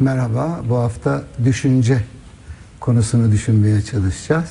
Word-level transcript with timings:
merhaba. 0.00 0.60
Bu 0.68 0.76
hafta 0.76 1.24
düşünce 1.44 2.04
konusunu 2.80 3.32
düşünmeye 3.32 3.82
çalışacağız. 3.82 4.50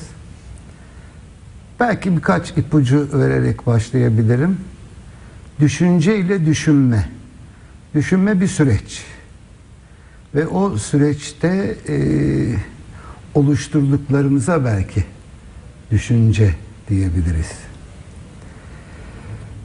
Belki 1.79 2.15
birkaç 2.17 2.51
ipucu 2.51 3.09
vererek 3.13 3.67
başlayabilirim. 3.67 4.57
Düşünce 5.59 6.17
ile 6.17 6.45
düşünme. 6.45 7.09
Düşünme 7.95 8.41
bir 8.41 8.47
süreç. 8.47 9.03
Ve 10.35 10.47
o 10.47 10.77
süreçte 10.77 11.77
e, 11.89 11.97
oluşturduklarımıza 13.33 14.65
belki 14.65 15.03
düşünce 15.91 16.55
diyebiliriz. 16.89 17.51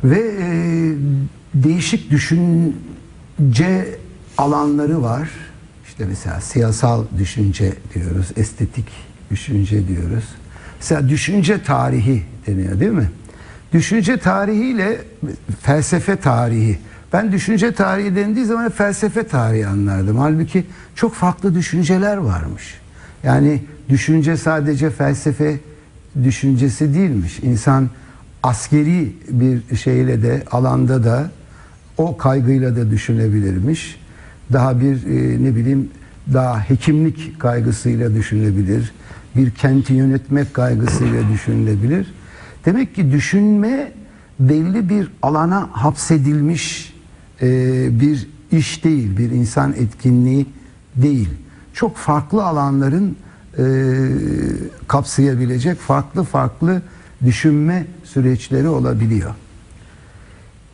Ve 0.04 0.20
e, 0.40 0.48
değişik 1.54 2.10
düşünce 2.10 3.98
alanları 4.38 5.02
var. 5.02 5.30
İşte 5.92 6.04
mesela 6.04 6.40
siyasal 6.40 7.04
düşünce 7.18 7.72
diyoruz, 7.94 8.26
estetik 8.36 8.84
düşünce 9.30 9.88
diyoruz. 9.88 10.24
Mesela 10.80 11.08
düşünce 11.08 11.62
tarihi 11.62 12.22
deniyor 12.46 12.80
değil 12.80 12.90
mi? 12.92 13.10
Düşünce 13.72 14.16
tarihiyle 14.16 14.98
felsefe 15.60 16.16
tarihi. 16.16 16.78
Ben 17.12 17.32
düşünce 17.32 17.72
tarihi 17.72 18.16
dendiği 18.16 18.44
zaman 18.46 18.70
felsefe 18.70 19.22
tarihi 19.22 19.66
anlardım. 19.66 20.18
Halbuki 20.18 20.64
çok 20.94 21.14
farklı 21.14 21.54
düşünceler 21.54 22.16
varmış. 22.16 22.74
Yani 23.24 23.62
düşünce 23.88 24.36
sadece 24.36 24.90
felsefe 24.90 25.60
düşüncesi 26.24 26.94
değilmiş. 26.94 27.38
İnsan 27.38 27.90
askeri 28.42 29.12
bir 29.28 29.76
şeyle 29.76 30.22
de 30.22 30.42
alanda 30.50 31.04
da 31.04 31.30
o 31.96 32.16
kaygıyla 32.16 32.76
da 32.76 32.90
düşünebilirmiş. 32.90 34.01
Daha 34.52 34.80
bir 34.80 35.06
e, 35.06 35.44
ne 35.44 35.56
bileyim 35.56 35.90
daha 36.32 36.60
hekimlik 36.60 37.40
kaygısıyla 37.40 38.14
düşünebilir. 38.14 38.92
Bir 39.36 39.50
kenti 39.50 39.94
yönetmek 39.94 40.54
kaygısıyla 40.54 41.28
düşünülebilir. 41.32 42.14
Demek 42.64 42.94
ki 42.94 43.12
düşünme 43.12 43.92
belli 44.40 44.88
bir 44.88 45.10
alana 45.22 45.68
hapsedilmiş 45.72 46.94
e, 47.42 47.48
bir 48.00 48.28
iş 48.52 48.84
değil, 48.84 49.18
bir 49.18 49.30
insan 49.30 49.72
etkinliği 49.72 50.46
değil. 50.96 51.28
Çok 51.74 51.96
farklı 51.96 52.44
alanların 52.44 53.16
e, 53.58 53.64
kapsayabilecek 54.88 55.78
farklı 55.78 56.24
farklı 56.24 56.82
düşünme 57.24 57.86
süreçleri 58.04 58.68
olabiliyor. 58.68 59.30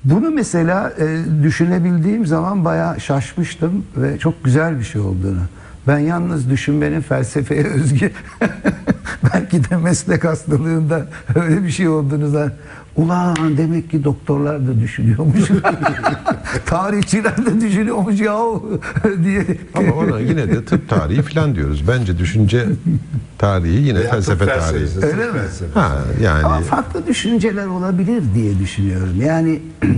Bunu 0.05 0.31
mesela 0.31 0.93
e, 0.99 1.19
düşünebildiğim 1.43 2.27
zaman 2.27 2.65
bayağı 2.65 3.01
şaşmıştım 3.01 3.85
ve 3.97 4.19
çok 4.19 4.45
güzel 4.45 4.79
bir 4.79 4.85
şey 4.85 5.01
olduğunu. 5.01 5.41
Ben 5.87 5.99
yalnız 5.99 6.51
düşünmenin 6.51 7.01
felsefeye 7.01 7.65
özgü 7.65 8.11
belki 9.35 9.71
de 9.71 9.77
meslek 9.77 10.25
hastalığında 10.25 11.07
öyle 11.35 11.63
bir 11.63 11.71
şey 11.71 11.89
olduğunu 11.89 12.33
ulan 12.99 13.37
demek 13.57 13.91
ki 13.91 14.05
doktorlar 14.05 14.67
da 14.69 14.81
düşünüyormuş. 14.81 15.41
Tarihçiler 16.67 17.47
de 17.47 17.61
düşünüyormuş 17.61 18.21
ya 18.21 18.39
diye. 19.25 19.47
Ama 19.75 19.93
ona 19.95 20.21
yine 20.21 20.49
de 20.49 20.65
tıp 20.65 20.89
tarihi 20.89 21.23
falan 21.23 21.55
diyoruz. 21.55 21.89
Bence 21.89 22.19
düşünce 22.19 22.67
tarihi 23.39 23.83
yine 23.83 23.99
Veya 23.99 24.11
felsefe 24.11 24.47
tarihi. 24.47 25.07
Öyle 25.07 25.27
mi? 25.27 25.33
felsefesi. 25.33 25.65
Ha 25.75 25.99
yani 26.23 26.45
Ama 26.45 26.61
farklı 26.61 27.07
düşünceler 27.07 27.67
olabilir 27.67 28.23
diye 28.35 28.59
düşünüyorum. 28.59 29.21
Yani 29.21 29.61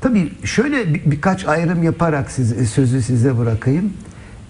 tabii 0.00 0.32
şöyle 0.44 0.94
bir, 0.94 1.10
birkaç 1.10 1.44
ayrım 1.44 1.82
yaparak 1.82 2.30
size, 2.30 2.66
sözü 2.66 3.02
size 3.02 3.38
bırakayım. 3.38 3.92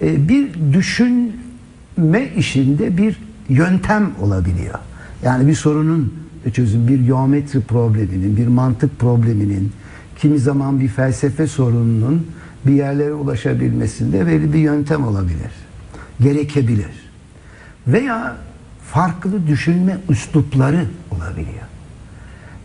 Ee, 0.02 0.28
bir 0.28 0.48
düşünme 0.72 2.28
işinde 2.36 2.96
bir 2.96 3.20
yöntem 3.48 4.10
olabiliyor. 4.20 4.78
Yani 5.22 5.48
bir 5.48 5.54
sorunun 5.54 6.27
çözüm, 6.52 6.88
bir 6.88 7.00
geometri 7.00 7.60
probleminin, 7.60 8.36
bir 8.36 8.46
mantık 8.46 8.98
probleminin, 8.98 9.72
kimi 10.18 10.38
zaman 10.38 10.80
bir 10.80 10.88
felsefe 10.88 11.46
sorununun 11.46 12.26
bir 12.66 12.72
yerlere 12.72 13.12
ulaşabilmesinde 13.12 14.26
belli 14.26 14.52
bir 14.52 14.58
yöntem 14.58 15.04
olabilir. 15.04 15.50
Gerekebilir. 16.20 17.10
Veya 17.86 18.36
farklı 18.92 19.46
düşünme 19.46 19.98
üslupları 20.08 20.86
olabiliyor. 21.10 21.68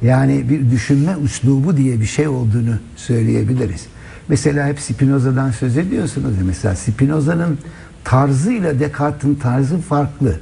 Yani 0.01 0.49
bir 0.49 0.71
düşünme 0.71 1.15
üslubu 1.23 1.77
diye 1.77 2.01
bir 2.01 2.05
şey 2.05 2.27
olduğunu 2.27 2.75
söyleyebiliriz. 2.95 3.85
Mesela 4.27 4.67
hep 4.67 4.79
Spinoza'dan 4.79 5.51
söz 5.51 5.77
ediyorsunuz 5.77 6.37
ya 6.37 6.43
mesela 6.45 6.75
Spinoza'nın 6.75 7.57
tarzı 8.03 8.51
ile 8.51 8.79
Descartes'in 8.79 9.35
tarzı 9.35 9.77
farklı. 9.77 10.39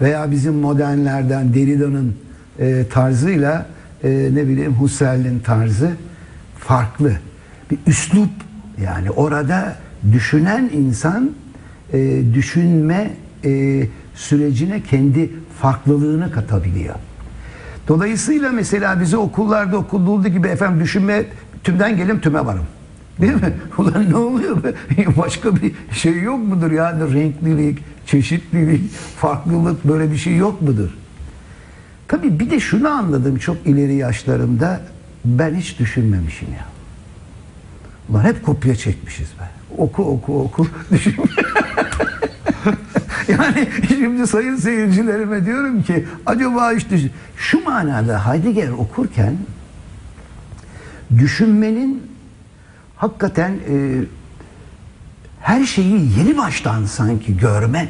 Veya 0.00 0.30
bizim 0.30 0.54
modernlerden 0.54 1.54
Derrida'nın 1.54 2.14
e, 2.58 2.84
tarzıyla 2.90 3.66
e, 4.04 4.30
ne 4.32 4.48
bileyim 4.48 4.72
Husserl'in 4.72 5.38
tarzı 5.38 5.90
farklı. 6.58 7.12
Bir 7.70 7.78
üslup 7.86 8.30
yani 8.82 9.10
orada 9.10 9.76
düşünen 10.12 10.70
insan 10.72 11.30
e, 11.92 12.22
düşünme 12.34 13.10
e, 13.44 13.82
sürecine 14.14 14.82
kendi 14.82 15.30
farklılığını 15.60 16.32
katabiliyor. 16.32 16.94
Dolayısıyla 17.88 18.52
mesela 18.52 19.00
bize 19.00 19.16
okullarda 19.16 19.76
okulduğu 19.78 20.28
gibi 20.28 20.48
efendim 20.48 20.80
düşünme 20.80 21.24
tümden 21.64 21.96
gelim 21.96 22.20
tüme 22.20 22.46
varım. 22.46 22.66
Değil 23.20 23.34
mi? 23.34 23.54
Ulan 23.78 24.10
ne 24.10 24.16
oluyor? 24.16 24.56
Başka 25.16 25.56
bir 25.56 25.72
şey 25.92 26.22
yok 26.22 26.38
mudur 26.38 26.70
yani 26.70 27.14
renklilik, 27.14 27.78
çeşitlilik, 28.06 28.90
farklılık 29.16 29.84
böyle 29.84 30.10
bir 30.10 30.16
şey 30.16 30.36
yok 30.36 30.62
mudur? 30.62 30.90
Tabii 32.08 32.40
bir 32.40 32.50
de 32.50 32.60
şunu 32.60 32.88
anladım 32.88 33.38
çok 33.38 33.56
ileri 33.66 33.94
yaşlarımda 33.94 34.80
ben 35.24 35.54
hiç 35.54 35.78
düşünmemişim 35.78 36.48
ya. 36.48 36.66
Ulan 38.08 38.24
hep 38.24 38.44
kopya 38.44 38.76
çekmişiz 38.76 39.28
be. 39.28 39.48
Oku 39.78 40.04
oku 40.04 40.42
oku 40.42 40.66
düşünme. 40.90 41.26
yani 43.28 43.68
şimdi 43.88 44.26
sayın 44.26 44.56
seyircilerime 44.56 45.46
diyorum 45.46 45.82
ki 45.82 46.06
acaba 46.26 46.72
işte 46.72 46.98
şu 47.36 47.64
manada 47.64 48.26
Heidegger 48.26 48.68
okurken 48.68 49.36
düşünmenin 51.18 52.02
hakikaten 52.96 53.52
e, 53.52 54.04
her 55.40 55.64
şeyi 55.64 56.18
yeni 56.18 56.36
baştan 56.38 56.84
sanki 56.84 57.36
görme 57.36 57.88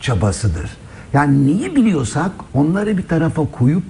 çabasıdır. 0.00 0.70
Yani 1.14 1.46
neyi 1.46 1.76
biliyorsak 1.76 2.30
onları 2.54 2.98
bir 2.98 3.08
tarafa 3.08 3.46
koyup 3.46 3.84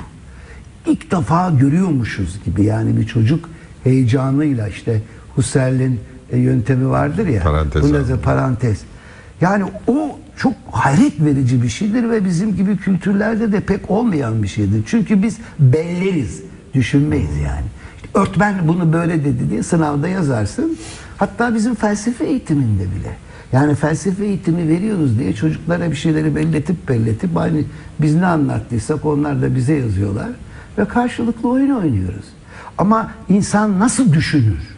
ilk 0.86 1.10
defa 1.10 1.50
görüyormuşuz 1.50 2.44
gibi 2.44 2.64
yani 2.64 2.96
bir 2.96 3.06
çocuk 3.06 3.48
heyecanıyla 3.84 4.68
işte 4.68 5.02
Husserl'in 5.34 6.00
e, 6.30 6.38
yöntemi 6.38 6.90
vardır 6.90 7.26
ya. 7.26 7.42
Parantez 7.42 7.82
bunda 7.82 8.20
parantez. 8.20 8.80
Yani 9.40 9.64
o 9.86 10.18
çok 10.36 10.54
hayret 10.72 11.20
verici 11.20 11.62
bir 11.62 11.68
şeydir 11.68 12.10
ve 12.10 12.24
bizim 12.24 12.56
gibi 12.56 12.76
kültürlerde 12.76 13.52
de 13.52 13.60
pek 13.60 13.90
olmayan 13.90 14.42
bir 14.42 14.48
şeydir. 14.48 14.82
Çünkü 14.86 15.22
biz 15.22 15.38
belleriz, 15.58 16.42
düşünmeyiz 16.74 17.36
yani. 17.36 17.66
İşte 17.96 18.08
öğretmen 18.18 18.68
bunu 18.68 18.92
böyle 18.92 19.24
dedi 19.24 19.50
diye 19.50 19.62
sınavda 19.62 20.08
yazarsın. 20.08 20.78
Hatta 21.16 21.54
bizim 21.54 21.74
felsefe 21.74 22.24
eğitiminde 22.24 22.82
bile. 22.82 23.16
Yani 23.54 23.74
felsefe 23.74 24.24
eğitimi 24.24 24.68
veriyoruz 24.68 25.18
diye 25.18 25.32
çocuklara 25.32 25.90
bir 25.90 25.96
şeyleri 25.96 26.36
belletip 26.36 26.88
belletip 26.88 27.36
aynı 27.36 27.62
biz 28.00 28.14
ne 28.14 28.26
anlattıysak 28.26 29.04
onlar 29.04 29.42
da 29.42 29.56
bize 29.56 29.74
yazıyorlar 29.74 30.28
ve 30.78 30.84
karşılıklı 30.84 31.48
oyun 31.48 31.70
oynuyoruz. 31.70 32.24
Ama 32.78 33.10
insan 33.28 33.78
nasıl 33.78 34.12
düşünür? 34.12 34.76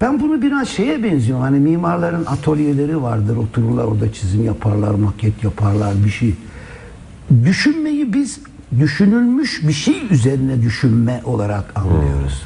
Ben 0.00 0.20
bunu 0.20 0.42
biraz 0.42 0.68
şeye 0.68 1.02
benziyor. 1.02 1.40
Hani 1.40 1.58
mimarların 1.58 2.24
atölyeleri 2.24 3.02
vardır. 3.02 3.36
Otururlar 3.36 3.84
orada 3.84 4.12
çizim 4.12 4.44
yaparlar, 4.44 4.94
maket 4.94 5.44
yaparlar 5.44 5.94
bir 6.04 6.10
şey. 6.10 6.34
Düşünmeyi 7.44 8.12
biz 8.12 8.40
düşünülmüş 8.78 9.68
bir 9.68 9.72
şey 9.72 10.06
üzerine 10.10 10.62
düşünme 10.62 11.20
olarak 11.24 11.72
anlıyoruz. 11.74 12.42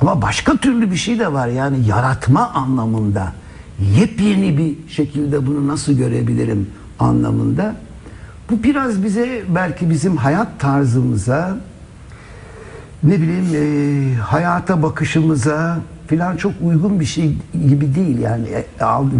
Ama 0.00 0.22
başka 0.22 0.56
türlü 0.56 0.90
bir 0.90 0.96
şey 0.96 1.18
de 1.18 1.32
var. 1.32 1.48
Yani 1.48 1.86
yaratma 1.86 2.50
anlamında 2.50 3.32
yepyeni 3.80 4.58
bir 4.58 4.88
şekilde 4.88 5.46
bunu 5.46 5.68
nasıl 5.68 5.92
görebilirim 5.92 6.66
anlamında. 6.98 7.76
Bu 8.50 8.62
biraz 8.62 9.04
bize 9.04 9.42
belki 9.54 9.90
bizim 9.90 10.16
hayat 10.16 10.60
tarzımıza 10.60 11.56
ne 13.02 13.20
bileyim 13.20 13.46
e, 13.54 14.16
hayata 14.16 14.82
bakışımıza 14.82 15.78
filan 16.06 16.36
çok 16.36 16.52
uygun 16.62 17.00
bir 17.00 17.04
şey 17.04 17.36
gibi 17.68 17.94
değil 17.94 18.18
yani 18.18 18.48
e, 18.48 18.64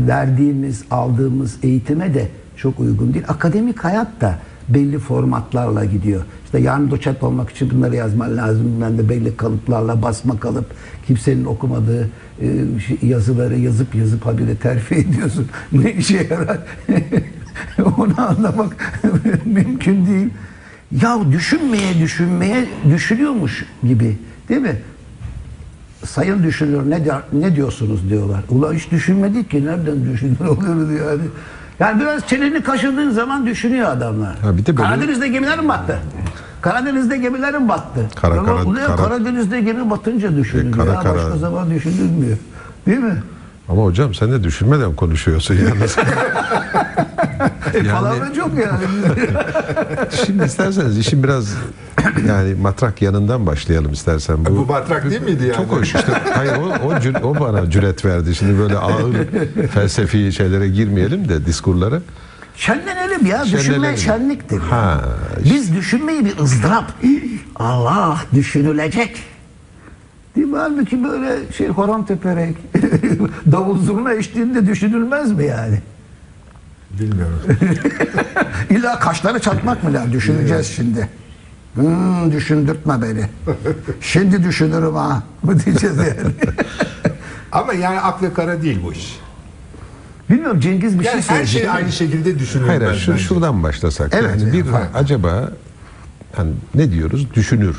verdiğimiz 0.09 0.85
aldığımız 0.91 1.57
eğitime 1.63 2.15
de 2.15 2.29
çok 2.57 2.81
uygun 2.81 3.15
değil 3.15 3.25
akademik 3.29 3.85
hayat 3.85 4.21
da 4.21 4.39
belli 4.69 4.99
formatlarla 4.99 5.85
gidiyor. 5.85 6.23
İşte 6.45 6.59
yarın 6.59 6.91
doçent 6.91 7.23
olmak 7.23 7.51
için 7.51 7.71
bunları 7.71 7.97
yazman 7.97 8.37
lazım. 8.37 8.67
Ben 8.83 8.99
de 8.99 9.09
belli 9.09 9.37
kalıplarla 9.37 10.03
basma 10.03 10.41
kalıp 10.41 10.67
kimsenin 11.07 11.45
okumadığı 11.45 12.09
e, 12.41 12.47
şey- 12.87 13.09
yazıları 13.09 13.59
yazıp 13.59 13.95
yazıp 13.95 14.27
habire 14.27 14.55
terfi 14.57 14.95
ediyorsun. 15.01 15.47
Ne 15.73 15.93
işe 15.93 16.27
yarar? 16.31 16.59
Onu 17.99 18.21
anlamak 18.29 18.77
mümkün 19.45 20.07
değil. 20.07 20.29
Ya 21.03 21.19
düşünmeye 21.33 22.01
düşünmeye 22.03 22.67
düşünüyormuş 22.91 23.65
gibi 23.83 24.17
değil 24.49 24.61
mi? 24.61 24.77
Sayın 26.05 26.43
düşünür 26.43 26.91
ne 26.91 27.05
der- 27.05 27.23
ne 27.33 27.57
diyorsunuz 27.57 28.11
diyorlar. 28.11 28.41
Ulan 28.49 28.75
hiç 28.75 28.91
düşünmedik 28.91 29.51
ki 29.51 29.65
nereden 29.65 30.13
düşünür 30.13 30.41
olurdu 30.41 30.93
yani. 30.93 31.23
Yani 31.81 32.01
biraz 32.01 32.27
çeneni 32.27 32.63
kaşıdığın 32.63 33.11
zaman 33.11 33.47
düşünüyor 33.47 33.89
adamlar. 33.91 34.37
Ha, 34.43 34.57
bir 34.57 34.67
de 34.67 34.77
böyle- 34.77 34.89
Karadeniz'de 34.89 35.29
gemiler 35.29 35.61
mi 35.61 35.69
battı? 35.69 35.99
Karadeniz'de 36.63 37.17
gemiler 37.19 37.59
mi 37.59 37.69
battı? 37.69 38.01
Kara- 38.15 38.43
kara- 38.45 38.65
kara- 38.87 38.97
Karadeniz'de 38.97 39.61
gemi 39.61 39.91
batınca 39.91 40.37
düşünülüyor. 40.37 40.75
E, 40.75 40.79
kara- 40.79 40.93
ya, 40.95 41.01
kara- 41.01 41.15
Başka 41.17 41.37
zaman 41.39 41.71
düşünülmüyor. 41.71 42.37
Değil 42.87 42.99
mi? 42.99 43.23
Ama 43.69 43.83
hocam 43.85 44.15
sen 44.15 44.33
de 44.33 44.45
düşünmeden 44.45 44.95
konuşuyorsun 44.95 45.55
yalnız. 45.55 45.97
E, 47.75 47.79
Yani- 47.79 47.89
palavra 47.93 48.33
çok 48.35 48.51
yani. 48.59 48.85
Şimdi 50.27 50.45
isterseniz 50.45 50.99
işin 50.99 51.23
biraz 51.23 51.55
yani 52.29 52.55
matrak 52.55 53.03
yanından 53.03 53.47
başlayalım 53.47 53.93
istersen. 53.93 54.45
Bu 54.47 54.67
matrak 54.67 55.11
değil 55.11 55.23
miydi 55.23 55.43
yani? 55.45 55.57
Çok 55.57 55.73
hoş 55.73 55.95
işte. 55.95 56.13
Hayır 56.35 56.53
o, 56.57 56.89
o, 57.25 57.29
o 57.29 57.41
bana 57.41 57.71
cüret 57.71 58.05
verdi. 58.05 58.35
Şimdi 58.35 58.59
böyle 58.59 58.77
ağır 58.79 59.15
felsefi 59.73 60.33
şeylere 60.33 60.69
girmeyelim 60.69 61.29
de 61.29 61.47
diskurlara. 61.47 62.01
Şenlenelim 62.57 63.27
ya. 63.27 63.45
Düşünme 63.45 63.63
Şenlenelim. 63.63 63.97
şenliktir. 63.97 64.59
Ha, 64.59 65.01
Biz 65.45 65.77
düşünmeyi 65.77 66.25
bir 66.25 66.39
ızdırap. 66.39 66.93
Allah 67.57 68.21
düşünülecek. 68.35 69.17
Değil 70.37 70.47
mi? 70.47 70.57
Halbuki 70.59 71.05
böyle 71.05 71.53
şey 71.53 71.69
horon 71.69 72.03
teperek 72.03 72.57
davul 73.53 73.79
zurna 73.79 74.13
eşliğinde 74.13 74.67
düşünülmez 74.67 75.33
mi 75.33 75.45
yani? 75.45 75.79
Bilmiyorum. 77.01 77.41
İlla 78.71 78.99
kaşları 78.99 79.39
çatmak 79.39 79.85
mı 79.85 79.93
lazım? 79.93 80.13
Düşüneceğiz 80.13 80.67
şimdi. 80.67 81.09
Hmm, 81.75 82.33
düşündürtme 82.33 83.03
beni. 83.03 83.27
Şimdi 84.01 84.45
düşünürüm 84.45 84.95
ha. 84.95 85.23
Bu 85.43 85.61
diyeceğiz 85.61 85.97
yani. 85.97 86.11
Ama 87.53 87.73
yani 87.73 88.01
akla 88.01 88.35
kara 88.35 88.63
değil 88.63 88.79
bu 88.85 88.93
iş. 88.93 89.19
Bilmiyorum 90.31 90.61
Cengiz 90.61 90.99
bir 90.99 91.05
Yani 91.05 91.23
şey 91.23 91.37
her 91.37 91.45
söyleyecek. 91.45 91.63
şey 91.63 91.71
aynı 91.71 91.93
şekilde 91.93 92.39
düşünülmez. 92.39 92.69
hayır, 92.71 92.83
hayır, 92.83 92.99
şu, 93.01 93.13
bence. 93.13 93.23
şuradan 93.23 93.63
başlasak. 93.63 94.15
Evet, 94.15 94.41
yani 94.41 94.53
bir 94.53 94.65
evet. 94.65 94.89
acaba 94.95 95.51
hani 96.37 96.51
ne 96.75 96.93
diyoruz? 96.93 97.35
Düşünür. 97.35 97.77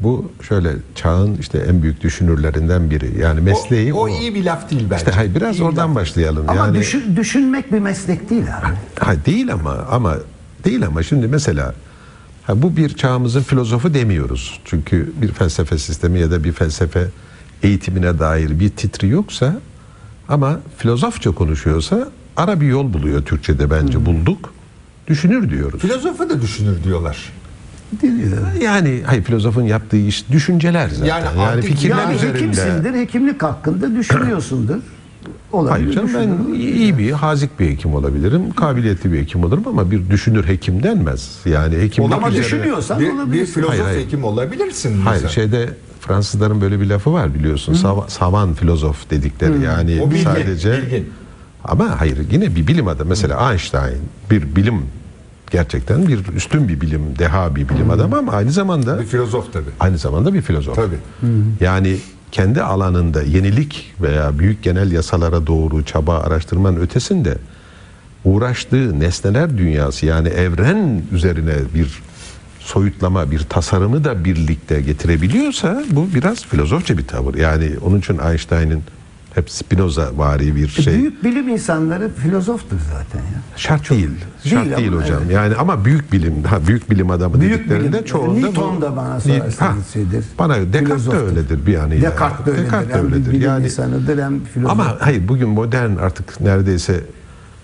Bu 0.00 0.30
şöyle 0.48 0.72
çağın 0.94 1.36
işte 1.40 1.58
en 1.58 1.82
büyük 1.82 2.00
düşünürlerinden 2.02 2.90
biri. 2.90 3.20
Yani 3.20 3.40
mesleği 3.40 3.94
o, 3.94 3.98
o 3.98 4.08
iyi 4.08 4.34
bir 4.34 4.44
laf 4.44 4.70
değil 4.70 4.82
bence. 4.90 4.96
İşte 4.96 5.10
hayır 5.10 5.34
biraz 5.34 5.58
İyi 5.58 5.62
oradan 5.64 5.88
laf. 5.90 5.96
başlayalım. 5.96 6.44
Ama 6.48 6.66
yani 6.66 6.78
düşün- 6.78 7.16
düşünmek 7.16 7.72
bir 7.72 7.78
meslek 7.78 8.30
değil 8.30 8.42
abi. 8.58 8.66
Ha, 9.00 9.14
değil 9.26 9.52
ama 9.52 9.72
ama 9.90 10.16
değil 10.64 10.86
ama 10.86 11.02
şimdi 11.02 11.26
mesela 11.28 11.74
ha, 12.46 12.62
bu 12.62 12.76
bir 12.76 12.88
çağımızın 12.88 13.42
filozofu 13.42 13.94
demiyoruz. 13.94 14.60
Çünkü 14.64 15.12
bir 15.22 15.28
felsefe 15.32 15.78
sistemi 15.78 16.18
ya 16.20 16.30
da 16.30 16.44
bir 16.44 16.52
felsefe 16.52 17.08
eğitimine 17.62 18.18
dair 18.18 18.60
bir 18.60 18.68
titri 18.70 19.08
yoksa 19.08 19.56
ama 20.28 20.60
filozofça 20.78 21.30
konuşuyorsa 21.30 22.08
ara 22.36 22.60
bir 22.60 22.66
yol 22.66 22.92
buluyor 22.92 23.22
Türkçe'de 23.24 23.70
bence 23.70 24.06
bulduk. 24.06 24.52
Düşünür 25.08 25.50
diyoruz. 25.50 25.80
Filozofa 25.82 26.28
da 26.30 26.42
düşünür 26.42 26.84
diyorlar. 26.84 27.32
Yani 28.62 29.02
hayır 29.06 29.22
filozofun 29.22 29.62
yaptığı 29.62 29.96
iş 29.96 30.30
düşünceler 30.30 30.88
zaten. 30.88 31.06
Yani 31.06 31.24
Yani, 31.26 31.40
artık 31.40 31.64
fikirler 31.64 31.96
Yani 31.98 32.14
üzerinde. 32.14 32.38
hekimsindir, 32.38 32.94
hekimlik 32.94 33.42
hakkında 33.42 33.96
düşünüyorsundur. 33.96 34.76
Olabilir. 35.52 35.70
Hayır 35.72 35.92
canım 35.92 36.10
ben 36.48 36.54
iyi 36.54 36.98
bir 36.98 37.10
hazik 37.12 37.60
bir 37.60 37.68
hekim 37.70 37.94
olabilirim. 37.94 38.52
Kabiliyetli 38.52 39.12
bir 39.12 39.20
hekim 39.20 39.44
olurum 39.44 39.62
ama 39.68 39.90
bir 39.90 40.10
düşünür 40.10 40.48
hekim 40.48 40.82
denmez. 40.82 41.38
Yani 41.44 41.76
hekimlik 41.78 42.12
Ama 42.12 42.28
üzerine- 42.28 42.44
düşünüyorsan 42.44 43.00
Bir, 43.00 43.06
bir 43.06 43.12
olabilirsin. 43.12 43.52
filozof 43.52 43.70
Hayır, 43.74 43.84
hayır. 43.84 44.06
hekim 44.06 44.24
olabilirsin. 44.24 45.00
Hayır 45.00 45.22
mesela. 45.22 45.28
şeyde 45.28 45.68
Fransızların 46.00 46.60
böyle 46.60 46.80
bir 46.80 46.86
lafı 46.86 47.12
var 47.12 47.34
biliyorsun. 47.34 47.74
Sava- 47.74 48.08
savan 48.08 48.54
filozof 48.54 49.10
dedikleri 49.10 49.62
yani 49.64 50.00
O 50.02 50.10
bilgin, 50.10 50.24
sadece 50.24 50.72
bilgin. 50.82 51.10
ama 51.64 52.00
hayır 52.00 52.18
yine 52.30 52.56
bir 52.56 52.66
bilim 52.66 52.88
adamı 52.88 53.08
mesela 53.08 53.50
Einstein 53.52 53.98
bir 54.30 54.56
bilim 54.56 54.82
gerçekten 55.50 56.08
bir 56.08 56.26
üstün 56.36 56.68
bir 56.68 56.80
bilim 56.80 57.18
deha 57.18 57.56
bir 57.56 57.68
bilim 57.68 57.90
adamı 57.90 58.18
ama 58.18 58.32
aynı 58.32 58.52
zamanda 58.52 59.00
Bir 59.00 59.06
filozof 59.06 59.52
tabii. 59.52 59.70
aynı 59.80 59.98
zamanda 59.98 60.34
bir 60.34 60.42
filozof. 60.42 60.76
Tabii. 60.76 60.96
Yani 61.60 61.96
kendi 62.32 62.62
alanında 62.62 63.22
yenilik 63.22 63.94
veya 64.02 64.38
büyük 64.38 64.62
genel 64.62 64.92
yasalara 64.92 65.46
doğru 65.46 65.84
çaba 65.84 66.18
araştırmanın 66.18 66.80
ötesinde 66.80 67.38
uğraştığı 68.24 69.00
nesneler 69.00 69.58
dünyası 69.58 70.06
yani 70.06 70.28
evren 70.28 71.02
üzerine 71.12 71.52
bir 71.74 72.02
soyutlama, 72.60 73.30
bir 73.30 73.38
tasarımı 73.38 74.04
da 74.04 74.24
birlikte 74.24 74.80
getirebiliyorsa 74.80 75.84
bu 75.90 76.08
biraz 76.14 76.44
filozofça 76.44 76.98
bir 76.98 77.06
tavır. 77.06 77.34
Yani 77.34 77.70
onun 77.84 77.98
için 77.98 78.18
Einstein'ın 78.18 78.82
hep 79.36 79.50
Spinoza 79.50 80.10
vari 80.16 80.56
bir 80.56 80.64
E, 80.78 80.82
şey. 80.82 80.94
Büyük 80.98 81.24
bilim 81.24 81.48
insanları 81.48 82.10
filozoftur 82.14 82.76
zaten 82.92 83.18
ya. 83.18 83.40
Şart 83.56 83.90
değil. 83.90 84.10
Şart 84.44 84.64
Değil 84.66 84.76
değil, 84.76 84.92
ama 84.92 85.02
hocam. 85.02 85.18
evet. 85.24 85.34
yani 85.34 85.54
ama 85.54 85.84
büyük 85.84 86.12
bilim, 86.12 86.42
ha 86.44 86.58
büyük 86.66 86.90
bilim 86.90 87.10
adamı 87.10 87.40
Büyük 87.40 87.58
dediklerinde 87.58 87.92
bilim. 87.92 88.04
çoğunda 88.04 88.46
Newton 88.46 88.76
bu- 88.76 88.80
da 88.80 88.96
bana 88.96 89.20
sorarsanız 89.20 89.88
şeydir. 89.92 90.24
Bana 90.38 90.54
Descartes 90.56 90.72
de 90.82 90.86
Filozoftur. 90.88 91.26
öyledir 91.28 91.66
bir 91.66 91.72
yanıyla. 91.72 92.10
Descartes 92.10 92.46
de 92.46 92.50
öyledir. 92.50 92.64
Descartes 92.66 92.88
de 92.94 92.98
hem 92.98 93.04
öyledir. 93.12 93.30
bilim 93.32 93.42
Yani 93.48 93.64
insanıdır 93.64 94.22
hem 94.22 94.44
filozof. 94.44 94.72
ama 94.72 94.96
hayır 95.00 95.28
bugün 95.28 95.48
modern 95.48 95.96
artık 95.96 96.40
neredeyse 96.40 97.00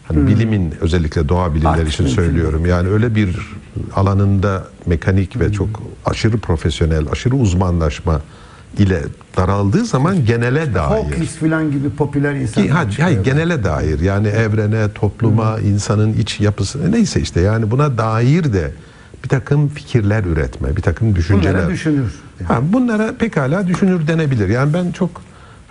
hani 0.08 0.26
bilimin 0.26 0.74
özellikle 0.80 1.28
doğa 1.28 1.54
bilimleri 1.54 1.70
Artık 1.72 1.88
için 1.88 2.06
söylüyorum. 2.06 2.66
Yani 2.66 2.88
öyle 2.88 3.14
bir 3.14 3.36
alanında 3.96 4.64
mekanik 4.86 5.40
ve 5.40 5.52
çok 5.52 5.68
aşırı 6.04 6.38
profesyonel, 6.38 7.04
aşırı 7.12 7.36
uzmanlaşma 7.36 8.20
ile 8.78 9.00
daraldığı 9.36 9.84
zaman 9.84 10.24
genele 10.24 10.74
dair. 10.74 11.02
Hawkins 11.02 11.36
falan 11.36 11.70
gibi 11.72 11.90
popüler 11.90 12.34
insanlar 12.34 12.68
Ki, 12.68 12.72
ha, 12.74 12.90
çıkıyor. 12.90 13.08
hayır, 13.08 13.24
genele 13.24 13.64
dair 13.64 14.00
yani 14.00 14.28
evrene, 14.28 14.92
topluma, 14.94 15.58
insanın 15.58 16.12
iç 16.12 16.40
yapısı 16.40 16.92
neyse 16.92 17.20
işte 17.20 17.40
yani 17.40 17.70
buna 17.70 17.98
dair 17.98 18.52
de 18.52 18.70
bir 19.24 19.28
takım 19.28 19.68
fikirler 19.68 20.24
üretme, 20.24 20.76
bir 20.76 20.82
takım 20.82 21.16
düşünceler. 21.16 21.54
Bunlara 21.54 21.70
düşünür. 21.70 22.12
Ha, 22.48 22.60
bunlara 22.72 23.14
pekala 23.18 23.66
düşünür 23.68 24.06
denebilir. 24.06 24.48
Yani 24.48 24.74
ben 24.74 24.92
çok 24.92 25.10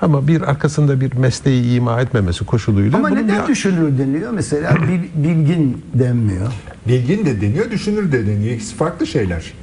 ama 0.01 0.27
bir 0.27 0.41
arkasında 0.41 1.01
bir 1.01 1.13
mesleği 1.13 1.75
ima 1.75 2.01
etmemesi 2.01 2.45
koşuluyla 2.45 2.97
Ama 2.97 3.09
neden 3.09 3.43
bir- 3.43 3.47
düşünür 3.47 3.97
deniyor? 3.97 4.31
Mesela 4.31 4.75
bil- 4.87 5.23
bilgin 5.23 5.81
denmiyor. 5.93 6.51
Bilgin 6.87 7.25
de 7.25 7.41
deniyor, 7.41 7.71
düşünür 7.71 8.11
de 8.11 8.27
deniyor. 8.27 8.55
İkisi 8.55 8.75
farklı 8.75 9.07
şeyler. 9.07 9.53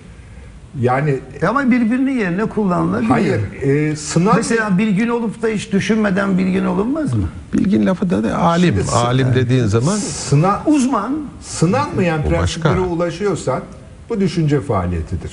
Yani 0.81 1.19
E 1.43 1.47
Ama 1.47 1.71
birbirinin 1.71 2.19
yerine 2.19 2.45
kullanılabiliyor. 2.47 3.11
hayır, 3.11 3.41
e, 3.63 3.97
sınav 3.97 4.37
Mesela 4.37 4.79
bilgin 4.79 5.09
olup 5.09 5.43
da 5.43 5.49
hiç 5.49 5.73
düşünmeden 5.73 6.39
bilgin 6.39 6.65
olunmaz 6.65 7.15
mı? 7.15 7.29
bilgin 7.55 7.87
lafı 7.87 8.11
da, 8.11 8.25
da 8.25 8.39
alim. 8.39 8.75
Şimdi- 8.75 8.91
alim 8.91 9.29
dediğin 9.35 9.65
zaman 9.67 9.97
sınav 9.97 10.57
Uzman 10.67 11.17
sınanmayan 11.43 12.19
O 12.21 12.23
başka. 12.25 12.37
prensiplere 12.39 12.81
ulaşıyorsan 12.81 13.61
bu 14.09 14.21
düşünce 14.21 14.61
faaliyetidir. 14.61 15.33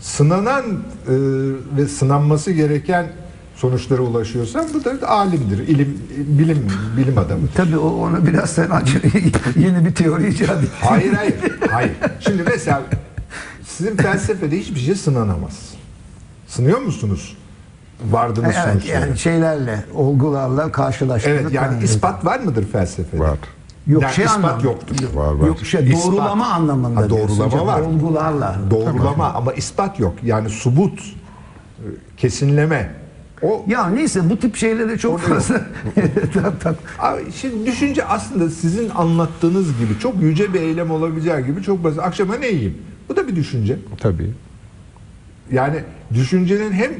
Sınanan 0.00 0.62
e, 0.64 1.12
ve 1.76 1.86
sınanması 1.88 2.50
gereken 2.52 3.06
sonuçlara 3.56 4.02
ulaşıyorsan 4.02 4.66
bu 4.74 4.84
da 4.84 5.08
alimdir. 5.08 5.68
İlim, 5.68 5.98
bilim, 6.18 6.66
bilim 6.96 7.18
adamıdır. 7.18 7.52
tabii 7.56 7.78
o, 7.78 7.88
onu 7.88 8.26
biraz 8.26 8.50
sen. 8.50 8.68
Yeni 9.56 9.84
bir 9.86 9.94
teori 9.94 10.28
icat 10.28 10.62
et. 10.62 10.68
Hayır 10.80 11.12
hayır. 11.12 11.34
Hayır. 11.70 11.92
Şimdi 12.20 12.42
mesela 12.46 12.82
sizin 13.76 13.96
felsefede 13.96 14.58
hiçbir 14.58 14.80
şey 14.80 14.94
sınanamaz. 14.94 15.70
Sınıyor 16.48 16.78
musunuz? 16.80 17.36
Vardığınız 18.10 18.54
Evet, 18.56 18.68
sonuçlara. 18.72 19.00
yani 19.00 19.18
şeylerle, 19.18 19.84
olgularla 19.94 20.72
karşılaştırıp 20.72 21.40
Evet 21.40 21.52
yani 21.52 21.84
ispat 21.84 22.24
var 22.24 22.40
mıdır 22.40 22.66
felsefede? 22.72 23.20
var. 23.20 23.38
Yok 23.86 24.02
Yani 24.02 24.14
şey 24.14 24.24
ispat 24.24 24.44
anlamda. 24.44 24.64
yoktur. 24.64 24.96
Var, 25.14 25.32
var. 25.32 25.46
Yok 25.46 25.58
şey 25.66 25.88
İspat. 25.88 26.04
doğrulama 26.12 26.46
anlamında. 26.46 27.00
Ha, 27.00 27.10
doğrulama 27.10 27.50
diyorsun 27.50 27.66
var. 27.66 27.80
Olgularla. 27.80 28.56
Doğrulama 28.70 29.32
ama 29.32 29.52
ispat 29.52 30.00
yok. 30.00 30.14
Yani 30.22 30.48
subut, 30.50 31.00
kesinleme. 32.16 32.90
O 33.42 33.64
Ya 33.68 33.86
neyse 33.86 34.30
bu 34.30 34.38
tip 34.38 34.56
şeylere 34.56 34.98
çok 34.98 35.20
fazla 35.20 35.54
tak, 36.34 36.60
tak. 36.60 36.74
Abi 36.98 37.32
şimdi 37.32 37.66
düşünce 37.66 38.04
aslında 38.04 38.50
sizin 38.50 38.90
anlattığınız 38.90 39.66
gibi 39.78 39.98
çok 40.02 40.22
yüce 40.22 40.54
bir 40.54 40.60
eylem 40.60 40.90
olabileceği 40.90 41.46
gibi 41.46 41.62
çok 41.62 41.84
basit. 41.84 41.98
Akşama 42.00 42.36
ne 42.36 42.46
yiyeyim? 42.46 42.78
Bu 43.08 43.16
da 43.16 43.28
bir 43.28 43.36
düşünce. 43.36 43.76
Tabii. 44.00 44.30
Yani 45.52 45.76
düşüncenin 46.14 46.72
hem 46.72 46.90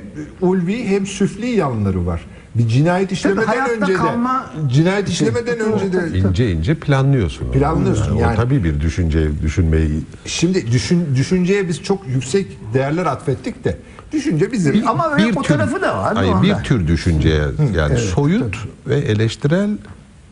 ulvi 0.41 0.85
hem 0.87 1.07
süfli 1.07 1.47
yanları 1.47 2.07
var. 2.07 2.25
Bir 2.55 2.69
cinayet 2.69 3.13
işlemeden 3.13 3.47
hayatta 3.47 3.73
önce 3.73 3.93
de 3.93 3.97
kalma- 3.97 4.47
cinayet 4.73 5.09
işlemeden 5.09 5.61
önce 5.61 5.93
de 5.93 6.19
İnce 6.19 6.53
ince 6.53 6.75
planlıyorsun. 6.75 7.53
Planlıyorsun 7.53 8.17
O 8.17 8.21
yani. 8.21 8.37
tabii 8.37 8.65
bir 8.65 8.81
düşünce, 8.81 9.43
düşünmeyi 9.43 10.01
şimdi 10.27 10.73
düşün, 10.73 11.07
düşünceye 11.17 11.69
biz 11.69 11.83
çok 11.83 12.09
yüksek 12.09 12.47
değerler 12.75 13.07
atfettik 13.07 13.65
de 13.65 13.79
düşünce 14.13 14.53
bizim 14.53 14.89
Ama 14.89 15.11
öyle 15.13 15.33
o 15.39 15.43
tarafı 15.43 15.83
da 15.83 15.99
var. 15.99 16.15
Hayır, 16.15 16.35
bir 16.43 16.65
tür 16.65 16.89
düşünceye 16.89 17.43
yani 17.77 17.93
evet, 17.93 17.99
soyut 18.01 18.57
ve 18.87 18.97
eleştirel 18.97 19.71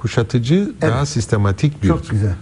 kuşatıcı 0.02 0.73
daha 0.80 1.06
sistematik 1.06 1.82
bir 1.82 1.88
Çok 1.88 2.11
güzel. 2.11 2.32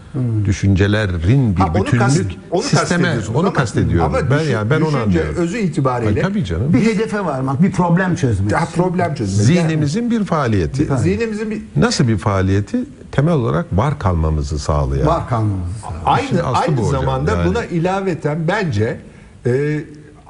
düşüncelerin 0.44 1.56
bir 1.56 1.60
Ha, 1.60 1.66
onu 1.74 1.84
bütünlük 1.84 2.02
kast- 2.02 2.22
onu 2.50 2.62
sisteme 2.62 3.14
onu 3.34 3.38
ama- 3.38 3.52
kastediyorum. 3.52 4.14
ama 4.14 4.30
ben 4.30 4.38
düşün- 4.38 4.52
yani 4.52 4.70
ben 4.70 4.80
onu 4.80 4.96
anlıyorum. 4.96 5.34
özü 5.36 5.58
itibariyle 5.58 6.20
Ay, 6.24 6.28
tabii 6.30 6.44
canım. 6.44 6.72
bir 6.74 6.82
hedefe 6.86 7.24
varmak, 7.24 7.62
bir 7.62 7.72
problem 7.72 8.14
çözmek. 8.14 8.50
daha 8.50 8.66
problem 8.66 9.14
çözmek. 9.14 9.46
Zihnimizin 9.46 10.10
bir 10.10 10.24
faaliyeti. 10.24 10.86
Yani 10.90 11.00
zihnimizin 11.00 11.50
bir 11.50 11.62
Nasıl 11.76 12.08
bir 12.08 12.18
faaliyeti? 12.18 12.78
Temel 13.12 13.34
olarak 13.34 13.66
var 13.72 13.98
kalmamızı 13.98 14.58
sağlayan. 14.58 15.06
Var 15.06 15.28
kalmamız. 15.28 15.68
Aynı 16.06 16.24
İşin 16.26 16.36
aslı 16.38 16.58
aynı 16.58 16.76
bu 16.76 16.84
zamanda 16.84 17.30
yani. 17.30 17.48
buna 17.50 17.64
ilaveten 17.64 18.48
bence 18.48 19.00
e, 19.46 19.80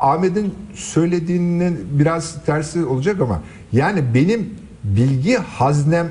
Ahmet'in 0.00 0.54
söylediğinin 0.74 1.78
biraz 1.92 2.44
tersi 2.46 2.84
olacak 2.84 3.20
ama 3.20 3.40
yani 3.72 4.02
benim 4.14 4.48
bilgi 4.84 5.36
haznem 5.36 6.06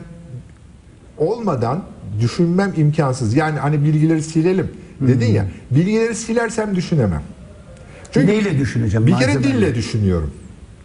olmadan 1.20 1.84
düşünmem 2.22 2.74
imkansız. 2.78 3.36
Yani 3.36 3.60
hani 3.60 3.84
bilgileri 3.84 4.24
silelim 4.24 4.68
dedin 5.02 5.32
ya. 5.32 5.46
Bilgileri 5.72 6.16
silersem 6.16 6.76
düşünemem. 6.76 7.22
Neyle 8.16 8.60
düşüneceğim? 8.60 9.08
Bir 9.08 9.14
kere 9.14 9.44
dille 9.44 9.76
düşünüyorum. 9.76 10.32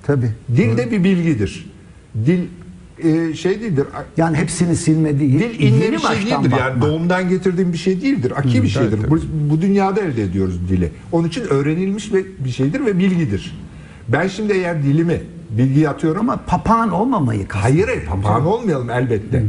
Tabii. 0.03 0.31
Dil 0.57 0.77
de 0.77 0.91
bir 0.91 1.05
bilgidir. 1.05 1.71
Dil 2.27 2.41
e, 3.03 3.35
şey 3.35 3.61
değildir. 3.61 3.87
Yani 4.17 4.37
hepsini 4.37 4.77
silme 4.77 5.21
değil. 5.21 5.39
Dil 5.39 5.61
inne 5.61 5.93
bir 5.93 5.99
şey 5.99 6.17
değildir. 6.17 6.31
Yani 6.31 6.75
bakma. 6.75 6.87
doğumdan 6.87 7.29
getirdiğim 7.29 7.73
bir 7.73 7.79
şey 7.79 8.03
değildir. 8.03 8.33
Aki 8.37 8.63
bir 8.63 8.69
şeydir. 8.69 9.03
tabii, 9.03 9.11
Bu, 9.11 9.21
bu 9.51 9.63
dünyada 9.63 10.01
elde 10.01 10.23
ediyoruz 10.23 10.69
dili. 10.69 10.91
Onun 11.13 11.29
için 11.29 11.45
öğrenilmiş 11.45 12.13
ve 12.13 12.25
bir 12.45 12.51
şeydir 12.51 12.87
ve 12.87 12.99
bilgidir. 12.99 13.59
Ben 14.09 14.29
şimdi 14.29 14.53
eğer 14.53 14.83
dilimi 14.83 15.23
bilgiye 15.51 15.89
atıyorum 15.89 16.31
ama 16.31 16.41
papağan 16.47 16.91
olmamayı 16.91 17.49
kastediyor. 17.49 17.89
hayır 17.89 17.99
hayır 17.99 18.11
papağan 18.11 18.47
olmayalım 18.47 18.91
elbette. 18.91 19.45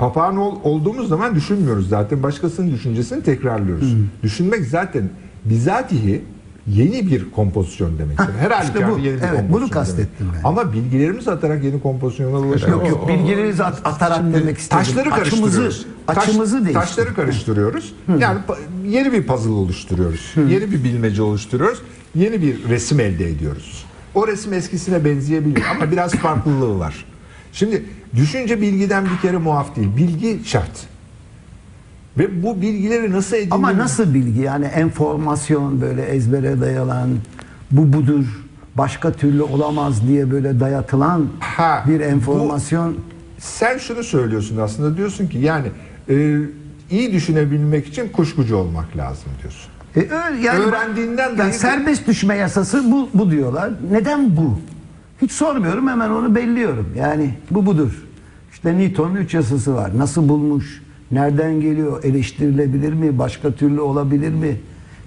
Papağan 0.00 0.36
ol, 0.36 0.56
olduğumuz 0.62 1.08
zaman 1.08 1.34
düşünmüyoruz 1.34 1.88
zaten. 1.88 2.22
Başkasının 2.22 2.70
düşüncesini 2.72 3.22
tekrarlıyoruz. 3.22 3.94
Düşünmek 4.22 4.64
zaten 4.64 5.10
bizatihi 5.44 6.22
yeni 6.66 7.10
bir 7.10 7.30
kompozisyon 7.30 7.98
demektir. 7.98 8.26
Her 8.38 8.50
işte 8.50 8.54
halükarda 8.54 8.94
bu. 8.94 8.98
yeni 8.98 9.04
bir 9.04 9.10
Evet, 9.10 9.20
kompozisyon 9.20 9.52
bunu 9.52 9.70
kastettim 9.70 10.26
demek. 10.26 10.34
ben. 10.44 10.48
Ama 10.48 10.72
bilgilerimizi 10.72 11.30
atarak 11.30 11.64
yeni 11.64 11.80
kompozisyona 11.82 12.38
ulaşıyoruz. 12.38 12.88
Yok 12.88 12.88
yok 12.88 13.08
bilgileri 13.08 13.62
at, 13.62 13.80
atarak 13.84 14.34
demek 14.34 14.58
istedim. 14.58 14.78
Taşları 14.84 15.12
açımızı, 15.14 15.40
karıştırıyoruz. 15.42 15.86
Taş- 16.06 16.18
açımızı 16.28 16.56
değiştir. 16.56 16.74
Taşları 16.74 17.14
karıştırıyoruz. 17.14 17.92
Yani 18.18 18.38
pa- 18.48 18.88
yeni 18.88 19.12
bir 19.12 19.26
puzzle 19.26 19.50
oluşturuyoruz. 19.50 20.34
Yeni 20.36 20.70
bir 20.72 20.84
bilmece 20.84 21.22
oluşturuyoruz. 21.22 21.78
Yeni 22.14 22.42
bir 22.42 22.68
resim 22.68 23.00
elde 23.00 23.30
ediyoruz. 23.30 23.84
O 24.14 24.28
resim 24.28 24.52
eskisine 24.52 25.04
benzeyebilir 25.04 25.62
ama 25.76 25.90
biraz 25.90 26.12
farklılığı 26.14 26.78
var. 26.78 27.04
Şimdi 27.52 27.84
düşünce 28.16 28.60
bilgiden 28.60 29.04
bir 29.04 29.22
kere 29.22 29.36
muaf 29.36 29.76
değil. 29.76 29.88
Bilgi 29.96 30.40
şart. 30.44 30.86
Ve 32.18 32.42
bu 32.42 32.60
bilgileri 32.62 33.10
nasıl 33.12 33.36
edindiğimiz... 33.36 33.68
Ama 33.68 33.78
nasıl 33.78 34.14
bilgi? 34.14 34.40
Yani 34.40 34.64
enformasyon 34.64 35.80
böyle 35.80 36.02
ezbere 36.02 36.60
dayalan, 36.60 37.08
bu 37.70 37.92
budur, 37.92 38.24
başka 38.74 39.12
türlü 39.12 39.42
olamaz 39.42 40.08
diye 40.08 40.30
böyle 40.30 40.60
dayatılan 40.60 41.26
Ha, 41.40 41.84
bir 41.88 42.00
enformasyon. 42.00 42.96
Sen 43.38 43.78
şunu 43.78 44.04
söylüyorsun 44.04 44.56
aslında 44.56 44.96
diyorsun 44.96 45.26
ki 45.26 45.38
yani 45.38 45.66
e, 46.08 46.38
iyi 46.90 47.12
düşünebilmek 47.12 47.86
için 47.86 48.08
kuşkucu 48.08 48.56
olmak 48.56 48.96
lazım 48.96 49.28
diyorsun. 49.42 49.70
E, 49.96 50.00
yani 50.44 50.58
Öğrendiğinden 50.64 51.28
yani 51.28 51.38
dahi- 51.38 51.52
serbest 51.52 52.06
düşme 52.08 52.36
yasası 52.36 52.92
bu, 52.92 53.08
bu 53.14 53.30
diyorlar. 53.30 53.70
Neden 53.90 54.36
bu? 54.36 54.60
Hiç 55.22 55.32
sormuyorum 55.32 55.88
hemen 55.88 56.10
onu 56.10 56.34
belliyorum. 56.34 56.88
Yani 56.96 57.34
bu 57.50 57.66
budur. 57.66 57.90
İşte 58.52 58.78
Newton'un 58.78 59.14
üç 59.16 59.34
yasası 59.34 59.74
var. 59.74 59.90
Nasıl 59.98 60.28
bulmuş? 60.28 60.82
Nereden 61.10 61.60
geliyor? 61.60 62.04
Eleştirilebilir 62.04 62.92
mi? 62.92 63.18
Başka 63.18 63.50
türlü 63.52 63.80
olabilir 63.80 64.30
mi? 64.32 64.56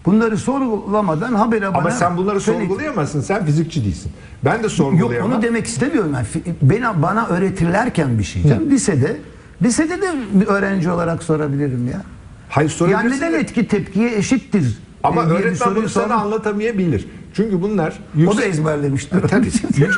Bunları 0.06 0.38
sorgulamadan 0.38 1.34
habere 1.34 1.68
bana... 1.70 1.78
Ama 1.78 1.92
sen 1.92 2.18
bunları 2.18 2.40
söyle- 2.42 2.60
sorgulayamazsın. 2.60 3.22
Sen 3.22 3.46
fizikçi 3.46 3.84
değilsin. 3.86 4.12
Ben 4.46 4.58
de 4.60 4.62
Yok 4.62 4.72
sorgulayamam. 4.72 5.32
onu 5.34 5.42
demek 5.42 5.66
istemiyorum. 5.66 6.12
Yani 6.14 6.28
fi- 6.28 7.02
bana, 7.02 7.28
öğretirlerken 7.28 8.20
bir 8.20 8.24
şey. 8.24 8.44
Canım. 8.44 8.70
Lisede 8.70 9.18
lisede 9.62 10.02
de 10.02 10.08
bir 10.34 10.48
öğrenci 10.48 10.92
olarak 10.92 11.24
sorabilirim 11.24 11.88
ya. 11.88 12.02
Hayır 12.50 12.70
Yani 12.70 12.78
sorabilirsin. 12.78 13.18
neden 13.22 13.34
de- 13.34 13.38
etki 13.38 13.68
tepkiye 13.68 14.16
eşittir? 14.18 14.78
Ama 15.04 15.26
bir 15.30 15.36
öğretmen 15.36 15.76
bunu 15.76 15.90
sana 15.90 16.16
anlatamayabilir. 16.16 17.08
Çünkü 17.34 17.62
bunlar 17.62 18.00
O 18.16 18.18
da 18.18 18.22
yüksek, 18.22 18.46
ezberlemiştir. 18.48 19.22
Tabii. 19.28 19.48
Yük- 19.78 19.94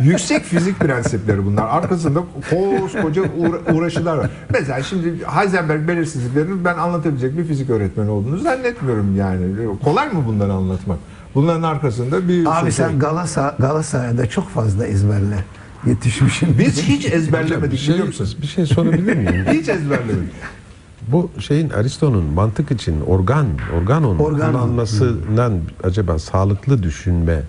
yüksek 0.00 0.44
fizik 0.44 0.78
prensipleri 0.80 1.46
bunlar. 1.46 1.62
Arkasında 1.68 2.22
koskoca 2.50 3.22
uğra- 3.22 3.74
uğraşılar 3.74 4.16
var. 4.16 4.30
Mesela 4.50 4.82
şimdi 4.82 5.14
Heisenberg 5.26 5.88
belirsizliklerini 5.88 6.64
ben 6.64 6.74
anlatabilecek 6.78 7.38
bir 7.38 7.44
fizik 7.44 7.70
öğretmeni 7.70 8.10
olduğunu 8.10 8.38
zannetmiyorum 8.38 9.16
yani. 9.16 9.44
Kolay 9.84 10.08
mı 10.08 10.24
bunları 10.26 10.52
anlatmak? 10.52 10.98
Bunların 11.34 11.62
arkasında 11.62 12.28
bir 12.28 12.46
Abi 12.60 12.62
şey- 12.62 12.70
sen 12.86 12.98
Galasa, 12.98 13.56
Galatasaray'da 13.58 14.28
çok 14.28 14.48
fazla 14.48 14.86
ezberle 14.86 15.44
yetişmişsin. 15.86 16.58
Biz 16.58 16.82
hiç 16.82 17.12
ezberlemedik 17.12 17.72
bir 17.72 17.76
şey, 17.76 17.94
biliyor 17.94 18.06
musunuz? 18.06 18.36
bir 18.42 18.46
şey 18.46 18.66
sorabilir 18.66 19.16
miyim? 19.16 19.44
Hiç 19.52 19.68
ezberlemedik. 19.68 20.32
Bu 21.08 21.30
şeyin 21.38 21.70
Aristo'nun 21.70 22.24
mantık 22.24 22.70
için 22.70 23.00
organ, 23.00 23.46
organon 23.76 24.18
Organon. 24.18 24.52
kullanmasından 24.52 25.52
acaba 25.82 26.18
sağlıklı 26.18 26.82
düşünme, 26.82 27.42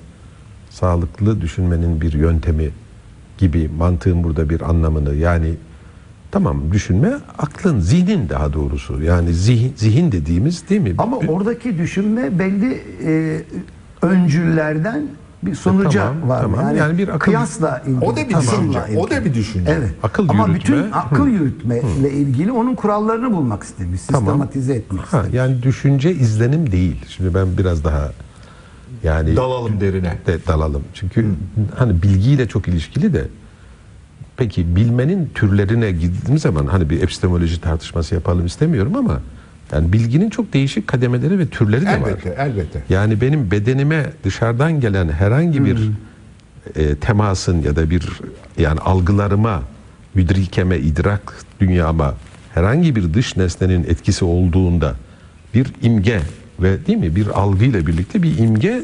sağlıklı 0.69 1.41
düşünmenin 1.41 2.01
bir 2.01 2.13
yöntemi 2.13 2.69
gibi 3.37 3.69
mantığın 3.77 4.23
burada 4.23 4.49
bir 4.49 4.61
anlamını 4.61 5.15
yani 5.15 5.53
tamam 6.31 6.71
düşünme 6.71 7.13
aklın, 7.37 7.79
zihnin 7.79 8.29
daha 8.29 8.53
doğrusu 8.53 9.01
yani 9.01 9.33
zihin, 9.33 9.73
zihin 9.75 10.11
dediğimiz 10.11 10.69
değil 10.69 10.81
mi? 10.81 10.93
Ama 10.97 11.17
oradaki 11.17 11.77
düşünme 11.77 12.39
belli 12.39 12.81
e, 13.03 13.41
öncüllerden 14.01 15.07
bir 15.45 15.55
sonuca 15.55 16.05
tamam, 16.05 16.29
var. 16.29 16.41
tamam. 16.41 16.61
Yani, 16.61 16.77
Yani 16.77 16.97
bir 16.97 17.07
akıl- 17.07 17.19
kıyasla 17.19 17.81
ilgili. 17.87 18.05
O 18.05 18.15
da 18.15 18.27
bir 18.27 18.33
tasarımla 18.33 18.81
düşünce. 18.85 18.99
O 18.99 19.09
da 19.09 19.25
bir 19.25 19.33
düşünce. 19.33 19.71
Evet. 19.79 19.89
Akıl 20.03 20.29
Ama 20.29 20.47
yürütme. 20.47 20.77
bütün 20.77 20.91
akıl 20.91 21.27
yürütme 21.27 21.81
ile 21.99 22.11
ilgili 22.11 22.51
onun 22.51 22.75
kurallarını 22.75 23.33
bulmak 23.33 23.63
istemiş. 23.63 24.01
Sistematize 24.01 24.73
etmek 24.75 25.01
Ha, 25.01 25.05
istemiş. 25.05 25.33
yani 25.33 25.63
düşünce 25.63 26.11
izlenim 26.15 26.71
değil. 26.71 27.05
Şimdi 27.07 27.33
ben 27.33 27.57
biraz 27.57 27.83
daha 27.83 28.11
yani 29.03 29.35
Dalalım 29.35 29.81
derine. 29.81 30.17
de 30.27 30.45
dalalım. 30.47 30.83
Çünkü 30.93 31.25
hani 31.75 32.01
bilgiyle 32.03 32.47
çok 32.47 32.67
ilişkili 32.67 33.13
de 33.13 33.27
peki 34.37 34.75
bilmenin 34.75 35.29
türlerine 35.35 35.91
gittiğimiz 35.91 36.41
zaman 36.41 36.67
hani 36.67 36.89
bir 36.89 37.01
epistemoloji 37.01 37.61
tartışması 37.61 38.15
yapalım 38.15 38.45
istemiyorum 38.45 38.95
ama 38.95 39.19
yani 39.75 39.93
bilginin 39.93 40.29
çok 40.29 40.53
değişik 40.53 40.87
kademeleri 40.87 41.39
ve 41.39 41.47
türleri 41.47 41.81
de 41.81 42.01
var. 42.01 42.09
Elbette, 42.09 42.35
elbette. 42.37 42.83
Yani 42.89 43.21
benim 43.21 43.51
bedenime 43.51 44.05
dışarıdan 44.23 44.79
gelen 44.79 45.09
herhangi 45.09 45.65
bir 45.65 45.91
e, 46.75 46.95
temasın 46.95 47.61
ya 47.61 47.75
da 47.75 47.89
bir 47.89 48.09
yani 48.57 48.79
algılarıma, 48.79 49.63
müdrikeme, 50.13 50.77
idrak 50.77 51.35
dünyama 51.59 52.15
herhangi 52.53 52.95
bir 52.95 53.13
dış 53.13 53.37
nesnenin 53.37 53.83
etkisi 53.83 54.25
olduğunda 54.25 54.95
bir 55.53 55.67
imge 55.81 56.19
ve 56.59 56.85
değil 56.87 56.99
mi 56.99 57.15
bir 57.15 57.27
algıyla 57.27 57.87
birlikte 57.87 58.23
bir 58.23 58.37
imge 58.37 58.81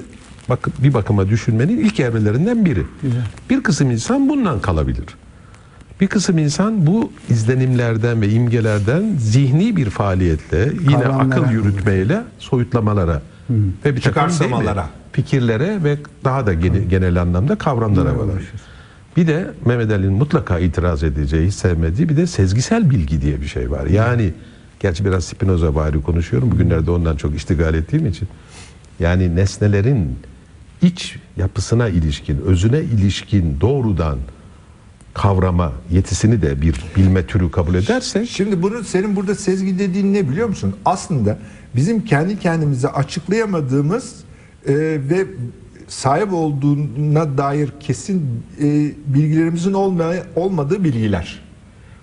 bak 0.50 0.70
bir 0.84 0.94
bakıma 0.94 1.30
düşünmenin 1.30 1.78
ilk 1.78 2.00
evrelerinden 2.00 2.66
biri. 2.66 2.84
Bir 3.50 3.64
kısım 3.64 3.92
insan 3.92 4.30
bundan 4.30 4.60
kalabilir. 4.62 5.06
Bir 6.02 6.08
kısım 6.08 6.38
insan 6.38 6.88
bu 6.88 7.12
izlenimlerden 7.30 8.22
ve 8.22 8.30
imgelerden 8.30 9.16
zihni 9.20 9.76
bir 9.76 9.90
faaliyetle 9.90 10.70
yine 10.82 11.02
Kavramlara. 11.04 11.40
akıl 11.42 11.52
yürütmeyle 11.52 12.22
soyutlamalara 12.40 13.22
ve 13.50 13.56
bir 13.96 14.02
takım 14.02 14.02
Çıkarsamalara. 14.02 14.90
fikirlere 15.12 15.84
ve 15.84 15.98
daha 16.24 16.46
da 16.48 16.54
gene- 16.54 16.80
genel 16.80 17.22
anlamda 17.22 17.56
kavramlara 17.56 18.18
varır. 18.20 18.44
Bir 19.18 19.28
de 19.28 19.52
Mehmet 19.66 19.92
Ali'nin 19.92 20.14
mutlaka 20.14 20.60
itiraz 20.60 21.04
edeceği, 21.04 21.48
hiç 21.48 21.54
sevmediği 21.54 22.10
bir 22.10 22.18
de 22.18 22.28
sezgisel 22.28 22.90
bilgi 22.90 23.22
diye 23.22 23.42
bir 23.42 23.48
şey 23.48 23.72
var. 23.72 23.86
Yani 23.86 24.34
gerçi 24.80 25.06
biraz 25.06 25.24
Spinoza 25.26 25.76
bari 25.76 26.02
konuşuyorum. 26.02 26.52
Bugünlerde 26.52 26.92
ondan 26.92 27.16
çok 27.16 27.36
iştigal 27.36 27.74
ettiğim 27.74 28.06
için. 28.06 28.28
Yani 29.00 29.36
nesnelerin 29.36 30.16
iç 30.82 31.16
yapısına 31.38 31.88
ilişkin, 31.88 32.38
özüne 32.46 32.80
ilişkin 32.80 33.58
doğrudan 33.62 34.18
kavrama 35.14 35.72
yetisini 35.92 36.42
de 36.42 36.62
bir 36.62 36.82
bilme 36.96 37.26
türü 37.26 37.52
kabul 37.52 37.76
edersek 37.76 38.30
Şimdi 38.30 38.62
bunu 38.62 38.84
senin 38.84 39.16
burada 39.16 39.36
sezgi 39.36 39.80
dediğin 39.80 40.14
ne 40.14 40.30
biliyor 40.30 40.48
musun? 40.48 40.76
Aslında 40.86 41.38
bizim 41.76 42.06
kendi 42.06 42.40
kendimize 42.40 42.88
açıklayamadığımız 42.88 44.16
e, 44.68 44.74
ve 45.10 45.26
sahip 45.88 46.34
olduğuna 46.34 47.38
dair 47.38 47.70
kesin 47.80 48.44
e, 48.62 48.92
bilgilerimizin 49.08 49.74
olmaya, 49.74 50.24
olmadığı 50.36 50.84
bilgiler. 50.84 51.42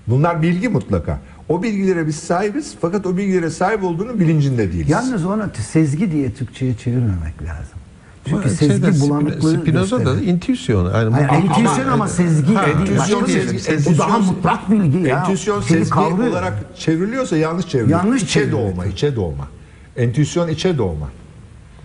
Bunlar 0.06 0.42
bilgi 0.42 0.68
mutlaka. 0.68 1.20
O 1.48 1.62
bilgilere 1.62 2.06
biz 2.06 2.16
sahibiz 2.16 2.74
fakat 2.80 3.06
o 3.06 3.16
bilgilere 3.16 3.50
sahip 3.50 3.84
olduğunu 3.84 4.20
bilincinde 4.20 4.72
değiliz. 4.72 4.90
Yalnız 4.90 5.24
ona 5.26 5.52
t- 5.52 5.62
sezgi 5.62 6.12
diye 6.12 6.32
Türkçe'ye 6.34 6.76
çevirmemek 6.76 7.42
lazım. 7.42 7.78
Çünkü 8.24 8.36
Ama 8.40 8.48
sezgi 8.48 8.66
şeyde, 8.84 9.00
bulanıklığı 9.00 9.56
Spinoza 9.58 10.06
da 10.06 10.20
intüsyon. 10.20 10.84
Yani 10.84 11.14
Hayır, 11.14 11.30
bu- 11.32 11.34
entüisyon 11.34 11.88
ama, 11.88 12.08
sezgi 12.08 12.54
Ha, 12.54 12.66
değil. 12.66 12.76
entüisyon, 12.78 13.24
sezgi-. 13.58 13.94
Bu 13.94 13.98
daha 13.98 14.18
mutlak 14.18 14.70
bilgi 14.70 14.98
ya. 15.08 15.18
Entüisyon 15.20 15.60
sezgi 15.60 15.90
kavrıyor. 15.90 16.30
olarak 16.30 16.54
çevriliyorsa 16.78 17.36
yanlış 17.36 17.66
çevriliyor. 17.68 17.98
Yanlış 18.04 18.22
içe 18.22 18.32
çevriliyor. 18.32 18.58
doğma, 18.72 18.86
içe 18.86 19.16
doğma. 19.16 19.48
Entüisyon 19.96 20.48
içe 20.48 20.78
doğma. 20.78 21.08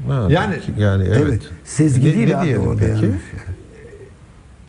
Ha, 0.08 0.28
Yani- 0.30 0.56
yani 0.78 1.04
evet. 1.08 1.22
Evet. 1.24 1.42
Sezgi 1.64 2.10
Ne- 2.10 2.14
değil 2.14 2.28
ne 2.28 2.38
abi 2.38 2.60
orada 2.60 2.80
peki? 2.80 2.90
yani. 3.06 3.16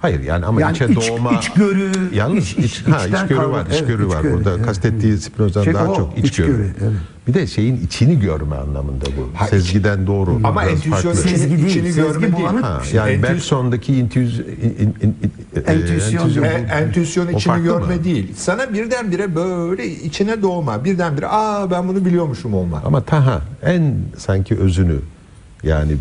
Hayır 0.04 0.20
yani 0.20 0.46
ama 0.46 0.60
Yani 0.60 0.74
içe 0.76 0.86
iç- 0.88 1.08
doğma 1.10 1.32
içgörü, 1.32 1.90
yalnız 2.14 2.44
iç- 2.44 2.58
iç, 2.58 2.80
iç- 2.80 2.86
ha, 2.88 3.06
içgörü 3.06 3.38
kavra- 3.40 3.50
var, 3.50 3.64
evet, 3.68 3.80
içgörü 3.80 4.08
var. 4.08 4.22
Burada 4.32 4.54
evet. 4.54 4.66
kastettiği 4.66 5.18
Spinoza'dan 5.18 5.64
Şey, 5.64 5.74
daha 5.74 5.86
o, 5.90 5.96
çok 5.96 6.18
içgörü. 6.18 6.28
içgörü, 6.52 6.62
evet. 6.82 6.92
Bir 7.28 7.34
de 7.34 7.46
şeyin 7.46 7.80
içini 7.86 8.20
görme 8.20 8.56
anlamında 8.56 9.04
bu. 9.06 9.38
Ha, 9.38 9.46
Sezgiden 9.46 10.06
doğru. 10.06 10.40
Ama 10.44 10.64
içini, 10.64 10.94
Sezgi 11.14 11.56
değil, 11.56 11.66
içini 11.66 11.92
sezgi 11.92 12.02
görme 12.20 12.36
değil. 12.36 12.48
Ha, 12.48 12.82
yani 12.92 13.10
Entüs- 13.12 13.22
Bergson'daki 13.22 13.94
intüz, 13.96 14.38
in, 14.40 14.44
in, 14.80 14.94
in, 15.02 15.16
e, 15.56 15.72
Entüisyon. 15.72 16.22
entüzyon- 16.28 16.44
E, 16.44 16.48
entüisyon 16.48 17.26
O 17.26 17.30
içini 17.30 17.62
görme 17.62 17.96
mı? 17.96 18.04
değil. 18.04 18.32
Sana 18.36 18.72
birdenbire 18.74 19.34
böyle 19.34 19.86
içine 19.88 20.42
doğma, 20.42 20.84
birdenbire 20.84 21.26
aa 21.28 21.70
ben 21.70 21.88
bunu 21.88 22.04
biliyormuşum 22.04 22.54
olma. 22.54 22.82
Ama 22.86 23.00
taha 23.02 23.42
en 23.62 23.94
sanki 24.18 24.56
özünü 24.56 24.96
yani 25.62 25.92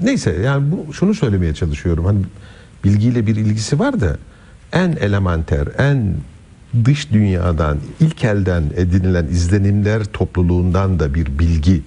neyse 0.00 0.36
yani 0.44 0.64
bu 0.72 0.92
şunu 0.92 1.14
söylemeye 1.14 1.54
çalışıyorum. 1.54 2.04
Hani 2.04 2.18
bilgiyle 2.84 3.26
bir 3.26 3.36
ilgisi 3.36 3.78
var 3.78 4.00
da 4.00 4.16
en 4.72 4.92
elementer, 4.92 5.68
en 5.78 6.14
dış 6.84 7.12
dünyadan, 7.12 7.78
ilk 8.00 8.24
elden 8.24 8.64
edinilen 8.76 9.26
izlenimler 9.26 10.04
topluluğundan 10.04 11.00
da 11.00 11.14
bir 11.14 11.38
bilgi 11.38 11.82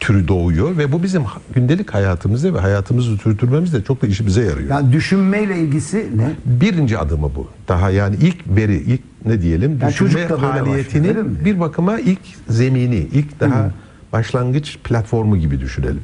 türü 0.00 0.28
doğuyor 0.28 0.76
ve 0.78 0.92
bu 0.92 1.02
bizim 1.02 1.22
gündelik 1.54 1.94
hayatımızda 1.94 2.54
ve 2.54 2.58
hayatımızı 2.58 3.16
sürdürmemizde 3.16 3.82
çok 3.82 4.02
da 4.02 4.06
işimize 4.06 4.44
yarıyor. 4.44 4.70
Yani 4.70 4.92
düşünmeyle 4.92 5.58
ilgisi 5.58 6.10
ne? 6.16 6.30
Birinci 6.44 6.98
adımı 6.98 7.30
bu. 7.34 7.48
Daha 7.68 7.90
yani 7.90 8.16
ilk 8.20 8.36
veri, 8.56 8.76
ilk 8.76 9.00
ne 9.24 9.42
diyelim 9.42 9.78
Yani 9.82 9.90
düşünme 9.90 10.30
başlıyor, 10.30 10.40
faaliyetinin 10.40 11.44
bir 11.44 11.60
bakıma 11.60 11.98
ilk 11.98 12.20
zemini, 12.48 12.96
ilk 12.96 13.40
daha 13.40 13.70
başlangıç 14.12 14.78
platformu 14.84 15.36
gibi 15.36 15.60
düşünelim. 15.60 16.02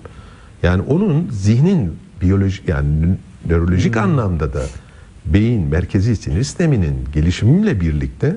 Yani 0.63 0.83
onun 0.83 1.29
zihnin 1.31 1.97
biyolojik 2.23 2.69
yani 2.69 3.17
nö- 3.47 3.53
nörolojik 3.53 3.97
anlamda 3.97 4.53
da 4.53 4.63
beyin 5.27 5.63
merkezi 5.69 6.17
sinir 6.17 6.45
sisteminin 6.45 7.05
gelişimiyle 7.15 7.81
birlikte 7.81 8.37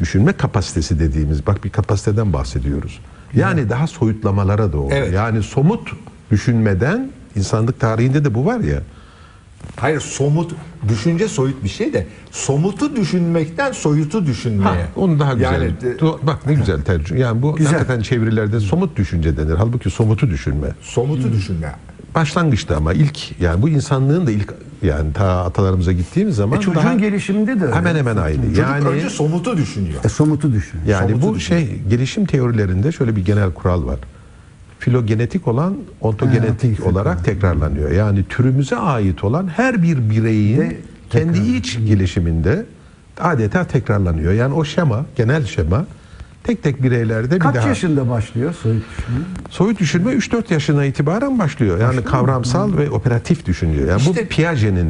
düşünme 0.00 0.32
kapasitesi 0.32 0.98
dediğimiz 1.00 1.46
bak 1.46 1.64
bir 1.64 1.70
kapasiteden 1.70 2.32
bahsediyoruz. 2.32 3.00
Yani 3.34 3.70
daha 3.70 3.86
soyutlamalara 3.86 4.72
doğru. 4.72 4.88
Evet. 4.92 5.12
Yani 5.12 5.42
somut 5.42 5.88
düşünmeden 6.30 7.10
insanlık 7.36 7.80
tarihinde 7.80 8.24
de 8.24 8.34
bu 8.34 8.46
var 8.46 8.60
ya. 8.60 8.82
Hayır 9.76 10.00
somut 10.00 10.52
düşünce 10.88 11.28
soyut 11.28 11.64
bir 11.64 11.68
şey 11.68 11.92
de 11.92 12.06
somutu 12.30 12.96
düşünmekten 12.96 13.72
soyutu 13.72 14.26
düşünmeye. 14.26 14.64
Ha, 14.68 14.76
onu 14.96 15.18
daha 15.20 15.32
güzel. 15.34 15.52
Yani 15.52 15.64
e, 15.66 16.26
Bak 16.26 16.46
ne 16.46 16.54
güzel 16.54 16.82
tercüme. 16.82 17.20
Yani 17.20 17.42
bu 17.42 17.56
Güzel. 17.56 17.72
hakikaten 17.72 18.00
çevirilerde 18.02 18.60
somut 18.60 18.96
düşünce 18.96 19.36
denir. 19.36 19.54
Halbuki 19.54 19.90
somutu 19.90 20.30
düşünme. 20.30 20.66
somutu 20.82 21.32
düşünme. 21.32 21.72
Başlangıçta 22.14 22.76
ama 22.76 22.92
ilk 22.92 23.40
yani 23.40 23.62
bu 23.62 23.68
insanlığın 23.68 24.26
da 24.26 24.30
ilk 24.30 24.54
yani 24.82 25.12
ta 25.12 25.44
atalarımıza 25.44 25.92
gittiğimiz 25.92 26.36
zaman 26.36 26.58
E 26.58 26.60
çocuğun 26.60 26.82
daha 26.82 26.94
gelişiminde 26.94 27.60
de 27.60 27.64
öyle. 27.64 27.74
hemen 27.74 27.96
hemen 27.96 28.16
aynı. 28.16 28.42
Çocuk 28.42 28.58
yani 28.58 28.84
önce 28.84 29.10
somutu 29.10 29.56
düşünüyor. 29.56 30.04
E, 30.04 30.08
somutu 30.08 30.52
düşün. 30.52 30.80
yani 30.86 31.10
somutu 31.10 31.28
bu 31.28 31.34
düşünüyor. 31.34 31.66
şey 31.66 31.78
gelişim 31.90 32.26
teorilerinde 32.26 32.92
şöyle 32.92 33.16
bir 33.16 33.24
genel 33.24 33.50
kural 33.52 33.86
var. 33.86 33.98
Filogenetik 34.78 35.48
olan 35.48 35.76
ontogenetik 36.00 36.80
Ha, 36.80 36.88
olarak 36.90 37.24
tekrarlanıyor. 37.24 37.90
Yani 37.90 38.24
türümüze 38.28 38.76
ait 38.76 39.24
olan 39.24 39.46
her 39.48 39.82
bir 39.82 40.10
bireyin 40.10 40.60
De 40.60 40.76
kendi 41.10 41.38
iç 41.38 41.78
gelişiminde 41.86 42.66
adeta 43.20 43.64
tekrarlanıyor. 43.64 44.32
Yani 44.32 44.54
o 44.54 44.64
şema, 44.64 45.04
genel 45.16 45.46
şema 45.46 45.84
tek 46.44 46.62
tek 46.62 46.82
bireylerde 46.82 47.34
bir 47.34 47.40
Kaç 47.40 47.54
daha 47.54 47.68
yaşında 47.68 48.10
başlıyor 48.10 48.54
soyut 48.62 48.82
düşünme? 48.98 49.18
Soyut 49.50 49.80
düşünme 49.80 50.12
3-4 50.12 50.52
yaşına 50.52 50.84
itibaren 50.84 51.38
başlıyor. 51.38 51.80
Yani 51.80 52.04
kavramsal 52.04 52.76
ve 52.76 52.90
operatif 52.90 53.46
düşünüyor. 53.46 53.88
Yani 53.88 54.00
İşte- 54.00 54.24
bu 54.24 54.28
Piaget'in 54.28 54.74
Ha, 54.74 54.84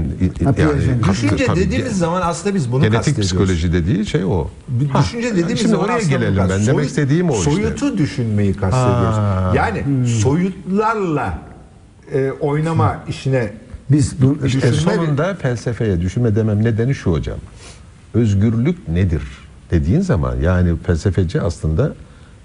yani 0.44 0.54
Piaget'in. 0.56 1.02
hakkı 1.02 1.12
Düşünce 1.12 1.46
tabii. 1.46 1.60
dediğimiz 1.60 1.98
zaman 1.98 2.20
aslında 2.24 2.54
biz 2.54 2.72
bunu 2.72 2.82
genetik 2.82 3.20
psikoloji 3.20 3.72
dediği 3.72 4.06
şey 4.06 4.24
o. 4.24 4.48
Bir 4.68 4.88
Ha, 4.88 5.02
Düşünce 5.02 5.30
dediğimiz 5.30 5.58
Şimdi 5.58 5.70
zaman 5.70 5.84
oraya 5.84 6.02
gelelim 6.02 6.36
ben. 6.38 6.48
kast- 6.48 6.50
Demek 6.66 6.66
soyut- 6.74 6.86
istediğim 6.88 7.30
o 7.30 7.34
işte. 7.38 7.50
Soyutu 7.50 7.98
düşünmeyi 7.98 8.54
kastediyoruz. 8.54 9.16
Ha. 9.16 9.52
Yani 9.56 9.84
soyutlarla 10.08 11.38
e, 12.14 12.30
oynama 12.40 12.96
işine 13.08 13.52
Biz 13.90 14.14
İşte 14.44 14.72
sonunda 14.72 15.34
felsefeye 15.34 16.00
düşünme 16.00 16.34
demem 16.36 16.64
nedeni 16.64 16.94
şu 16.94 17.12
hocam. 17.12 17.38
Özgürlük 18.14 18.88
nedir 18.88 19.22
dediğin 19.72 20.00
zaman 20.00 20.36
yani 20.36 20.76
felsefeci 20.86 21.40
aslında 21.40 21.92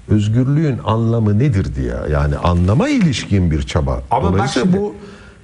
özgürlüğün 0.09 0.77
anlamı 0.85 1.39
nedir 1.39 1.75
diye 1.75 1.95
yani 2.11 2.37
anlama 2.37 2.89
ilişkin 2.89 3.51
bir 3.51 3.61
çaba. 3.61 4.01
Ama 4.11 4.23
bak 4.27 4.33
Dolayısıyla 4.33 4.65
şimdi- 4.65 4.77
bu 4.81 4.95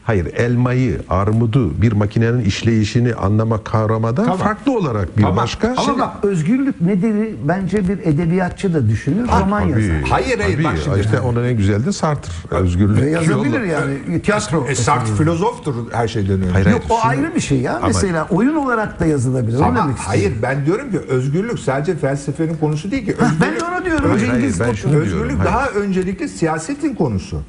hayır 0.04 0.26
elmayı, 0.34 1.02
armudu 1.10 1.82
bir 1.82 1.92
makinenin 1.92 2.40
işleyişini 2.46 3.16
anlamak 3.16 3.66
kavramadan 3.66 4.24
Tamam. 4.24 4.40
farklı 4.40 4.78
olarak 4.78 5.18
bir 5.18 5.22
Tamam. 5.22 5.38
başka 5.38 5.68
ama 5.68 5.82
Şimdi- 5.82 6.00
bak 6.00 6.12
özgürlük 6.24 6.82
nedir 6.82 7.36
bence 7.48 7.88
bir 7.88 8.00
edebiyatçı 8.00 8.74
da 8.74 8.90
düşünür, 8.90 9.28
roman 9.28 9.62
Tabii, 9.72 9.82
yazar. 9.84 10.10
Hayır, 10.10 10.40
hayır, 10.40 10.54
tabii. 10.56 10.64
bak 10.64 10.78
şimdi. 10.84 11.00
işte 11.00 11.20
onun 11.20 11.44
en 11.44 11.58
güzel 11.58 11.86
de 11.86 11.92
Sartre. 11.92 12.32
Özgürlük. 12.52 13.02
Ve 13.02 13.10
yazabilir 13.10 13.62
yani 13.62 14.22
tiyatro. 14.22 14.66
e, 14.68 14.76
Sartre 14.76 15.16
filozoftur 15.16 15.92
her 15.92 16.08
şeyden 16.08 16.42
önce. 16.42 16.50
Hayır, 16.52 16.66
Yok 16.66 16.82
o 16.90 16.98
Şunu- 17.02 17.10
ayrı 17.10 17.36
bir 17.36 17.40
şey 17.42 17.60
ya. 17.62 17.78
Ama- 17.78 17.88
Mesela 17.88 18.28
oyun 18.30 18.56
olarak 18.56 19.00
da 19.00 19.06
yazılabilir. 19.06 19.60
Ama 19.60 19.90
hayır 19.98 20.34
ben 20.42 20.66
diyorum 20.66 20.92
ki 20.92 21.00
özgürlük 21.00 21.60
sadece 21.60 21.96
felsefenin 21.96 22.58
konusu 22.58 22.92
değil 22.92 23.06
ki. 23.06 23.16
Ben 23.22 23.32
Özgürlük, 23.32 23.62
de 23.62 23.66
onu 23.66 23.86
diyorum. 23.86 24.10
Hayır, 24.10 24.26
Cengiz 24.26 24.60
hayır, 24.60 24.82
ben 24.86 24.94
özgürlük 24.94 25.30
diyorum, 25.30 25.40
daha 25.46 25.70
öncelikle 25.70 26.28
siyasetin 26.28 26.96
konusu. 26.96 27.42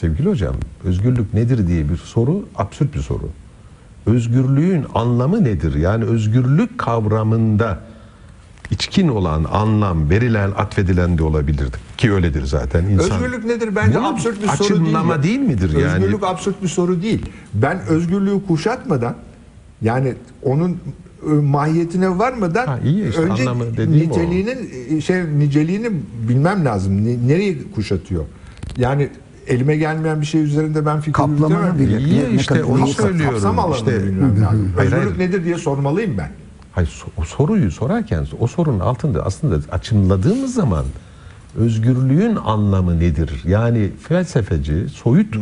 Sevgili 0.00 0.28
hocam, 0.28 0.54
özgürlük 0.84 1.34
nedir 1.34 1.68
diye 1.68 1.88
bir 1.88 1.96
soru 1.96 2.48
absürt 2.56 2.94
bir 2.94 3.00
soru. 3.00 3.28
Özgürlüğün 4.06 4.84
anlamı 4.94 5.44
nedir? 5.44 5.74
Yani 5.74 6.04
özgürlük 6.04 6.78
kavramında 6.78 7.78
içkin 8.70 9.08
olan 9.08 9.44
anlam 9.52 10.10
verilen, 10.10 10.50
atfedilen 10.56 11.18
de 11.18 11.22
olabilir 11.22 11.68
ki 11.96 12.12
öyledir 12.12 12.44
zaten 12.44 12.84
insan. 12.84 13.10
Özgürlük 13.10 13.44
nedir? 13.44 13.76
Bence 13.76 13.98
Bunun 13.98 14.12
absürt 14.14 14.42
bir 14.42 14.48
soru 14.48 14.58
değil. 14.68 14.80
açımlama 14.82 15.22
değil 15.22 15.38
midir 15.40 15.78
yani? 15.78 16.04
Özgürlük 16.04 16.24
absürt 16.24 16.62
bir 16.62 16.68
soru 16.68 17.02
değil. 17.02 17.26
Ben 17.54 17.80
özgürlüğü 17.88 18.46
kuşatmadan 18.46 19.14
yani 19.82 20.14
onun 20.42 20.70
e, 20.70 21.28
mahiyetine 21.30 22.18
varmadan 22.18 22.66
Ha, 22.66 22.78
iyi 22.84 23.08
işte, 23.08 23.20
önce 23.20 23.44
dediğim 23.76 24.10
o. 24.10 24.14
niteliğinin 24.14 24.70
e, 24.96 25.00
şey 25.00 25.24
niceliğini 25.38 25.90
bilmem 26.28 26.64
lazım. 26.64 27.04
Ne- 27.04 27.28
Nereyi 27.28 27.72
kuşatıyor? 27.74 28.24
Yani 28.76 29.08
elime 29.46 29.76
gelmeyen 29.76 30.20
bir 30.20 30.26
şey 30.26 30.42
üzerinde 30.42 30.86
ben 30.86 30.98
fikir 31.00 31.12
Kaplamanı 31.12 31.78
bile. 31.78 31.98
İyi 31.98 32.24
Ne- 32.24 32.30
işte 32.30 32.54
kadar- 32.54 32.64
onu 32.68 32.84
neyi 32.84 32.94
söylüyorum. 32.94 33.30
Kapsam 33.32 33.58
alanını 33.58 33.76
İşte- 33.76 34.06
bilmem 34.06 34.42
lazım. 34.42 34.72
Hayır, 34.76 34.92
Özgürlük 34.92 35.18
hayır. 35.18 35.30
nedir 35.30 35.44
diye 35.44 35.58
sormalıyım 35.58 36.18
ben. 36.18 36.30
Hayır, 36.72 36.88
so- 36.88 37.20
o 37.22 37.24
soruyu 37.24 37.70
sorarken 37.70 38.26
o 38.40 38.46
sorunun 38.46 38.80
altında 38.80 39.26
aslında 39.26 39.58
açımladığımız 39.72 40.54
zaman 40.54 40.84
özgürlüğün 41.56 42.36
anlamı 42.36 43.00
nedir? 43.00 43.42
Yani 43.46 43.90
felsefeci 44.08 44.88
soyut 44.88 45.34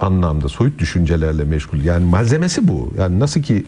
anlamda 0.00 0.48
soyut 0.48 0.78
düşüncelerle 0.78 1.44
meşgul. 1.44 1.80
Yani 1.80 2.04
malzemesi 2.04 2.68
bu. 2.68 2.92
Yani 2.98 3.20
nasıl 3.20 3.42
ki 3.42 3.64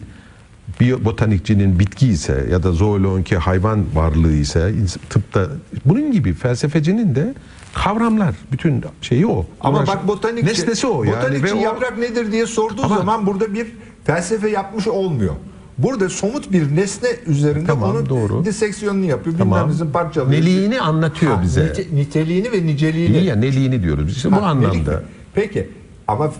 bir 0.79 1.05
botanikçinin 1.05 1.79
bitki 1.79 2.07
ise 2.07 2.47
ya 2.51 2.63
da 2.63 2.71
zooloğun 2.71 3.23
ki 3.23 3.37
hayvan 3.37 3.85
varlığı 3.95 4.31
ise 4.33 4.59
ins- 4.59 4.97
tıpta 5.09 5.47
bunun 5.85 6.11
gibi 6.11 6.33
felsefecinin 6.33 7.15
de 7.15 7.33
kavramlar 7.73 8.35
bütün 8.51 8.83
şeyi 9.01 9.27
o. 9.27 9.45
Ama 9.61 9.77
Uğraş- 9.79 9.87
bak 9.87 10.07
botanikçi, 10.07 10.45
nesnesi 10.49 10.87
o 10.87 11.03
yani 11.03 11.15
botanikçi 11.17 11.43
ve 11.43 11.53
o 11.53 11.61
yaprak 11.61 11.97
nedir 11.97 12.31
diye 12.31 12.45
sorduğu 12.45 12.83
Ama- 12.83 12.97
zaman 12.97 13.25
burada 13.27 13.53
bir 13.53 13.67
felsefe 14.03 14.49
yapmış 14.49 14.87
olmuyor. 14.87 15.33
Burada 15.77 16.09
somut 16.09 16.51
bir 16.51 16.75
nesne 16.75 17.09
üzerinde 17.27 17.65
Tamam, 17.65 17.89
onun 17.91 18.09
doğru. 18.09 18.45
diseksiyonunu 18.45 19.05
yapıyor. 19.05 19.37
Tamam. 19.37 19.59
Bilmem 19.59 19.71
bizim 19.73 19.91
parçalıyor. 19.91 20.41
Neliğini 20.41 20.81
anlatıyor 20.81 21.35
Ha, 21.35 21.41
bize. 21.43 21.61
nite- 21.61 21.95
niteliğini 21.95 22.51
ve 22.51 22.65
niceliğini. 22.65 23.17
İyi 23.17 23.25
ya 23.25 23.35
neliğini 23.35 23.83
diyoruz. 23.83 24.07
biz. 24.07 24.15
İşte 24.17 24.31
bu 24.31 24.35
Ha, 24.35 24.53
nelik 24.53 24.67
anlamda. 24.69 24.91
mi? 24.91 24.97
Peki 25.33 25.69
ama 26.07 26.31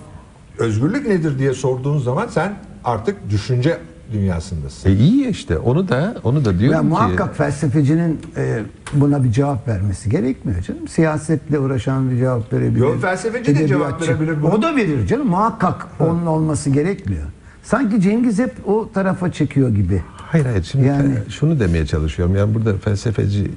özgürlük 0.58 1.08
nedir 1.08 1.40
diye 1.40 1.54
sorduğun 1.54 1.98
zaman 2.00 2.28
sen 2.28 2.54
artık 2.84 3.30
düşünce 3.30 3.78
dünyasındasın. 4.14 4.90
E 4.90 4.94
iyi 4.94 5.28
işte 5.28 5.58
onu 5.58 5.90
da 5.90 6.16
onu 6.24 6.46
da 6.46 6.60
diyorum 6.60 6.76
Ya 6.76 6.82
ki 6.82 6.88
muhakkak 6.88 7.38
felsefecinin 7.38 8.20
e, 8.38 8.60
buna 8.94 9.24
bir 9.24 9.32
cevap 9.32 9.68
vermesi 9.68 10.10
gerekmiyor 10.10 10.62
canım. 10.62 10.88
Siyasetle 10.88 11.60
uğraşan 11.60 12.12
bir 12.12 12.18
cevap 12.18 12.54
verebilir. 12.54 12.80
Yok, 12.80 13.02
felsefeci 13.02 13.60
de 13.60 13.68
cevap 13.68 14.02
verebilir 14.02 14.42
buna. 14.42 14.52
O 14.52 14.62
da 14.62 14.76
verir 14.76 15.08
canım. 15.08 15.28
Muhakkak 15.28 15.88
onun 16.00 16.26
olması 16.26 16.70
gerekmiyor. 16.70 17.24
Sanki 17.64 18.02
Cengiz 18.02 18.40
hep 18.40 18.54
o 18.68 18.90
tarafa 18.94 19.32
çekiyor 19.32 19.70
gibi. 19.70 20.02
Hayır 20.18 20.46
hayır 20.46 20.64
şimdi 20.64 20.86
Yani- 20.88 21.16
şunu 21.30 21.60
demeye 21.60 21.86
çalışıyorum. 21.86 22.36
Yani 22.36 22.54
burada 22.54 22.78
felsefeci 22.78 23.52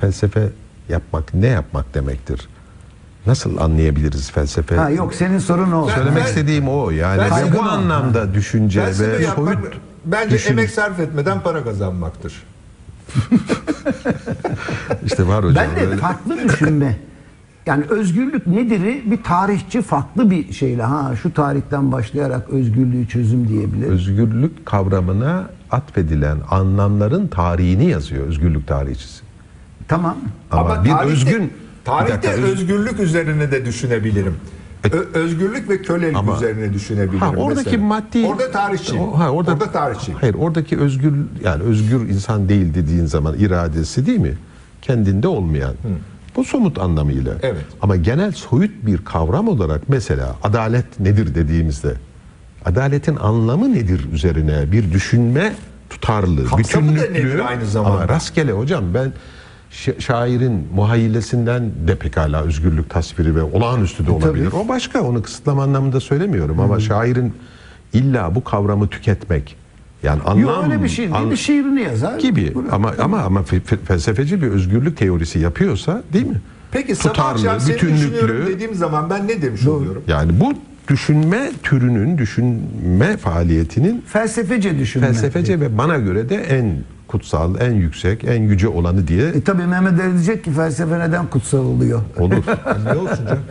felsefe 0.00 0.48
yapmak 0.88 1.34
ne 1.34 1.46
yapmak 1.46 1.94
demektir? 1.94 2.48
Nasıl 3.26 3.56
anlayabiliriz 3.56 4.30
felsefe? 4.30 4.76
Ha 4.76 4.90
yok 4.90 5.14
senin 5.14 5.38
sorun 5.38 5.72
o. 5.72 5.88
Ben- 5.88 5.94
Söylemek 5.94 6.22
ben- 6.22 6.28
istediğim 6.28 6.68
o 6.68 6.90
yani 6.90 7.22
ve 7.22 7.58
bu 7.58 7.62
anlamda 7.62 8.34
düşünce 8.34 8.84
Felsefe 8.84 9.18
ve 9.18 9.22
yapmak 9.24 9.54
soyut 9.54 9.74
bence 10.04 10.34
düşün- 10.34 10.50
emek 10.52 10.70
sarf 10.70 11.00
etmeden 11.00 11.40
para 11.40 11.64
kazanmaktır. 11.64 12.42
işte 15.04 15.26
var 15.26 15.44
hocam. 15.44 15.64
Ben 15.70 15.76
de 15.82 15.86
öyle. 15.86 15.96
farklı 15.96 16.44
düşünme. 16.48 16.96
Yani 17.66 17.84
özgürlük 17.84 18.46
nedir'i 18.46 19.02
bir 19.10 19.22
tarihçi 19.22 19.82
farklı 19.82 20.30
bir 20.30 20.52
şeyle 20.52 20.82
ha 20.82 21.12
şu 21.22 21.32
tarihten 21.34 21.92
başlayarak 21.92 22.48
özgürlüğü 22.50 23.08
çözüm 23.08 23.48
diyebilir. 23.48 23.86
özgürlük 23.88 24.66
kavramına 24.66 25.50
atfedilen 25.70 26.38
anlamların 26.50 27.26
tarihini 27.28 27.90
yazıyor 27.90 28.26
özgürlük 28.26 28.66
tarihçisi. 28.68 29.22
tamam. 29.88 30.16
Ama, 30.50 30.84
bir 30.84 30.90
tarihte- 30.90 31.04
özgün 31.04 31.42
bir 31.42 31.50
tarihte 31.84 32.12
dakika, 32.14 32.32
öz- 32.32 32.52
özgürlük 32.52 33.00
üzerine 33.00 33.50
de 33.52 33.66
düşünebilirim. 33.66 34.36
Ö- 34.92 35.06
özgürlük 35.14 35.68
ve 35.68 35.82
kölelik 35.82 36.16
Ama- 36.16 36.36
üzerine 36.36 36.72
düşünebilirim. 36.74 37.18
Ha, 37.18 37.30
oradaki 37.36 37.64
mesela. 37.70 37.84
maddi 37.86 38.26
Orada 38.26 38.50
tarihçi. 38.50 38.98
O- 38.98 39.18
ha, 39.18 39.30
orada, 39.30 39.52
orada 39.52 39.72
tarihçi. 39.72 40.12
Hayır 40.12 40.34
oradaki 40.34 40.78
özgür 40.78 41.12
yani 41.44 41.62
özgür 41.62 42.08
insan 42.08 42.48
değil 42.48 42.74
dediğin 42.74 43.06
zaman 43.06 43.34
iradesi 43.38 44.06
değil 44.06 44.18
mi? 44.18 44.34
Kendinde 44.82 45.28
olmayan. 45.28 45.74
Bu 46.36 46.44
somut 46.44 46.78
anlamıyla. 46.78 47.32
Evet. 47.42 47.64
Ama 47.82 47.96
genel 47.96 48.32
soyut 48.32 48.86
bir 48.86 48.98
kavram 49.04 49.48
olarak 49.48 49.88
mesela 49.88 50.36
adalet 50.42 51.00
nedir 51.00 51.34
dediğimizde 51.34 51.94
adaletin 52.64 53.16
anlamı 53.16 53.72
nedir 53.74 54.12
üzerine 54.12 54.72
bir 54.72 54.92
düşünme 54.92 55.52
tutarlı, 55.90 56.44
Kapsamı 56.46 56.88
da 56.88 56.94
bütünlüklü 57.02 57.14
nedir 57.28 57.48
aynı 57.48 57.66
zamanda? 57.66 57.94
ama 57.96 58.08
rastgele 58.08 58.52
hocam 58.52 58.84
ben 58.94 59.12
şairin 59.98 60.66
muhayyilesinden 60.74 61.70
de 61.88 61.94
pekala 61.94 62.42
özgürlük 62.42 62.90
tasviri 62.90 63.36
ve 63.36 63.42
olağanüstü 63.42 64.06
de 64.06 64.10
olabilir. 64.10 64.48
O 64.64 64.68
başka 64.68 65.02
onu 65.02 65.22
kısıtlama 65.22 65.62
anlamında 65.62 66.00
söylemiyorum 66.00 66.60
ama 66.60 66.80
şairin 66.80 67.32
illa 67.92 68.34
bu 68.34 68.44
kavramı 68.44 68.88
tüketmek 68.88 69.56
yani 70.02 70.22
anlam 70.22 70.38
Yok 70.40 70.64
öyle 70.64 70.82
bir 70.82 70.88
şey 70.88 71.04
değil. 71.04 71.16
an- 71.16 71.30
bir 71.30 71.36
şiirini 71.36 71.82
yazar. 71.82 72.18
gibi 72.18 72.54
Bırak. 72.54 72.72
ama 72.72 72.94
ama 72.98 73.18
ama 73.18 73.40
fe- 73.40 73.60
fe- 73.60 73.84
felsefeci 73.84 74.42
bir 74.42 74.46
özgürlük 74.48 74.96
teorisi 74.96 75.38
yapıyorsa 75.38 76.02
değil 76.12 76.26
mi? 76.26 76.40
Peki 76.72 76.94
sabah 76.94 77.14
Tutarlı, 77.14 77.60
seni 77.60 77.74
bütünlüklü. 77.74 78.46
dediğim 78.46 78.74
zaman 78.74 79.10
ben 79.10 79.28
ne 79.28 79.42
demiş 79.42 79.66
oluyorum? 79.66 80.02
Yani 80.08 80.40
bu 80.40 80.52
düşünme 80.88 81.50
türünün, 81.62 82.18
düşünme 82.18 83.16
faaliyetinin 83.16 84.04
Felsefece 84.06 84.78
düşünme. 84.78 85.06
felsefece 85.06 85.60
ve 85.60 85.78
bana 85.78 85.96
göre 85.98 86.28
de 86.28 86.36
en 86.36 86.74
kutsal, 87.16 87.60
en 87.60 87.72
yüksek, 87.72 88.24
en 88.24 88.42
yüce 88.42 88.68
olanı 88.68 89.08
diye 89.08 89.28
E 89.28 89.40
tabi 89.40 89.62
Mehmet 89.66 90.00
Ali 90.00 90.12
diyecek 90.12 90.44
ki 90.44 90.52
felsefe 90.52 90.98
neden 90.98 91.26
kutsal 91.26 91.58
oluyor? 91.58 92.00
olur. 92.18 92.44
ne 92.84 92.92
olsun 92.98 93.24
canım? 93.26 93.42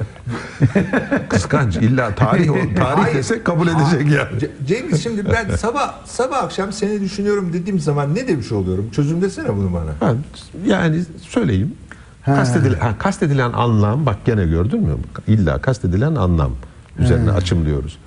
Kıskanç. 1.29 1.75
illa 1.77 2.15
tarih 2.15 2.47
tarih 2.75 3.03
Hayır. 3.03 3.15
desek 3.15 3.45
kabul 3.45 3.67
edecek 3.67 4.01
yani. 4.01 4.39
Ce- 4.39 4.49
Cengiz 4.67 5.03
şimdi 5.03 5.25
ben 5.33 5.55
sabah 5.55 5.93
sabah 6.05 6.43
akşam 6.43 6.71
seni 6.71 7.01
düşünüyorum 7.01 7.53
dediğim 7.53 7.79
zaman 7.79 8.15
ne 8.15 8.27
demiş 8.27 8.51
oluyorum? 8.51 8.89
Çözümlesene 8.91 9.55
bunu 9.55 9.73
bana. 9.73 10.09
Ha, 10.09 10.15
yani 10.65 11.01
söyleyeyim. 11.29 11.73
Kastedilen, 12.25 12.79
ha, 12.79 12.97
kastedilen 12.99 13.51
anlam 13.53 14.05
bak 14.05 14.17
gene 14.25 14.45
gördün 14.45 14.81
mü? 14.81 14.93
İlla 15.27 15.57
kastedilen 15.61 16.15
anlam 16.15 16.51
üzerine 16.99 17.31
açımlıyoruz. 17.31 17.97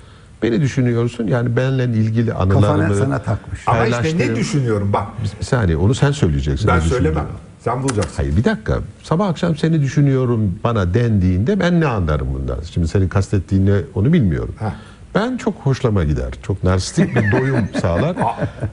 Beni 0.45 0.61
düşünüyorsun 0.61 1.27
yani 1.27 1.55
benimle 1.55 1.83
ilgili 1.83 2.33
anılarımı 2.33 2.61
Kafana 2.61 2.95
sana 2.95 3.19
takmış. 3.19 3.59
Ama 3.67 3.85
işte 3.85 4.17
ne 4.17 4.35
düşünüyorum 4.35 4.93
bak. 4.93 5.07
Bir 5.39 5.45
saniye 5.45 5.77
onu 5.77 5.95
sen 5.95 6.11
söyleyeceksin. 6.11 6.67
Ben 6.67 6.79
söylemem. 6.79 7.25
Sen 7.59 7.83
bulacaksın. 7.83 8.13
Hayır 8.17 8.37
bir 8.37 8.43
dakika. 8.43 8.79
Sabah 9.03 9.27
akşam 9.27 9.55
seni 9.55 9.81
düşünüyorum 9.81 10.59
bana 10.63 10.93
dendiğinde 10.93 11.59
ben 11.59 11.81
ne 11.81 11.87
anlarım 11.87 12.27
bundan? 12.33 12.57
Şimdi 12.73 12.87
senin 12.87 13.07
kastettiğin 13.09 13.65
ne 13.65 13.79
onu 13.95 14.13
bilmiyorum. 14.13 14.55
Heh. 14.59 14.71
Ben 15.15 15.37
çok 15.37 15.53
hoşlama 15.55 16.03
gider. 16.03 16.29
Çok 16.43 16.63
narsistik 16.63 17.15
bir 17.15 17.31
doyum 17.31 17.67
sağlar. 17.81 18.15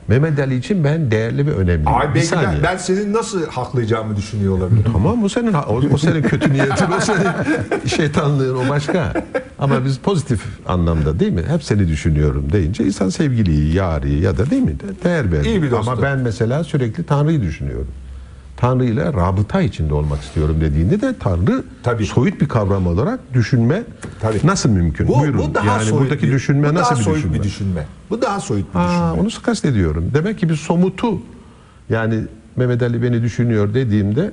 Mehmet 0.08 0.38
Ali 0.38 0.56
için 0.56 0.84
ben 0.84 1.10
değerli 1.10 1.46
ve 1.46 1.50
önemli. 1.54 1.88
Ay 1.88 2.08
bir 2.10 2.14
belki 2.14 2.32
ben, 2.32 2.42
saniye. 2.42 2.62
ben 2.62 2.76
senin 2.76 3.12
nasıl 3.12 3.46
haklayacağımı 3.46 4.16
düşünüyor 4.16 4.58
olabilirim. 4.58 4.92
Tamam 4.92 5.24
o 5.24 5.28
senin 5.28 5.52
o, 5.52 5.80
o 5.94 5.98
senin 5.98 6.22
kötü 6.22 6.52
niyetin, 6.52 6.86
o 6.98 7.00
senin 7.00 7.28
şeytanlığın 7.96 8.66
o 8.66 8.68
başka. 8.68 9.12
Ama 9.58 9.84
biz 9.84 9.98
pozitif 9.98 10.42
anlamda 10.66 11.20
değil 11.20 11.32
mi? 11.32 11.42
Hep 11.48 11.64
seni 11.64 11.88
düşünüyorum 11.88 12.52
deyince 12.52 12.84
insan 12.84 13.08
sevgiliyi, 13.08 13.74
yari 13.74 14.20
ya 14.20 14.38
da 14.38 14.50
değil 14.50 14.62
mi? 14.62 14.80
De- 14.80 15.04
Değer 15.04 15.32
verir. 15.32 15.44
İyi 15.44 15.62
bir 15.62 15.70
dostum. 15.70 15.92
Ama 15.92 16.02
ben 16.02 16.18
mesela 16.18 16.64
sürekli 16.64 17.04
Tanrı'yı 17.06 17.42
düşünüyorum. 17.42 17.88
Tanrı 18.62 18.84
ile 18.84 19.04
rabıta 19.04 19.60
içinde 19.62 19.94
olmak 19.94 20.22
istiyorum 20.22 20.56
dediğinde 20.60 21.00
de 21.00 21.14
Tanrı 21.20 21.64
Tabii. 21.82 22.06
soyut 22.06 22.40
bir 22.40 22.48
kavram 22.48 22.86
olarak 22.86 23.20
düşünme 23.34 23.82
Tabii. 24.20 24.38
nasıl 24.44 24.70
mümkün? 24.70 25.08
Bu, 25.08 25.20
Buyurun. 25.20 25.38
bu 25.38 25.54
daha 25.54 25.66
yani 25.66 25.84
soyut 25.84 26.00
buradaki 26.02 26.26
bir, 26.26 26.32
düşünme 26.32 26.70
bu 26.70 26.74
nasıl 26.74 26.90
daha 26.90 26.98
bir 26.98 27.04
soyut 27.04 27.18
düşünme? 27.18 27.38
bir 27.38 27.42
düşünme. 27.42 27.86
Bu 28.10 28.22
daha 28.22 28.40
soyut 28.40 28.74
bir 28.74 28.78
Ha, 28.78 28.88
düşünme. 28.88 29.22
onu 29.22 29.42
kastediyorum. 29.42 30.10
Demek 30.14 30.38
ki 30.38 30.48
bir 30.48 30.56
somutu 30.56 31.18
yani 31.90 32.20
Mehmet 32.56 32.82
Ali 32.82 33.02
beni 33.02 33.22
düşünüyor 33.22 33.74
dediğimde 33.74 34.30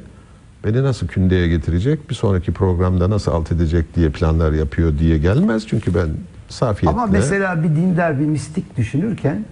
beni 0.66 0.84
nasıl 0.84 1.08
kündeye 1.08 1.48
getirecek, 1.48 2.10
bir 2.10 2.16
sonraki 2.16 2.52
programda 2.52 3.10
nasıl 3.10 3.32
alt 3.32 3.52
edecek 3.52 3.96
diye 3.96 4.10
planlar 4.10 4.52
yapıyor 4.52 5.00
diye 5.00 5.18
gelmez. 5.18 5.68
Çünkü 5.68 5.96
ben 5.96 6.08
safiyetle... 6.50 7.00
Ama 7.02 7.12
mesela 7.12 7.64
bir 7.64 7.70
dindar 7.70 8.20
bir 8.20 8.26
mistik 8.26 8.78
düşünürken 8.78 9.46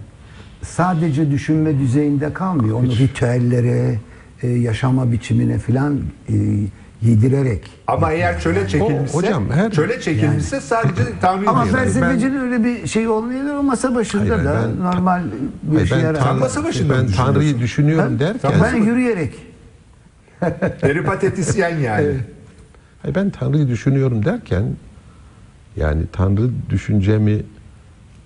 sadece 0.62 1.30
düşünme 1.30 1.78
düzeyinde 1.78 2.32
kalmıyor. 2.32 2.78
Onu 2.80 2.90
ritüellere, 2.90 3.98
e, 4.42 4.48
yaşama 4.48 5.12
biçimine 5.12 5.58
filan 5.58 6.00
e, 6.28 6.34
yedirerek. 7.02 7.70
Ama 7.86 8.12
eğer 8.12 8.40
çöle 8.40 8.68
çekilmişse, 8.68 9.18
hocam, 9.18 9.50
her- 9.50 9.70
çöle 9.70 10.00
çekilmişse 10.00 10.60
sadece 10.60 11.02
Tanrı'yı 11.20 11.50
Ama 11.50 11.64
felsefecinin 11.64 12.40
öyle 12.40 12.64
bir 12.64 12.86
şey 12.86 13.08
olmuyor. 13.08 13.54
O 13.54 13.62
masa 13.62 13.94
başında 13.94 14.34
Hayır, 14.34 14.44
da 14.44 14.62
ben- 14.68 14.84
normal 14.84 15.22
bir 15.62 15.74
Hayır, 15.74 15.86
şey 15.88 15.98
ben, 15.98 16.02
yarar. 16.02 16.20
Tanrı- 16.20 16.38
masa 16.40 16.64
başında 16.64 16.94
ben 16.98 17.06
Tanrı'yı 17.06 17.58
düşünüyorum 17.58 18.18
derken... 18.18 18.52
Ben 18.62 18.76
yürüyerek. 18.76 19.34
Ben 20.42 20.54
peripatetisyen 20.80 21.76
yani. 21.78 22.16
Hayır, 23.02 23.14
ben 23.14 23.30
Tanrı'yı 23.30 23.68
düşünüyorum 23.68 24.24
derken 24.24 24.64
yani 25.76 26.02
Tanrı 26.12 26.50
düşüncemi 26.70 27.42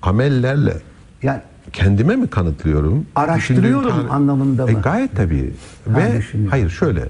amellerle 0.02 0.74
Yani 1.22 1.40
kendime 1.72 2.16
mi 2.16 2.26
kanıtlıyorum? 2.26 3.06
Araştırıyorum 3.16 3.88
Düşündüğüm 3.90 4.10
anlamında 4.12 4.70
E, 4.70 4.74
mı? 4.74 4.82
gayet 4.82 5.16
tabii. 5.16 5.50
Ha, 5.92 5.98
ve 5.98 6.22
hayır 6.50 6.70
şöyle. 6.70 7.08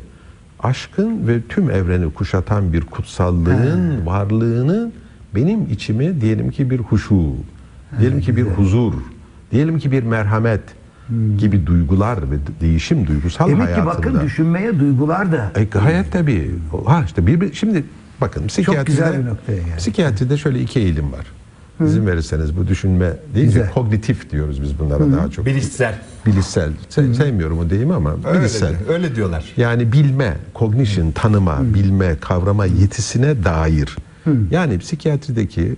Aşkın 0.60 1.28
ve 1.28 1.40
tüm 1.48 1.70
evreni 1.70 2.12
kuşatan 2.12 2.72
bir 2.72 2.80
kutsallığın 2.80 4.06
varlığını 4.06 4.92
benim 5.34 5.62
içime 5.70 6.20
diyelim 6.20 6.50
ki 6.50 6.70
bir 6.70 6.78
huşu, 6.78 7.34
diyelim 8.00 8.20
ki 8.20 8.36
bir 8.36 8.42
huzur, 8.42 8.92
diyelim 9.52 9.78
ki 9.78 9.92
bir 9.92 10.02
merhamet 10.02 10.60
gibi 11.38 11.66
duygular 11.66 12.30
ve 12.30 12.34
değişim 12.60 13.06
duygusal 13.06 13.48
demek 13.48 13.68
ki 13.68 13.72
hayatımda. 13.80 13.96
bakın 13.98 14.20
düşünmeye 14.26 14.80
duygular 14.80 15.32
da 15.32 15.52
E, 15.56 15.64
gayet 15.64 16.12
tabii. 16.12 16.50
Ha 16.86 17.02
işte 17.06 17.26
bir, 17.26 17.40
bir- 17.40 17.52
şimdi 17.52 17.84
bakın 18.20 18.46
psikiyatride, 18.46 18.84
güzel 18.90 19.18
bir 19.20 19.26
noktaya 19.26 19.58
geldi. 19.58 19.76
psikiyatride 19.78 20.36
şöyle 20.36 20.60
iki 20.60 20.80
eğilim 20.80 21.12
var. 21.12 21.26
İzin 21.86 22.06
verirseniz 22.06 22.56
bu 22.56 22.66
düşünme 22.68 23.12
deyince 23.34 23.58
Güzel. 23.58 23.72
kognitif 23.72 24.30
diyoruz 24.30 24.62
biz 24.62 24.78
bunlara 24.78 25.12
daha 25.12 25.30
çok. 25.30 25.46
Bilişsel. 25.46 25.94
Bilişsel. 26.26 26.70
Se- 26.90 27.14
sevmiyorum 27.14 27.58
o 27.58 27.70
deyimi 27.70 27.94
ama 27.94 28.14
Öyle, 28.26 28.40
bilişsel. 28.40 28.74
öyle 28.88 29.16
diyorlar. 29.16 29.44
Yani 29.56 29.92
bilme, 29.92 30.36
cognition, 30.54 31.10
tanıma, 31.10 31.58
bilme, 31.74 32.16
kavrama 32.20 32.66
yetisine 32.66 33.44
dair. 33.44 33.96
Yani 34.50 34.78
psikiyatrideki 34.78 35.76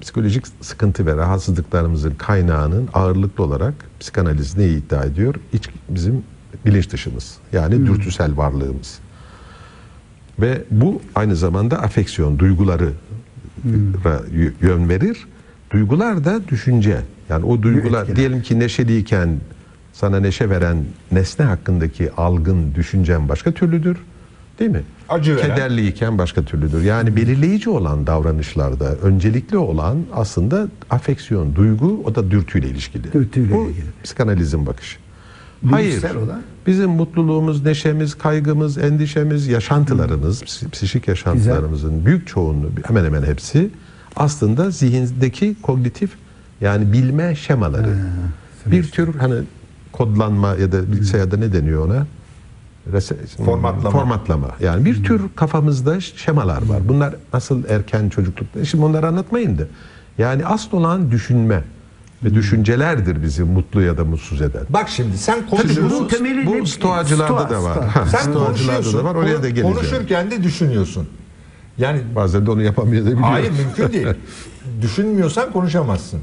psikolojik 0.00 0.44
sıkıntı 0.60 1.06
ve 1.06 1.16
rahatsızlıklarımızın 1.16 2.10
kaynağının 2.10 2.88
ağırlıklı 2.94 3.44
olarak 3.44 3.74
psikanaliz 4.00 4.56
neyi 4.56 4.78
iddia 4.78 5.04
ediyor? 5.04 5.34
İç, 5.52 5.68
bizim 5.88 6.22
bilinç 6.66 6.90
dışımız. 6.90 7.36
Yani 7.52 7.86
dürtüsel 7.86 8.36
varlığımız. 8.36 8.98
Ve 10.38 10.64
bu 10.70 11.02
aynı 11.14 11.36
zamanda 11.36 11.78
afeksiyon, 11.82 12.38
duyguları 12.38 12.90
ra- 14.04 14.50
yön 14.62 14.88
verir. 14.88 15.26
Duygular 15.70 16.24
da 16.24 16.48
düşünce. 16.48 17.00
Yani 17.28 17.44
o 17.44 17.62
duygular 17.62 18.16
diyelim 18.16 18.42
ki 18.42 18.58
neşeliyken 18.58 19.28
sana 19.92 20.20
neşe 20.20 20.50
veren 20.50 20.84
nesne 21.12 21.44
hakkındaki 21.44 22.12
algın, 22.12 22.74
düşüncen 22.74 23.28
başka 23.28 23.52
türlüdür. 23.52 23.96
Değil 24.58 24.70
mi? 24.70 24.82
Acı 25.08 25.36
veren. 25.36 25.48
kederliyken 25.50 26.18
başka 26.18 26.42
türlüdür. 26.42 26.82
Yani 26.82 27.16
belirleyici 27.16 27.70
olan 27.70 28.06
davranışlarda 28.06 28.94
öncelikli 28.96 29.56
olan 29.58 29.98
aslında 30.14 30.68
afeksiyon, 30.90 31.54
duygu 31.56 32.02
o 32.04 32.14
da 32.14 32.30
dürtüyle 32.30 32.68
ilişkili. 32.68 33.12
Dürtüyle 33.12 33.54
Bu 33.54 33.64
ilgili. 33.68 33.84
psikanalizin 34.04 34.66
bakışı. 34.66 34.98
Hayır. 35.70 36.02
Olan. 36.14 36.42
Bizim 36.66 36.90
mutluluğumuz, 36.90 37.64
neşemiz, 37.64 38.14
kaygımız, 38.14 38.78
endişemiz, 38.78 39.46
yaşantılarımız, 39.48 40.42
psi- 40.42 40.70
psişik 40.70 41.08
yaşantılarımızın 41.08 42.06
büyük 42.06 42.26
çoğunluğu 42.26 42.70
hemen 42.84 43.04
hemen 43.04 43.22
hepsi 43.22 43.70
aslında 44.16 44.70
zihindeki 44.70 45.56
kognitif 45.62 46.10
yani 46.60 46.92
bilme 46.92 47.36
şemaları. 47.36 47.96
bir 48.66 48.90
tür 48.90 49.14
hani 49.14 49.34
kodlanma 49.92 50.54
ya 50.54 50.72
da 50.72 50.92
bilgisayarda 50.92 51.36
ne 51.36 51.52
deniyor 51.52 51.86
ona? 51.86 52.06
Rese- 52.92 53.44
Formatlama. 53.44 53.90
Formatlama. 53.90 54.48
Yani 54.60 54.84
bir 54.84 55.04
tür 55.04 55.22
kafamızda 55.36 56.00
şemalar 56.00 56.62
var. 56.62 56.88
Bunlar 56.88 57.14
nasıl 57.32 57.64
erken 57.68 58.08
çocuklukta. 58.08 58.64
Şimdi 58.64 58.84
onları 58.84 59.06
anlatmayın 59.06 59.58
da. 59.58 59.62
Yani 60.18 60.46
asıl 60.46 60.72
olan 60.76 61.10
düşünme 61.10 61.64
ve 62.24 62.34
düşüncelerdir 62.34 63.22
bizi 63.22 63.42
mutlu 63.44 63.82
ya 63.82 63.98
da 63.98 64.04
mutsuz 64.04 64.42
eden. 64.42 64.62
Bak 64.70 64.88
şimdi 64.88 65.18
sen 65.18 65.46
konuşuyorsun. 65.46 66.04
bu 66.04 66.08
temeli 66.08 66.46
bu 66.46 66.66
stoacılarda 66.66 67.46
Stoa, 67.46 67.50
da 67.50 67.62
var. 67.62 67.78
Sen 67.94 68.18
stoacılarda 68.18 68.46
konuşuyorsun. 68.46 68.98
da 69.00 69.04
var. 69.04 69.14
Oraya 69.14 69.42
da 69.42 69.48
geleceğim. 69.48 69.74
Konuşurken 69.76 70.30
de 70.30 70.42
düşünüyorsun. 70.42 71.08
Yani 71.78 72.00
Bazen 72.14 72.46
de 72.46 72.50
onu 72.50 72.62
yapamayabiliyoruz. 72.62 73.22
hayır 73.22 73.50
mümkün 73.50 73.92
değil. 73.92 74.06
Düşünmüyorsan 74.82 75.52
konuşamazsın. 75.52 76.20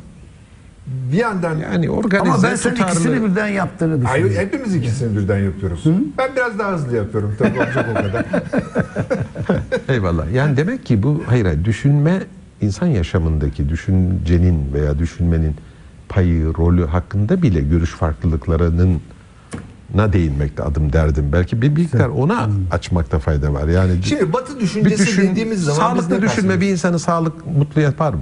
Bir 0.87 1.17
yandan 1.17 1.57
Yani 1.57 1.89
organize 1.89 2.29
Ama 2.31 2.43
ben 2.43 2.55
sen 2.55 2.73
tutarlı. 2.73 2.91
ikisini 2.93 3.23
birden 3.29 3.47
yaptığını 3.47 4.03
Hayır, 4.03 4.25
düşünüyorum. 4.25 4.47
hepimiz 4.53 4.75
ikisini 4.75 5.17
birden 5.17 5.39
yapıyoruz. 5.39 5.83
Ben 6.17 6.35
biraz 6.35 6.59
daha 6.59 6.71
hızlı 6.73 6.95
yapıyorum 6.95 7.35
tabii 7.39 7.59
olacak 7.59 7.85
o 7.91 7.93
kadar. 7.93 8.25
Eyvallah. 9.95 10.31
Yani 10.31 10.57
demek 10.57 10.85
ki 10.85 11.03
bu 11.03 11.23
hayır, 11.27 11.45
hayır 11.45 11.65
düşünme 11.65 12.19
insan 12.61 12.87
yaşamındaki 12.87 13.69
düşüncenin 13.69 14.73
veya 14.73 14.99
düşünmenin 14.99 15.55
payı, 16.09 16.45
rolü 16.57 16.85
hakkında 16.85 17.41
bile 17.41 17.61
görüş 17.61 17.89
farklılıklarının 17.89 19.01
na 19.93 20.13
değinmekte 20.13 20.63
adım 20.63 20.93
derdim. 20.93 21.29
Belki 21.33 21.61
bir 21.61 21.69
miktar 21.69 22.09
ona 22.09 22.49
açmakta 22.71 23.19
fayda 23.19 23.53
var. 23.53 23.67
Yani 23.67 23.91
Şimdi 24.03 24.33
Batı 24.33 24.55
bir 24.55 24.59
düşüncesi 24.61 25.07
düşün, 25.07 25.31
dediğimiz 25.31 25.63
zaman 25.63 25.95
biz 25.95 26.03
sağlıklı 26.05 26.17
ne 26.17 26.29
düşünme 26.29 26.61
bir 26.61 26.69
insanı 26.69 26.99
sağlık 26.99 27.47
mutlu 27.57 27.81
yapar 27.81 28.13
mı? 28.13 28.19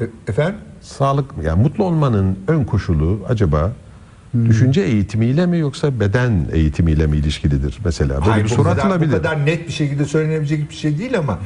E, 0.00 0.04
Efendim? 0.28 0.54
Sağlık 0.80 1.30
yani 1.44 1.62
mutlu 1.62 1.84
olmanın 1.84 2.38
ön 2.48 2.64
koşulu 2.64 3.20
acaba 3.28 3.72
düşünce 4.48 4.80
eğitimiyle 4.80 5.46
mi 5.46 5.58
yoksa 5.58 6.00
beden 6.00 6.46
eğitimiyle 6.52 7.06
mi 7.06 7.16
ilişkilidir 7.16 7.78
mesela? 7.84 8.14
Böyle 8.16 8.30
Hayır, 8.30 8.44
bir 8.44 8.50
bu 8.50 8.54
soru 8.54 8.64
kadar, 8.64 8.76
bu 8.76 8.80
atılabilir. 8.80 9.12
kadar 9.12 9.46
net 9.46 9.68
bir 9.68 9.72
şekilde 9.72 10.04
söylenebilecek 10.04 10.70
bir 10.70 10.74
şey 10.74 10.98
değil 10.98 11.18
ama 11.18 11.38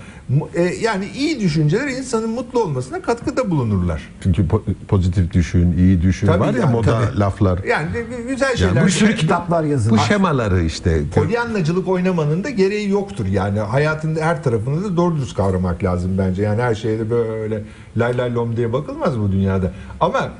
e, 0.55 0.63
yani 0.63 1.07
iyi 1.17 1.41
düşünceler 1.41 1.89
insanın 1.89 2.31
mutlu 2.31 2.63
olmasına 2.63 3.03
katkıda 3.03 3.51
bulunurlar. 3.51 4.03
Çünkü 4.23 4.43
po- 4.43 4.75
pozitif 4.89 5.33
düşün, 5.33 5.77
iyi 5.79 6.03
düşün 6.03 6.27
Tabii 6.27 6.41
var 6.41 6.55
ya 6.55 6.61
yani, 6.61 6.73
moda 6.73 7.01
tabii. 7.09 7.19
laflar. 7.21 7.59
Yani 7.69 7.87
güzel 8.29 8.57
şeyler. 8.57 8.83
bu 8.83 8.87
Bir 8.87 8.93
sürü 8.93 9.17
kitaplar 9.17 9.65
Bu 9.65 9.69
yazılmış. 9.69 10.03
şemaları 10.03 10.63
işte 10.65 11.01
Polyanlacılık 11.15 11.89
oynamanın 11.89 12.45
da 12.45 12.51
gereği 12.51 12.91
yoktur. 12.91 13.27
Yani 13.27 13.59
hayatın 13.59 14.17
her 14.17 14.43
tarafını 14.43 14.85
da 14.85 14.97
doğru 14.97 15.17
düz 15.17 15.35
kavramak 15.35 15.85
lazım 15.85 16.11
bence. 16.19 16.43
Yani 16.43 16.63
her 16.63 16.75
şeye 16.75 16.99
de 16.99 17.11
böyle 17.11 17.63
lay 17.99 18.19
lay 18.19 18.35
lom 18.35 18.57
diye 18.57 18.73
bakılmaz 18.73 19.19
bu 19.21 19.33
dünyada. 19.33 19.73
Ama 20.01 20.31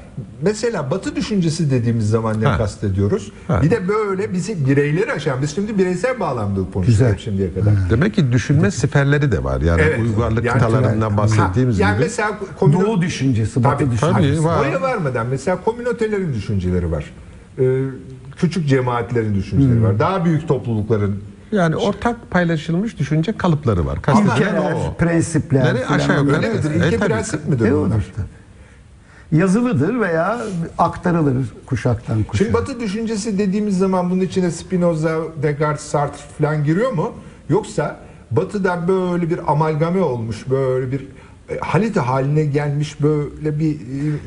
mesela 0.43 0.91
batı 0.91 1.17
düşüncesi 1.17 1.71
dediğimiz 1.71 2.11
zaman 2.11 2.41
ne 2.41 2.47
Ha. 2.47 2.57
kastediyoruz? 2.59 3.33
Ha. 3.49 3.63
Bir 3.63 3.71
de 3.71 3.89
böyle 3.89 4.33
bizi 4.33 4.67
bireyleri 4.69 5.13
aşan, 5.13 5.43
biz 5.43 5.55
şimdi 5.55 5.79
bireysel 5.79 6.21
bağlamda 6.21 6.61
hep 7.11 7.21
şimdiye 7.21 7.55
kadar. 7.55 7.73
demek 7.91 8.15
ki 8.15 8.33
düşünme 8.33 8.71
siperleri 8.71 9.33
de 9.33 9.45
var. 9.45 9.61
Yani 9.61 9.81
Evet. 9.85 10.01
uygarlık 10.01 10.45
Yani- 10.45 10.59
kıtalarından 10.61 11.17
bahsettiğimiz 11.17 11.79
Ha, 11.79 11.83
yani 11.83 11.95
gibi. 11.95 12.03
mesela 12.05 12.39
komüno- 12.61 12.87
Doğu 12.87 13.01
düşüncesi, 13.03 13.65
batı 13.65 13.85
Tabii, 13.85 13.91
düşüncesi. 13.95 14.35
Tabii, 14.37 14.45
var. 14.45 14.61
Oraya 14.61 14.83
varmadan 14.83 15.27
mesela 15.27 15.65
komünotelerin 15.65 16.35
düşünceleri 16.35 16.93
var. 16.93 17.05
Ee, 17.59 17.83
küçük 18.37 18.69
cemaatlerin 18.69 19.35
düşünceleri 19.35 19.77
Hmm. 19.77 19.85
var. 19.85 19.99
Daha 19.99 20.25
büyük 20.25 20.49
toplulukların 20.49 21.17
Yani 21.53 21.77
ortak 21.77 22.31
paylaşılmış 22.31 22.99
düşünce 22.99 23.33
kalıpları 23.33 23.87
var. 23.87 24.03
Kastedilen 24.03 24.35
İlkeler, 24.37 24.73
o. 24.73 24.95
prensipler. 24.99 25.65
Leri 25.75 25.87
aşağı 25.87 26.09
falan. 26.09 26.19
yukarı 26.25 26.37
öyle 26.37 26.47
Evet, 26.47 26.65
midir? 26.65 26.75
e, 26.83 26.87
İlke 26.87 26.99
tabii. 26.99 27.09
prensip 27.09 27.49
midir 27.49 27.67
E, 27.67 27.73
bunlar? 27.75 28.05
Yazılıdır 29.33 30.01
veya 30.01 30.39
aktarılır 30.79 31.37
kuşaktan 31.67 32.23
kuşağa. 32.23 32.45
Şimdi 32.45 32.55
Batı 32.55 32.81
düşüncesi 32.81 33.39
dediğimiz 33.39 33.79
zaman 33.79 34.11
bunun 34.11 34.21
içine 34.21 34.51
Spinoza, 34.51 35.19
Descartes, 35.43 35.87
Sartre 35.87 36.19
falan 36.39 36.65
giriyor 36.65 36.93
mu? 36.93 37.13
Yoksa 37.49 37.97
Batı'dan 38.31 38.89
böyle 38.89 39.31
bir 39.31 39.53
amalgame 39.53 40.01
olmuş, 40.03 40.45
böyle 40.51 40.93
bir 40.93 41.01
e, 41.51 41.59
halite 41.61 42.01
haline 42.01 42.45
gelmiş 42.45 43.03
böyle 43.03 43.59
bir 43.59 43.75
e, 43.75 43.79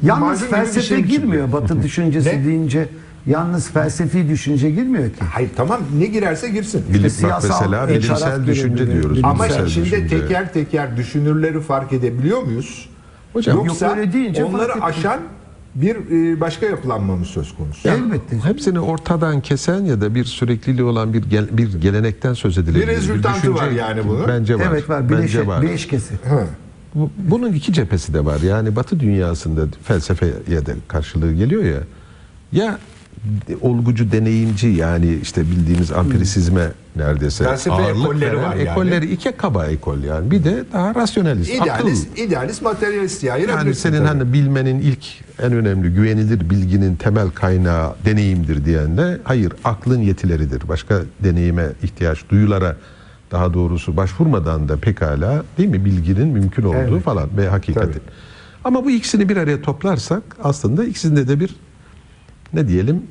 Yalnız 0.03 0.39
gibi 0.39 0.47
bir 0.51 0.56
felsefe 0.56 0.82
şey 0.82 0.97
mi 0.97 1.03
çıkıyor? 1.03 1.21
girmiyor 1.21 1.51
Batı 1.51 1.84
düşüncesi 1.84 2.30
Ne? 2.30 2.45
deyince. 2.45 2.89
Yalnız 3.27 3.69
felsefi 3.69 4.29
düşünce 4.29 4.71
girmiyor 4.71 5.09
ki. 5.09 5.25
Hayır 5.33 5.49
tamam 5.55 5.81
ne 5.99 6.05
girerse 6.05 6.49
girsin. 6.49 6.83
Bilim, 6.93 7.09
siyasal 7.09 7.61
mesela 7.61 7.87
bir 7.89 7.93
bilimsel 8.03 8.45
düşünce 8.45 8.83
gelebilir. 8.83 9.01
diyoruz. 9.01 9.19
Ama 9.23 9.43
bilimsel 9.43 9.65
içinde 9.67 9.85
düşünce. 9.85 10.07
teker 10.19 10.53
teker 10.53 10.97
düşünürleri 10.97 11.61
fark 11.61 11.93
edebiliyor 11.93 12.41
muyuz? 12.43 12.89
Hocam, 13.33 13.57
Yoksa 13.65 13.85
yok 13.87 13.97
öyle 13.97 14.13
deyince 14.13 14.43
onları 14.43 14.83
aşan 14.83 15.19
bir 15.75 15.95
e, 15.95 16.39
başka 16.41 16.65
yapılanma 16.65 17.15
mı 17.15 17.25
söz 17.25 17.55
konusu? 17.55 17.89
Elbette. 17.89 18.37
Hepsini 18.43 18.79
ortadan 18.79 19.41
kesen 19.41 19.85
ya 19.85 20.01
da 20.01 20.15
bir 20.15 20.25
sürekliliği 20.25 20.83
olan 20.87 21.13
bir 21.13 21.23
gel- 21.23 21.57
bir 21.57 21.73
gelenekten 21.81 22.33
söz 22.33 22.57
edilebilir. 22.57 22.87
Bir 22.87 22.91
rezultantı 22.91 23.37
düşünce- 23.41 23.53
var 23.61 23.71
yani 23.71 24.07
bunun. 24.07 24.27
Bence 24.27 24.55
var. 24.55 24.65
Evet 24.71 24.89
var. 24.89 25.03
Bence 25.09 25.17
Bileşe, 25.17 25.47
var. 25.47 25.61
bileşkesi. 25.61 26.13
Ha. 26.29 26.43
Bu- 26.95 27.09
Bunun 27.17 27.53
iki 27.53 27.73
cephesi 27.73 28.13
de 28.13 28.25
var. 28.25 28.39
Yani 28.39 28.75
Batı 28.75 28.99
dünyasında 28.99 29.61
felsefeye 29.83 30.65
de 30.65 30.75
karşılığı 30.87 31.33
geliyor 31.33 31.63
ya. 31.63 31.79
Ya 32.51 32.77
olgucu 33.62 34.12
deneyimci 34.12 34.67
yani 34.67 35.19
işte 35.21 35.41
bildiğimiz 35.41 35.91
ampirisizme 35.91 36.71
neredeyse 36.95 37.43
Felsefe 37.43 37.84
ekolleri 37.84 38.32
veren 38.32 38.43
var 38.43 38.56
yani. 38.56 38.69
ekolleri 38.69 39.12
iki 39.12 39.32
kaba 39.32 39.65
ekol 39.65 39.99
yani. 40.03 40.32
Bir 40.32 40.43
de 40.43 40.63
daha 40.73 40.95
rasyonalist, 40.95 41.51
akıl. 41.62 41.65
İdealist, 41.65 42.19
idealist, 42.19 42.62
materyalist 42.62 43.23
ya. 43.23 43.38
Yani 43.38 43.75
senin 43.75 44.06
hani 44.06 44.34
bilmenin 44.34 44.80
ilk 44.80 45.06
en 45.39 45.53
önemli 45.53 45.89
güvenilir 45.89 46.49
bilginin 46.49 46.95
temel 46.95 47.30
kaynağı 47.30 47.95
deneyimdir 48.06 48.65
diyen 48.65 48.97
de 48.97 49.19
hayır 49.23 49.53
aklın 49.63 50.01
yetileridir. 50.01 50.67
Başka 50.67 51.01
deneyime 51.23 51.67
ihtiyaç 51.84 52.30
duyulara 52.30 52.75
daha 53.32 53.53
doğrusu 53.53 53.97
başvurmadan 53.97 54.69
da 54.69 54.77
pekala 54.77 55.43
değil 55.58 55.69
mi 55.69 55.86
bilginin 55.86 56.27
mümkün 56.27 56.63
olduğu 56.63 56.77
Evet. 56.77 57.03
falan 57.03 57.30
ve 57.38 57.49
hakikatin. 57.49 58.01
Ama 58.63 58.86
bu 58.86 58.91
ikisini 58.91 59.30
bir 59.30 59.38
araya 59.38 59.62
toplarsak 59.62 60.23
aslında 60.43 60.86
ikisinde 60.86 61.27
de 61.27 61.39
bir 61.39 61.56
ne 62.53 62.67
diyelim 62.67 63.03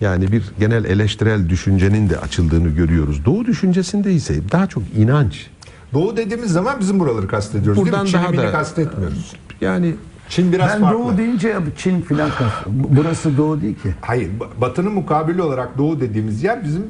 yani 0.00 0.32
bir 0.32 0.42
genel 0.60 0.84
eleştirel 0.84 1.48
düşüncenin 1.48 2.10
de 2.10 2.18
açıldığını 2.18 2.68
görüyoruz. 2.68 3.24
Doğu 3.24 3.44
düşüncesinde 3.44 4.12
ise 4.12 4.40
daha 4.52 4.66
çok 4.66 4.82
inanç. 4.96 5.46
Doğu 5.94 6.16
dediğimiz 6.16 6.52
zaman 6.52 6.80
bizim 6.80 7.00
buraları 7.00 7.28
kastediyoruz 7.28 7.82
Buradan 7.82 8.06
değil 8.06 8.16
mi? 8.16 8.22
Çin'i 8.26 8.36
daha 8.36 8.46
da- 8.46 8.52
kastetmiyoruz. 8.52 9.32
Yani 9.60 9.94
Çin 10.28 10.52
biraz 10.52 10.68
Ben 10.68 10.80
farklı. 10.80 10.98
Doğu 10.98 11.18
deyince 11.18 11.56
Çin 11.76 12.00
filan. 12.00 12.30
Burası 12.66 13.36
Doğu 13.36 13.60
değil 13.62 13.74
ki. 13.74 13.94
Hayır, 14.00 14.30
Ba- 14.40 14.60
Batı'nın 14.60 14.92
mukabili 14.92 15.42
olarak 15.42 15.78
Doğu 15.78 16.00
dediğimiz 16.00 16.42
yer 16.42 16.64
bizim 16.64 16.86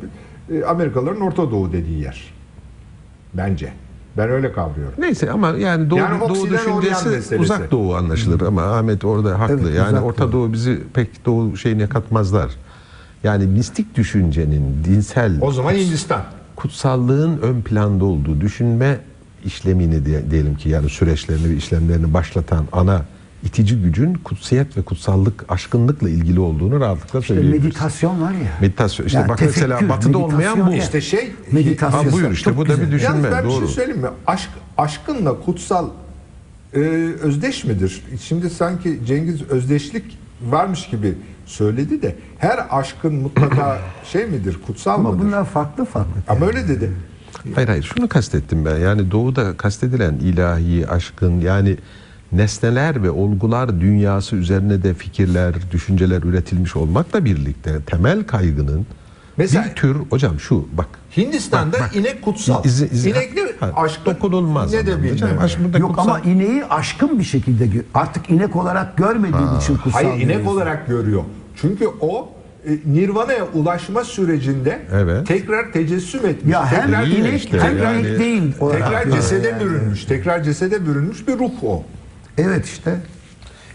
e, 0.53 0.65
Amerikalıların 0.65 1.21
Orta 1.21 1.51
Doğu 1.51 1.73
dediği 1.73 2.01
yer. 2.01 2.25
Bence. 3.35 3.73
Ben 4.17 4.31
öyle 4.31 4.53
kavruyorum. 4.53 4.95
Neyse 4.99 5.31
ama 5.31 5.49
yani 5.49 5.91
Doğu, 5.91 5.99
Yani 5.99 6.21
Doğu 6.21 6.51
düşüncesi 6.51 7.39
uzak 7.39 7.71
Doğu 7.71 7.95
anlaşılır 7.95 8.41
ama 8.41 8.63
Ahmet 8.63 9.05
orada 9.05 9.41
haklı. 9.41 9.61
Evet, 9.63 9.77
yani 9.77 10.01
Orta 10.01 10.23
Doğu. 10.23 10.33
Doğu. 10.33 10.53
bizi 10.53 10.81
pek 10.95 11.27
Doğu 11.27 11.57
şeyine 11.57 11.87
katmazlar. 11.89 12.51
Yani 13.25 13.47
mistik 13.47 13.97
düşüncenin 13.97 14.85
dinsel 14.85 15.39
O 15.41 15.53
zaman 15.53 15.73
Hindistan. 15.73 16.23
kutsallığın 16.57 17.39
ön 17.39 17.63
planda 17.63 18.05
olduğu 18.05 18.41
düşünme 18.41 18.99
işlemini 19.45 20.07
diye, 20.07 20.31
diyelim 20.31 20.55
ki 20.55 20.69
yani 20.69 20.89
süreçlerini 20.89 21.51
ve 21.51 21.55
işlemlerini 21.57 22.15
başlatan 22.15 22.65
ana 22.73 23.03
itici 23.45 23.77
gücün 23.83 24.15
kutsiyet 24.15 24.77
ve 24.77 24.83
kutsallık, 24.83 25.45
aşkınlıkla 25.49 26.09
ilgili 26.09 26.41
olduğunu 26.41 26.81
rahatlıkla 26.81 27.21
İşte 27.21 27.35
söyleyebiliriz. 27.35 27.65
meditasyon 27.65 28.23
var 28.23 28.31
ya. 28.33 28.39
Meditasyon. 28.61 29.07
İşte 29.07 29.19
Yani 29.19 29.29
bak 29.29 29.41
mesela 29.41 29.67
tefekkür, 29.79 29.89
batıda 29.89 30.19
olmayan 30.19 30.67
bu. 30.67 30.73
İşte 30.73 31.01
şey 31.01 31.33
Meditasyon. 31.53 32.05
Ha, 32.05 32.13
buyur 32.13 32.31
işte 32.31 32.45
Çok 32.51 32.57
bu 32.57 32.65
da 32.69 32.69
bir 32.69 32.75
güzel. 32.77 32.93
düşünme. 32.93 33.17
Yalnız 33.29 33.33
ben 33.33 33.45
bir 33.45 33.49
Doğru. 33.51 33.67
şey 33.67 33.75
söyleyeyim 33.75 34.01
mi? 34.01 34.09
Aşk, 34.27 34.49
aşkınla 34.79 35.41
kutsal 35.41 35.89
e, 36.75 36.79
özdeş 37.23 37.65
midir? 37.65 38.03
Şimdi 38.23 38.51
sanki 38.51 39.01
Cengiz 39.07 39.43
özdeşlik 39.43 40.19
varmış 40.51 40.89
gibi 40.91 41.15
söyledi 41.47 42.03
de 42.03 42.17
her 42.39 42.67
aşkın 42.71 43.15
mutlaka 43.15 43.79
şey 44.13 44.27
midir? 44.27 44.59
Kutsal 44.67 44.95
Ama 44.95 45.11
mıdır? 45.11 45.25
bunlar 45.27 45.45
farklı 45.45 45.85
farklı. 45.85 46.11
Ama 46.29 46.47
öyle 46.47 46.69
dedi. 46.69 46.91
Hayır 47.55 47.69
hayır 47.69 47.93
şunu 47.97 48.09
kastettim 48.09 48.65
ben. 48.65 48.79
Yani 48.79 49.11
doğuda 49.11 49.57
kastedilen 49.57 50.15
ilahi, 50.15 50.89
aşkın 50.89 51.41
yani 51.41 51.77
nesneler 52.33 53.03
ve 53.03 53.11
olgular 53.11 53.81
dünyası 53.81 54.37
üzerine 54.37 54.83
de 54.83 54.95
fikirler, 54.95 55.55
düşünceler 55.73 56.23
üretilmiş 56.23 56.77
olmakla 56.77 57.25
birlikte 57.25 57.81
temel 57.87 58.25
kaygının 58.25 58.87
Mesela 59.37 59.65
bir 59.65 59.75
tür 59.75 59.97
hocam 60.11 60.41
şu 60.41 60.69
bak. 60.73 60.87
Hindistan'da 61.17 61.73
Bak, 61.73 61.81
bak. 61.81 61.97
inek 61.97 62.23
kutsal. 62.23 62.65
İzi- 62.65 62.89
izi- 62.93 63.11
İnekli 63.11 63.41
Ha, 63.61 63.71
aşk 63.77 64.07
dokunulmaz. 64.07 64.73
Ne 64.73 64.87
de. 64.87 64.95
Aşk 65.41 65.59
burada 65.65 65.79
Yok 65.79 65.89
kutsal. 65.97 66.05
ama 66.09 66.21
ineği 66.21 66.65
aşkın 66.65 67.19
bir 67.19 67.25
şekilde 67.25 67.69
artık 67.95 68.31
inek 68.31 68.57
olarak 68.57 68.97
görmediğin 68.97 69.57
için 69.61 69.77
kutsal. 69.77 69.91
Hayır 70.05 70.25
inek 70.25 70.49
olarak 70.49 70.87
görüyor. 70.87 71.23
Çünkü 71.61 71.87
o 72.01 72.29
e, 72.67 72.71
Nirvana'ya 72.93 73.45
ulaşma 73.55 74.05
sürecinde 74.05 74.83
Evet. 74.93 75.27
tekrar 75.27 75.73
tecessüm 75.73 76.27
etmiş. 76.27 76.53
Ya 76.55 76.67
hem 76.73 76.87
tekrar, 76.87 77.07
inek 77.07 77.45
işte, 77.45 77.61
hem 77.61 77.79
yani- 77.79 78.01
inek 78.09 78.19
değil 78.19 78.53
tekrar 78.73 79.11
cesede 79.11 79.49
yani. 79.49 79.65
bürünmüş. 79.65 80.05
Tekrar 80.05 80.43
cesede 80.43 80.87
bürünmüş 80.87 81.29
bir 81.29 81.39
ruh 81.39 81.51
o. 81.65 81.85
Evet 82.39 82.67
işte. 82.67 83.01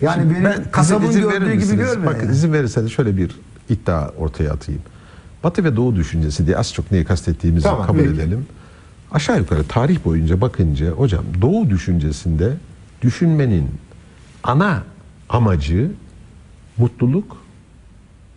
Yani 0.01 0.21
Şimdi 0.21 0.33
benim 0.33 0.45
ben 0.45 0.71
kasabın 0.71 1.07
izin- 1.07 1.21
gördüğü 1.21 1.53
gibi 1.53 1.75
görmüyor. 1.75 2.05
Bakın 2.13 2.23
yani. 2.25 2.31
izin 2.35 2.53
verirseniz 2.53 2.91
şöyle 2.91 3.17
bir 3.17 3.31
iddia 3.69 4.09
ortaya 4.09 4.51
atayım. 4.53 4.81
Batı 5.43 5.63
ve 5.63 5.75
Doğu 5.75 5.95
düşüncesi 5.95 6.45
diye 6.45 6.57
az 6.57 6.73
çok 6.73 6.91
neyi 6.91 7.05
kastettiğimizi 7.05 7.63
Tamam, 7.63 7.87
kabul 7.87 7.99
peki. 7.99 8.09
edelim. 8.13 8.45
Aşağı 9.11 9.37
yukarı 9.37 9.63
tarih 9.67 10.05
boyunca 10.05 10.41
bakınca 10.41 10.89
hocam 10.91 11.23
Doğu 11.41 11.69
düşüncesinde 11.69 12.53
düşünmenin 13.01 13.69
ana 14.43 14.83
amacı 15.29 15.91
mutluluk, 16.77 17.37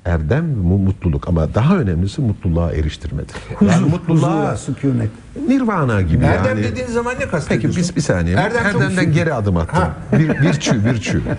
erdem 0.05 0.45
mutluluk 0.59 1.29
ama 1.29 1.55
daha 1.55 1.77
önemlisi 1.77 2.21
mutluluğa 2.21 2.73
eriştirmedir. 2.73 3.37
Yani 3.61 3.91
mutluluğa 3.91 4.57
sükunet. 4.57 5.11
nirvana 5.49 6.01
gibi 6.01 6.25
Erdem 6.25 6.57
yani. 6.57 6.65
dediğin 6.65 6.87
zaman 6.87 7.15
ne 7.15 7.19
Peki 7.19 7.31
kastediyorsun? 7.31 7.83
biz 7.83 7.97
bir 7.97 8.01
saniye. 8.01 8.37
Erdem 8.37 8.67
Erdem'den 8.67 9.13
geri 9.13 9.35
adım 9.35 9.57
attım. 9.57 9.85
Bir, 10.13 10.29
virtü, 10.29 10.85
virtü. 10.85 11.23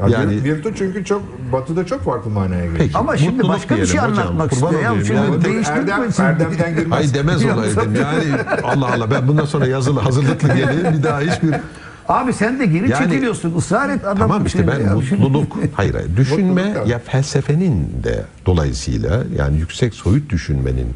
Yani 0.00 0.12
yani 0.12 0.44
virtü 0.44 0.72
çünkü 0.78 1.04
çok 1.04 1.22
batıda 1.52 1.86
çok 1.86 2.02
farklı 2.02 2.30
manaya 2.30 2.60
geliyor. 2.64 2.78
Peki. 2.78 2.98
Ama 2.98 3.16
şimdi 3.16 3.32
Mutluluk 3.32 3.54
başka 3.54 3.76
bir 3.76 3.86
şey 3.86 4.00
anlatmak 4.00 4.52
istiyor. 4.52 4.82
Ya 4.82 4.90
şimdi 5.04 5.12
yani. 5.12 5.34
Erdem, 5.34 5.44
değiştirmesin. 5.44 6.22
Erdem'den 6.22 6.76
girmez. 6.76 6.98
Ay 6.98 7.14
demez 7.14 7.44
olaydım 7.44 7.94
yani 7.94 8.40
Allah 8.62 8.92
Allah 8.94 9.10
ben 9.10 9.28
bundan 9.28 9.44
sonra 9.44 9.66
yazılı 9.66 10.00
hazırlıklı 10.00 10.48
geleyim 10.48 10.98
bir 10.98 11.02
daha 11.02 11.20
hiçbir 11.20 11.54
Abi 12.08 12.32
sen 12.32 12.58
de 12.60 12.66
geri 12.66 12.90
Yani- 12.90 13.04
çekiliyorsun. 13.10 13.58
Israr 13.58 13.88
et 13.88 14.04
adam. 14.04 14.18
tamam 14.18 14.46
işte 14.46 14.66
ben 14.66 14.80
ya. 14.80 14.94
mutluluk 14.94 15.56
hayır 15.74 15.94
hayır 15.94 16.08
düşünme 16.16 16.64
Mutluluk, 16.68 16.88
ya 16.88 16.98
felsefenin 16.98 17.88
de 18.04 18.24
dolayısıyla 18.46 19.24
yani 19.38 19.58
yüksek 19.58 19.94
soyut 19.94 20.30
düşünmenin 20.30 20.88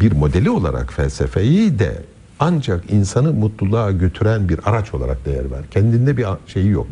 bir 0.00 0.12
modeli 0.12 0.50
olarak 0.50 0.92
felsefeyi 0.92 1.78
de 1.78 2.02
ancak 2.40 2.90
insanı 2.90 3.32
mutluluğa 3.32 3.90
götüren 3.90 4.48
bir 4.48 4.60
araç 4.64 4.94
olarak 4.94 5.24
değer 5.26 5.50
ver. 5.50 5.60
Kendinde 5.70 6.16
bir 6.16 6.26
şeyi 6.46 6.68
yok. 6.70 6.86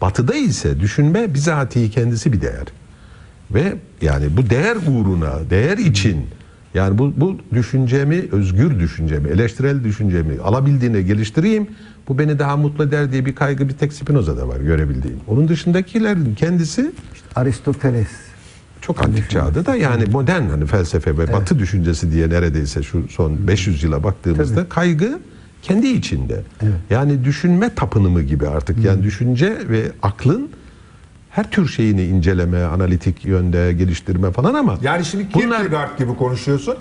Batıda 0.00 0.34
ise 0.34 0.80
düşünme 0.80 1.34
bizatihi 1.34 1.90
kendisi 1.90 2.32
bir 2.32 2.40
değer. 2.40 2.66
Ve 3.50 3.74
yani 4.02 4.36
bu 4.36 4.50
değer 4.50 4.76
uğruna, 4.76 5.50
değer 5.50 5.78
için 5.78 6.26
yani 6.76 6.98
bu, 6.98 7.12
bu 7.16 7.36
düşüncemi, 7.54 8.24
özgür 8.32 8.80
düşüncemi, 8.80 9.28
eleştirel 9.28 9.84
düşüncemi 9.84 10.40
alabildiğine 10.40 11.02
geliştireyim. 11.02 11.66
Bu 12.08 12.18
beni 12.18 12.38
daha 12.38 12.56
mutlu 12.56 12.84
eder 12.84 13.12
diye 13.12 13.26
bir 13.26 13.34
kaygı 13.34 13.68
bir 13.68 13.74
tek 13.74 13.92
Spinoza'da 13.92 14.48
var 14.48 14.60
görebildiğim. 14.60 15.20
Onun 15.26 15.48
dışındakilerin 15.48 16.34
kendisi 16.34 16.92
Aristoteles. 17.36 18.08
çok 18.80 19.02
antik 19.02 19.30
çağda 19.30 19.66
da 19.66 19.76
yani 19.76 20.04
modern 20.12 20.42
hani 20.42 20.66
felsefe 20.66 21.18
ve 21.18 21.32
batı 21.32 21.58
düşüncesi 21.58 22.12
diye 22.12 22.28
neredeyse 22.30 22.82
şu 22.82 23.08
son 23.08 23.46
500 23.48 23.82
yıla 23.82 24.02
baktığımızda 24.02 24.68
kaygı 24.68 25.18
kendi 25.62 25.86
içinde. 25.86 26.42
Yani 26.90 27.24
düşünme 27.24 27.74
tapınımı 27.74 28.22
gibi 28.22 28.48
artık. 28.48 28.84
Yani 28.84 29.02
düşünce 29.02 29.58
ve 29.68 29.82
aklın 30.02 30.50
her 31.36 31.50
tür 31.50 31.68
şeyini 31.68 32.04
inceleme, 32.04 32.62
analitik 32.64 33.24
yönde 33.24 33.72
geliştirme 33.72 34.30
falan 34.30 34.54
ama 34.54 34.78
Yani 34.82 35.04
şimdi 35.04 35.26
bunlar 35.34 35.46
Kierkegaard 35.58 35.98
gibi 35.98 36.16
konuşuyorsun. 36.16 36.76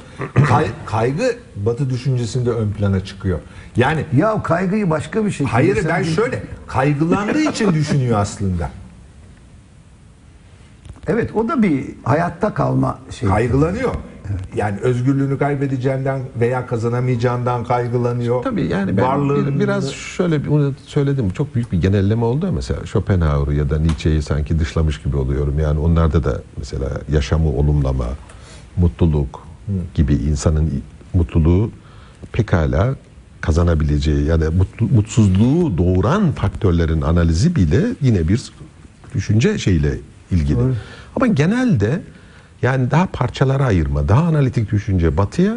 Kay- 0.48 0.68
kaygı 0.86 1.36
batı 1.56 1.90
düşüncesinde 1.90 2.50
ön 2.50 2.72
plana 2.72 3.06
çıkıyor. 3.06 3.40
Yani 3.78 4.06
Ya 4.18 4.44
kaygıyı 4.44 4.90
başka 4.90 5.26
bir 5.26 5.32
şekilde. 5.32 5.50
hayır 5.50 5.76
sen 5.76 5.86
ben 5.90 6.04
bir- 6.04 6.08
şöyle 6.08 6.44
kaygılandığı 6.68 7.42
için 7.42 7.74
düşünüyor 7.74 8.20
aslında. 8.20 8.70
Evet 11.08 11.36
o 11.36 11.50
da 11.50 11.64
bir 11.64 11.86
hayatta 12.04 12.54
kalma 12.54 13.00
şeyi. 13.12 13.30
Kaygılanıyor. 13.30 13.96
Yani 14.56 14.80
özgürlüğünü 14.80 15.38
kaybedeceğinden 15.38 16.22
veya 16.40 16.68
kazanamayacağından 16.68 17.64
kaygılanıyor. 17.64 18.44
Tabii 18.44 18.66
yani 18.68 18.98
ben 18.98 19.04
Varlığın- 19.06 19.56
bir- 19.56 19.60
biraz 19.60 19.92
şöyle 19.92 20.44
bir- 20.44 20.50
onu 20.50 20.74
söyledim. 20.86 21.30
Çok 21.30 21.56
büyük 21.56 21.72
bir 21.72 21.82
genelleme 21.82 22.26
oldu 22.26 22.52
mesela 22.52 22.86
Schopenhauer'u 22.86 23.54
ya 23.54 23.70
da 23.70 23.80
Nietzsche'yi 23.80 24.22
sanki 24.22 24.60
dışlamış 24.60 25.02
gibi 25.02 25.18
oluyorum. 25.18 25.60
Yani 25.60 25.80
onlarda 25.80 26.24
da 26.24 26.42
mesela 26.58 26.90
yaşamı 27.12 27.50
olumlama, 27.50 28.06
mutluluk 28.78 29.48
gibi 29.96 30.14
insanın 30.14 30.72
mutluluğu 31.14 31.72
pekala 32.32 32.96
kazanabileceği 33.42 34.26
ya 34.26 34.42
da 34.42 34.46
mutsuzluğu 34.96 35.78
doğuran 35.78 36.32
faktörlerin 36.32 37.02
analizi 37.02 37.56
bile 37.56 37.82
yine 38.02 38.28
bir 38.28 38.52
düşünce 39.14 39.58
şeyle 39.58 39.92
ilgili. 40.32 40.58
Ama 41.16 41.28
genelde 41.28 42.02
yani 42.62 42.92
daha 42.92 43.06
parçalara 43.06 43.66
ayırma, 43.66 44.08
daha 44.10 44.24
analitik 44.24 44.72
düşünce 44.72 45.18
batıya 45.18 45.54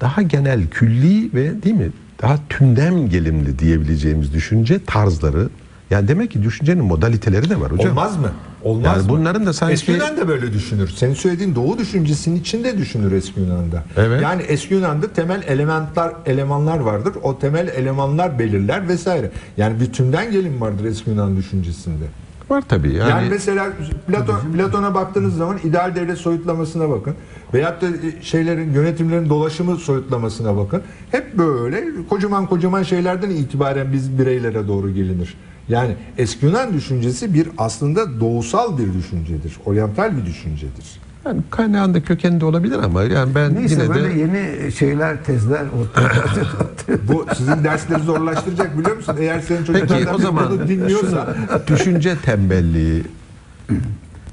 daha 0.00 0.22
genel 0.22 0.66
külli 0.70 1.34
ve 1.34 1.62
değil 1.62 1.76
mi 1.76 1.90
daha 2.22 2.38
tündem 2.48 3.08
gelimli 3.08 3.58
diyebileceğimiz 3.58 4.32
düşünce 4.34 4.84
tarzları 4.84 5.48
yani 5.90 6.08
demek 6.08 6.30
ki 6.30 6.42
düşüncenin 6.42 6.84
modaliteleri 6.84 7.50
de 7.50 7.60
var 7.60 7.72
hocam. 7.72 7.90
Olmaz 7.90 8.16
mı? 8.16 8.30
Olmaz 8.62 8.96
Yani 8.96 9.02
mı? 9.02 9.18
bunların 9.18 9.46
da 9.46 9.52
sanki- 9.52 9.72
Eski 9.72 9.92
Yunan 9.92 10.16
da 10.16 10.28
böyle 10.28 10.52
düşünür. 10.52 10.88
Senin 10.88 11.14
söylediğin 11.14 11.54
Doğu 11.54 11.78
düşüncesinin 11.78 12.40
içinde 12.40 12.78
düşünür 12.78 13.12
eski 13.12 13.40
Yunan'da. 13.40 13.84
Evet. 13.96 14.22
Yani 14.22 14.42
eski 14.42 14.74
Yunan'da 14.74 15.12
temel 15.12 15.42
elementler 15.46 16.12
elemanlar 16.26 16.78
vardır. 16.78 17.14
O 17.22 17.38
temel 17.38 17.68
elemanlar 17.68 18.38
belirler 18.38 18.88
vesaire. 18.88 19.30
Yani 19.56 19.80
bütünden 19.80 20.30
gelim 20.32 20.60
vardır 20.60 20.84
eski 20.84 21.10
Yunan 21.10 21.36
düşüncesinde. 21.36 22.04
Var 22.50 22.62
tabii 22.68 22.94
yani, 22.94 23.10
Yani, 23.10 23.28
mesela 23.30 23.72
Platon, 24.06 24.40
Platon'a 24.52 24.94
baktığınız 24.94 25.36
zaman 25.36 25.58
ideal 25.64 25.94
devlet 25.94 26.18
soyutlamasına 26.18 26.90
bakın. 26.90 27.14
Veyahut 27.54 27.82
da 27.82 27.86
şeylerin 28.22 28.72
yönetimlerin 28.72 29.28
dolaşımı 29.28 29.76
soyutlamasına 29.76 30.56
bakın. 30.56 30.82
Hep 31.10 31.38
böyle 31.38 31.84
kocaman 32.08 32.46
kocaman 32.46 32.82
şeylerden 32.82 33.30
itibaren 33.30 33.92
biz 33.92 34.18
bireylere 34.18 34.68
doğru 34.68 34.94
gelinir. 34.94 35.34
Yani 35.68 35.96
eski 36.18 36.46
Yunan 36.46 36.74
düşüncesi 36.74 37.34
bir 37.34 37.48
aslında 37.58 38.20
doğusal 38.20 38.78
bir 38.78 38.94
düşüncedir. 38.94 39.56
Oryantal 39.66 40.16
bir 40.16 40.26
düşüncedir. 40.26 41.00
Yani 41.26 41.40
kaynağında 41.50 42.02
kökeninde 42.02 42.44
olabilir 42.44 42.78
ama 42.84 43.02
yani 43.02 43.34
ben 43.34 43.54
Neyse 43.54 43.74
yine 43.74 43.94
böyle 43.94 44.14
de 44.14 44.18
yeni 44.18 44.72
şeyler, 44.72 45.24
tezler 45.24 45.64
ortaya 45.80 46.08
Bu 47.08 47.26
sizin 47.36 47.64
dersleri 47.64 48.02
zorlaştıracak 48.02 48.78
biliyor 48.78 48.96
musun? 48.96 49.16
Eğer 49.20 49.40
senin 49.40 49.64
çocuklardan 49.64 49.98
Peki 49.98 50.10
o 50.10 50.18
zaman 50.18 50.68
dinliyorsa 50.68 51.34
düşünce 51.66 52.16
tembelliği 52.24 53.02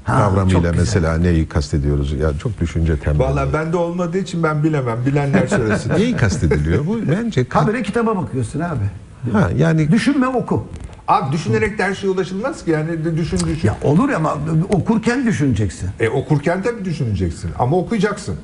çok 0.08 0.16
kavramıyla 0.16 0.72
mesela 0.72 1.18
neyi 1.18 1.48
kastediyoruz? 1.48 2.12
Yani 2.12 2.38
çok 2.38 2.60
düşünce 2.60 2.96
tembelliği. 2.98 3.28
Valla 3.36 3.52
bende 3.52 3.76
olmadığı 3.76 4.18
için 4.18 4.42
ben 4.42 4.62
bilemem. 4.64 4.98
Bilenler 5.06 5.46
söylesin. 5.46 5.92
Neyi 5.94 6.16
kastediliyor 6.16 6.86
bu? 6.86 6.98
Bence 7.10 7.46
Habire 7.48 7.82
kitaba 7.82 8.16
bakıyorsun 8.16 8.60
abi. 8.60 8.84
ha, 9.32 9.50
yani 9.56 9.92
Düşünme 9.92 10.26
oku. 10.26 10.68
Abi 11.08 11.32
düşünerek 11.32 11.78
de 11.78 11.82
her 11.84 11.94
şeye 11.94 12.08
ulaşılmaz 12.08 12.64
ki. 12.64 12.70
Yani 12.70 13.16
düşün 13.16 13.38
düşün. 13.46 13.68
Ya 13.68 13.76
olur 13.82 14.08
ama 14.10 14.38
okurken 14.68 15.26
düşüneceksin. 15.26 15.90
E 16.00 16.08
okurken 16.08 16.62
tabii 16.62 16.84
düşüneceksin 16.84 17.50
ama 17.58 17.76
okuyacaksın. 17.76 18.36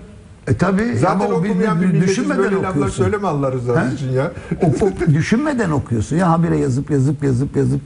E 0.46 0.55
tabi 0.57 0.96
Zaten 0.98 1.14
ama 1.27 1.35
okumayan 1.35 1.81
bir 1.83 1.92
bir, 1.92 2.00
düşünmeden 2.00 2.38
böyle 2.38 2.57
okuyorsun. 2.57 3.03
söyleme 3.05 3.29
Allah 3.29 3.53
rızası 3.53 3.94
için 3.94 4.12
ya. 4.12 4.33
O- 4.62 4.85
o- 4.87 5.14
düşünmeden 5.14 5.70
okuyorsun. 5.70 6.16
Ya 6.16 6.31
habire 6.31 6.59
yazıp 6.59 6.90
yazıp 6.90 7.24
yazıp 7.24 7.57
yazıp. 7.57 7.81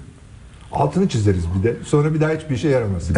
Altını 0.72 1.08
çizeriz 1.08 1.44
bir 1.58 1.62
de. 1.68 1.76
Sonra 1.84 2.14
bir 2.14 2.20
daha 2.20 2.30
hiçbir 2.30 2.54
işe 2.54 2.68
yaramaz. 2.68 3.10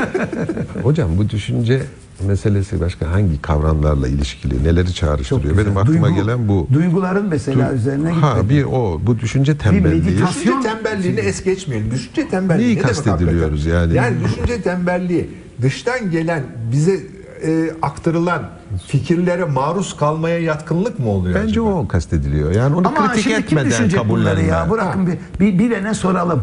hocam 0.82 1.10
bu 1.18 1.30
düşünce 1.30 1.82
meselesi 2.26 2.80
başka 2.80 3.10
hangi 3.12 3.42
kavramlarla 3.42 4.08
ilişkili, 4.08 4.64
neleri 4.64 4.94
çağrıştırıyor? 4.94 5.58
Benim 5.58 5.76
aklıma 5.76 6.08
Duygu- 6.08 6.14
gelen 6.14 6.48
bu. 6.48 6.66
Duyguların 6.72 7.26
mesela 7.28 7.72
üzerine 7.72 8.10
Ha 8.10 8.28
gitmek. 8.40 8.50
bir 8.50 8.64
o 8.64 9.00
bu 9.06 9.18
düşünce 9.18 9.58
tembelliği. 9.58 10.02
meditasyon- 10.02 10.28
Düşünce 10.28 10.68
tembelliğini 10.68 11.20
es 11.20 11.44
geçmeyelim. 11.44 11.90
Düşünce 11.90 12.28
tembelliği 12.28 12.66
Neyi 12.66 12.76
ne 12.76 12.80
demek 12.82 12.94
kastediliyoruz 12.96 13.60
hakikaten? 13.66 13.80
yani? 13.80 13.94
Yani 13.96 14.16
düşünce 14.24 14.62
tembelliği 14.62 15.30
dıştan 15.62 16.10
gelen 16.10 16.42
bize 16.72 17.00
e, 17.46 17.70
aktarılan 17.82 18.42
fikirlere 18.86 19.44
maruz 19.44 19.96
kalmaya 19.96 20.38
yatkınlık 20.38 20.98
mı 20.98 21.08
oluyor 21.10 21.34
Bence 21.34 21.50
acaba? 21.60 21.68
o 21.74 21.88
kastediliyor. 21.88 22.52
Yani 22.52 22.76
onu 22.76 22.88
Ama 22.88 23.06
kritik 23.08 23.22
şimdi 23.24 23.36
kim 23.36 23.44
etmeden 23.58 23.70
düşünecek 23.70 24.08
bunları 24.08 24.24
kabullenme. 24.34 24.52
ya? 24.52 24.70
Bırakın 24.70 25.06
bir, 25.06 25.16
bir 25.40 25.58
bilene 25.58 25.94
soralım. 25.94 26.42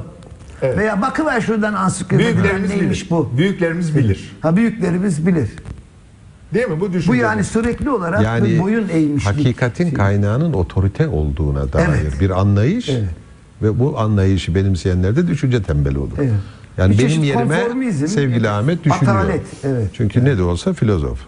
Evet. 0.64 0.78
Veya 0.78 1.02
bakıver 1.02 1.42
şuradan 1.42 1.74
ansiklopediden 1.74 2.34
Büyüklerimiz 2.36 2.70
neymiş 2.70 3.02
bilir. 3.02 3.10
bu? 3.12 3.30
Büyüklerimiz 3.38 3.96
bilir. 3.96 4.32
Ha 4.42 4.56
büyüklerimiz 4.56 5.28
bilir. 5.28 5.50
Değil 6.54 6.68
mi? 6.68 6.80
Bu 6.80 6.94
düşünce. 6.94 7.08
Bu 7.12 7.16
yani 7.16 7.44
sürekli 7.44 7.90
olarak 7.90 8.24
Yani 8.24 8.60
boyun 8.60 8.90
eğmişlik. 8.90 9.34
hakikatin 9.38 9.84
şey. 9.84 9.94
kaynağının 9.94 10.54
otorite 10.54 11.08
olduğuna 11.08 11.74
dair 11.74 11.86
Evet. 12.02 12.22
bir 12.22 12.30
anlayış 12.30 12.90
Evet. 12.90 13.04
ve 13.62 13.80
bu 13.80 14.00
anlayışı 14.00 14.56
benimseyenler 14.56 15.16
de 15.16 15.28
düşünce 15.28 15.64
tembeli 15.64 15.98
olur. 15.98 16.12
Evet. 16.18 16.32
Yani 16.78 16.98
Bir 16.98 17.06
benim 17.08 17.24
yerime 17.24 17.62
sevgili 18.08 18.50
Ahmet 18.50 18.84
düşünüyor. 18.86 19.16
atalet, 19.16 19.42
evet. 19.64 19.88
Çünkü 19.94 20.26
ne 20.26 20.38
de 20.38 20.44
olsa 20.44 20.74
filozof. 20.74 21.20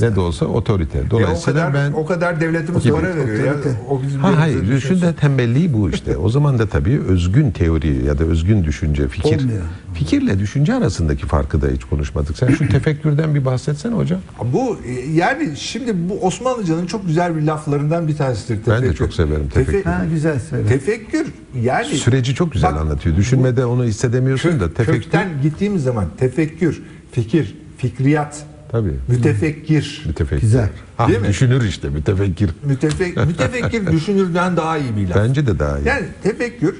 Ne 0.00 0.16
de 0.16 0.20
olsa 0.20 0.46
otorite. 0.46 0.98
Ya 0.98 1.04
o 1.04 1.10
Dolayısıyla 1.10 1.66
kadar 1.68 1.74
ben 1.74 1.92
o 1.92 2.06
kadar 2.06 2.40
devletimiz 2.40 2.82
Gibi. 2.82 2.92
para 2.92 3.16
veriyor 3.16 3.44
ya. 3.44 3.54
O 3.90 4.02
bizim 4.02 4.20
Ha 4.20 4.38
hayır, 4.38 4.66
düşün 4.68 5.00
de 5.00 5.14
tembelliği 5.14 5.72
bu 5.72 5.90
işte. 5.90 6.16
O 6.16 6.28
zaman 6.28 6.58
da 6.58 6.66
tabii 6.66 7.00
özgün 7.08 7.50
teori 7.50 8.04
ya 8.06 8.18
da 8.18 8.24
özgün 8.24 8.64
düşünce, 8.64 9.08
fikir. 9.08 9.36
Olmuyor. 9.40 9.62
Fikirle 9.94 10.38
düşünce 10.38 10.74
arasındaki 10.74 11.26
farkı 11.26 11.62
da 11.62 11.66
hiç 11.68 11.84
konuşmadık. 11.84 12.36
Sen 12.38 12.48
şu 12.48 12.68
tefekkürden 12.68 13.34
bir 13.34 13.44
bahsetsene 13.44 13.94
hocam. 13.94 14.20
Bu 14.52 14.78
e, 14.86 14.92
yani 15.14 15.56
şimdi 15.56 16.08
bu 16.08 16.26
Osmanlıcanın 16.26 16.86
çok 16.86 17.06
güzel 17.06 17.36
bir 17.36 17.42
laflarından 17.42 18.08
bir 18.08 18.16
tanesidir. 18.16 18.54
Ben 18.66 18.76
de 18.76 18.80
tefekkür. 18.80 18.96
çok 18.96 19.14
severim 19.14 19.42
Tefe- 19.48 19.52
tefekkür. 19.64 19.90
Ha 19.90 20.04
güzel 20.10 20.40
söyle. 20.40 20.68
Tefekkür 20.68 21.26
yani 21.62 21.86
Süreci 21.86 22.34
çok 22.34 22.52
güzel 22.52 22.72
Bak, 22.72 22.80
anlatıyor. 22.80 23.16
Düşünmede 23.16 23.64
onu 23.64 23.84
hissedemiyorsun 23.84 24.50
kö- 24.50 24.60
da 24.60 24.68
tefekkür. 24.74 25.02
kökten 25.02 25.28
gittiğimiz 25.42 25.82
zaman 25.82 26.04
tefekkür, 26.18 26.82
fikir, 27.12 27.54
fikriyat, 27.78 28.46
Tabii. 28.74 28.94
mütefekkir. 29.08 30.02
Mütefekkir. 30.06 30.40
Güzel. 30.42 30.68
Ha, 30.96 31.08
Değil 31.08 31.20
mi? 31.20 31.28
Düşünür 31.28 31.64
işte 31.64 31.88
mütefekkir. 31.88 32.50
Mütefek, 32.64 33.16
mütefekkir 33.26 33.86
düşünürden 33.86 34.56
daha 34.56 34.78
iyi 34.78 34.96
bir 34.96 35.08
laf. 35.08 35.16
Bence 35.16 35.46
de 35.46 35.58
daha 35.58 35.78
iyi. 35.78 35.88
Yani 35.88 36.04
tefekkür 36.22 36.74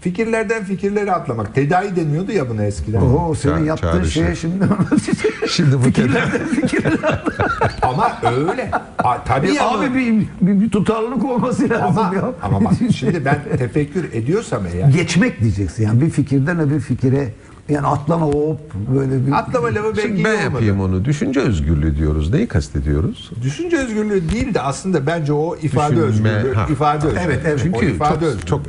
fikirlerden 0.00 0.64
fikirlere 0.64 1.12
atlamak. 1.12 1.54
Tedavi 1.54 1.96
deniyordu 1.96 2.32
ya 2.32 2.50
buna 2.50 2.64
eskiden. 2.64 3.00
Oo 3.00 3.34
senin 3.34 3.54
Ça- 3.54 3.64
yaptığın 3.64 3.90
çağrışı. 3.92 4.10
şeye 4.10 4.34
şimdi 4.34 4.64
Şimdi 5.50 5.78
bu 5.78 5.82
fikirlerden 5.82 6.40
Ama 7.82 8.12
öyle. 8.36 8.70
A, 8.98 9.24
tabii 9.24 9.60
ama, 9.60 9.78
Abi 9.78 9.94
bir, 9.94 10.26
bir, 10.46 10.60
bir 10.60 10.70
tutarlılık 10.70 11.24
olması 11.24 11.70
lazım 11.70 11.98
ama, 11.98 12.14
ya. 12.14 12.32
ama 12.42 12.64
bak 12.64 12.72
şimdi 12.96 13.24
ben 13.24 13.38
tefekkür 13.58 14.04
ediyorsam 14.12 14.62
eğer 14.74 14.88
Geçmek 14.88 15.40
diyeceksin 15.40 15.84
yani 15.84 16.00
bir 16.00 16.10
fikirden 16.10 16.60
öbür 16.60 16.80
fikire 16.80 17.28
yani 17.68 17.86
atlama 17.86 18.26
hop 18.26 18.60
böyle 18.96 19.26
bir 19.26 19.32
atlama 19.32 19.66
lafı 19.68 19.84
belki 19.84 20.00
Şimdi 20.02 20.20
iyi 20.20 20.24
ben 20.24 20.30
olmadı. 20.30 20.44
yapayım 20.44 20.80
onu. 20.80 21.04
Düşünce 21.04 21.40
özgürlüğü 21.40 21.96
diyoruz. 21.96 22.32
Neyi 22.32 22.46
kastediyoruz? 22.46 23.30
Düşünce 23.42 23.76
özgürlüğü 23.78 24.30
değil 24.30 24.54
de 24.54 24.60
aslında 24.60 25.06
bence 25.06 25.32
o 25.32 25.56
ifade 25.56 25.96
Düşünme, 26.08 26.30
özgürlüğü. 26.30 26.54
ha. 26.54 26.66
ifade 26.70 27.06
özgürlüğü. 27.06 27.24
Evet, 27.26 27.40
evet. 27.46 27.60
O 27.60 27.62
Çünkü 27.62 27.90
ifade 27.94 28.14
çok, 28.14 28.22
özgürlüğü. 28.22 28.46
çok 28.46 28.62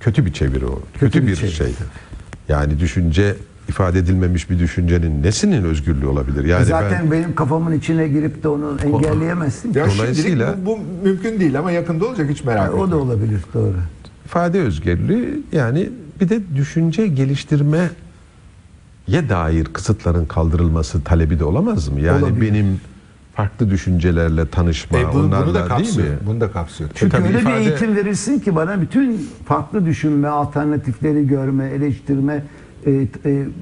kötü 0.00 0.26
bir 0.26 0.32
çeviri 0.32 0.66
o. 0.66 0.80
Kötü, 1.00 1.22
bir 1.22 1.26
bir, 1.26 1.36
çeviri, 1.36 1.52
şey. 1.52 1.72
Yani 2.48 2.80
düşünce 2.80 3.34
ifade 3.68 3.98
edilmemiş 3.98 4.50
bir 4.50 4.58
düşüncenin 4.58 5.22
nesinin 5.22 5.64
özgürlüğü 5.64 6.06
olabilir? 6.06 6.44
Yani 6.44 6.64
Zaten 6.64 7.02
ben 7.04 7.10
benim 7.12 7.34
kafamın 7.34 7.72
içine 7.72 8.08
girip 8.08 8.42
de 8.42 8.48
onu 8.48 8.76
engelleyemezsin. 8.84 9.74
Ya 9.74 9.86
Dolayısıyla- 9.86 10.46
şimdilik 10.54 10.66
bu, 10.66 10.78
bu 11.02 11.04
mümkün 11.08 11.40
değil 11.40 11.58
ama 11.58 11.70
yakında 11.70 12.06
olacak 12.06 12.30
hiç 12.30 12.44
merak 12.44 12.68
etme. 12.68 12.80
o 12.80 12.90
da 12.90 12.96
olabilir 12.96 13.40
doğru. 13.54 13.74
ifade 14.24 14.60
özgürlüğü 14.60 15.42
yani 15.52 15.88
bir 16.20 16.28
de 16.28 16.40
düşünce 16.56 17.06
geliştirmeye 19.08 19.28
dair 19.28 19.64
kısıtların 19.64 20.24
kaldırılması 20.26 21.02
talebi 21.04 21.38
de 21.38 21.44
olamaz 21.44 21.88
mı? 21.88 22.00
Yani 22.00 22.24
Olabilir. 22.24 22.40
benim 22.52 22.80
farklı 23.34 23.70
düşüncelerle 23.70 24.48
tanışma, 24.48 24.98
E, 24.98 25.04
bunu, 25.04 25.12
bunu 25.12 25.32
da 25.32 25.36
onlarla 25.36 25.54
değil 25.54 25.66
kapsıyor. 25.66 26.08
mi? 26.08 26.14
Bunu 26.26 26.40
da 26.40 26.50
kapsıyor. 26.50 26.90
Çünkü 26.94 27.16
Tabii 27.16 27.28
öyle 27.28 27.38
ifade- 27.40 27.60
bir 27.60 27.66
eğitim 27.70 27.96
verirsin 27.96 28.38
ki 28.38 28.56
bana 28.56 28.80
bütün 28.80 29.28
farklı 29.46 29.86
düşünme, 29.86 30.28
alternatifleri 30.28 31.26
görme, 31.26 31.66
eleştirme 31.66 32.42
e, 32.86 32.90
e, 32.90 33.06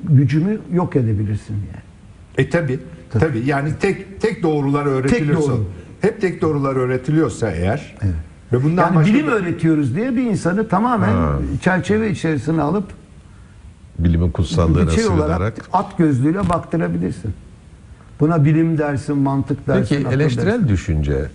gücümü 0.09 0.59
yok 0.72 0.97
edebilirsin 0.97 1.55
yani. 1.55 1.82
E 2.38 2.51
tabi. 2.51 2.78
Tabi. 3.11 3.42
Yani 3.47 3.70
tek 3.80 4.20
tek 4.20 4.42
doğrular 4.42 4.86
öğretiliyorsa, 4.86 5.53
doğru. 5.53 5.64
hep 6.01 6.20
tek 6.20 6.42
doğrular 6.42 6.76
öğretiliyorsa 6.76 7.51
eğer 7.51 7.97
ve 8.53 8.62
bundan 8.64 8.82
Yani 8.82 8.97
başka 8.97 9.14
bilim 9.14 9.26
öğretiyoruz 9.28 9.94
diye 9.97 10.16
bir 10.16 10.22
insanı 10.22 10.68
tamamen 10.68 11.16
çerçeve 11.62 12.11
içerisine 12.11 12.62
alıp 12.62 12.84
Bilimin 13.99 14.30
kutsallığına 14.30 14.90
şey 14.90 15.07
olarak 15.07 15.55
at 15.72 15.99
gözlüğüyle 15.99 16.49
baktırabilirsin. 16.49 17.32
Buna 18.20 18.44
bilim 18.44 18.78
dersin, 18.78 19.18
mantık 19.18 19.66
dersin. 19.66 19.97
Peki 19.97 20.14
eleştirel 20.14 20.47
dersin. 20.47 20.68
düşünce 20.68 21.28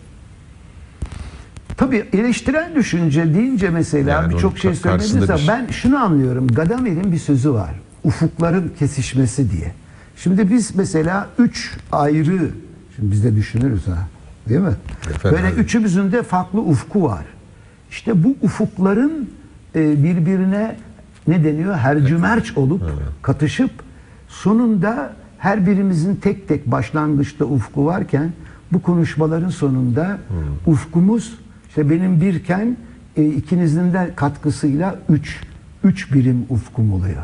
Tabii 1.78 2.05
eleştirel 2.14 2.76
düşünce 2.76 3.34
deyince 3.34 3.70
mesela 3.70 4.09
Yani 4.12 4.34
birçok 4.34 4.57
şey 4.57 4.76
söylenirse 4.76 5.36
bir 5.36 5.47
ben 5.47 5.68
şunu 5.68 5.97
anlıyorum. 5.97 6.47
Gadamer'in 6.47 7.12
bir 7.12 7.18
sözü 7.18 7.53
var. 7.53 7.72
Ufukların 8.03 8.72
kesişmesi 8.80 9.51
diye. 9.51 9.72
Şimdi 10.16 10.49
biz 10.49 10.76
mesela 10.76 11.28
üç 11.39 11.78
ayrı, 11.91 12.49
şimdi 12.95 13.12
biz 13.12 13.24
de 13.24 13.36
düşünürüz 13.36 13.88
ha. 13.88 14.07
Değil 14.49 14.62
mi? 14.62 14.74
Efendim 15.09 15.38
Böyle 15.38 15.53
abi. 15.53 15.62
üçümüzün 15.62 16.12
de 16.12 16.24
farklı 16.24 16.59
ufku 16.59 17.03
var. 17.03 17.26
İşte 17.91 18.24
bu 18.24 18.36
ufukların 18.41 19.30
e, 19.76 20.03
birbirine 20.03 20.76
ne 21.28 21.44
deniyor? 21.44 21.76
Hercümerç 21.76 22.58
olup 22.58 22.82
katışıp 23.22 23.72
sonunda 24.28 25.14
her 25.38 25.68
birimizin 25.68 26.16
tek 26.16 26.48
tek 26.48 26.66
başlangıçta 26.72 27.46
ufku 27.46 27.86
varken 27.86 28.34
bu 28.72 28.82
konuşmaların 28.82 29.50
sonunda 29.50 30.18
ufkumuz 30.66 31.34
işte 31.70 31.90
benim 31.90 32.22
birken 32.22 32.78
e, 33.18 33.26
ikinizin 33.26 33.94
de 33.94 34.12
katkısıyla 34.16 34.96
üç 35.10 35.40
üç 35.84 36.14
birim 36.14 36.46
ufkum 36.50 36.94
oluyor. 36.94 37.16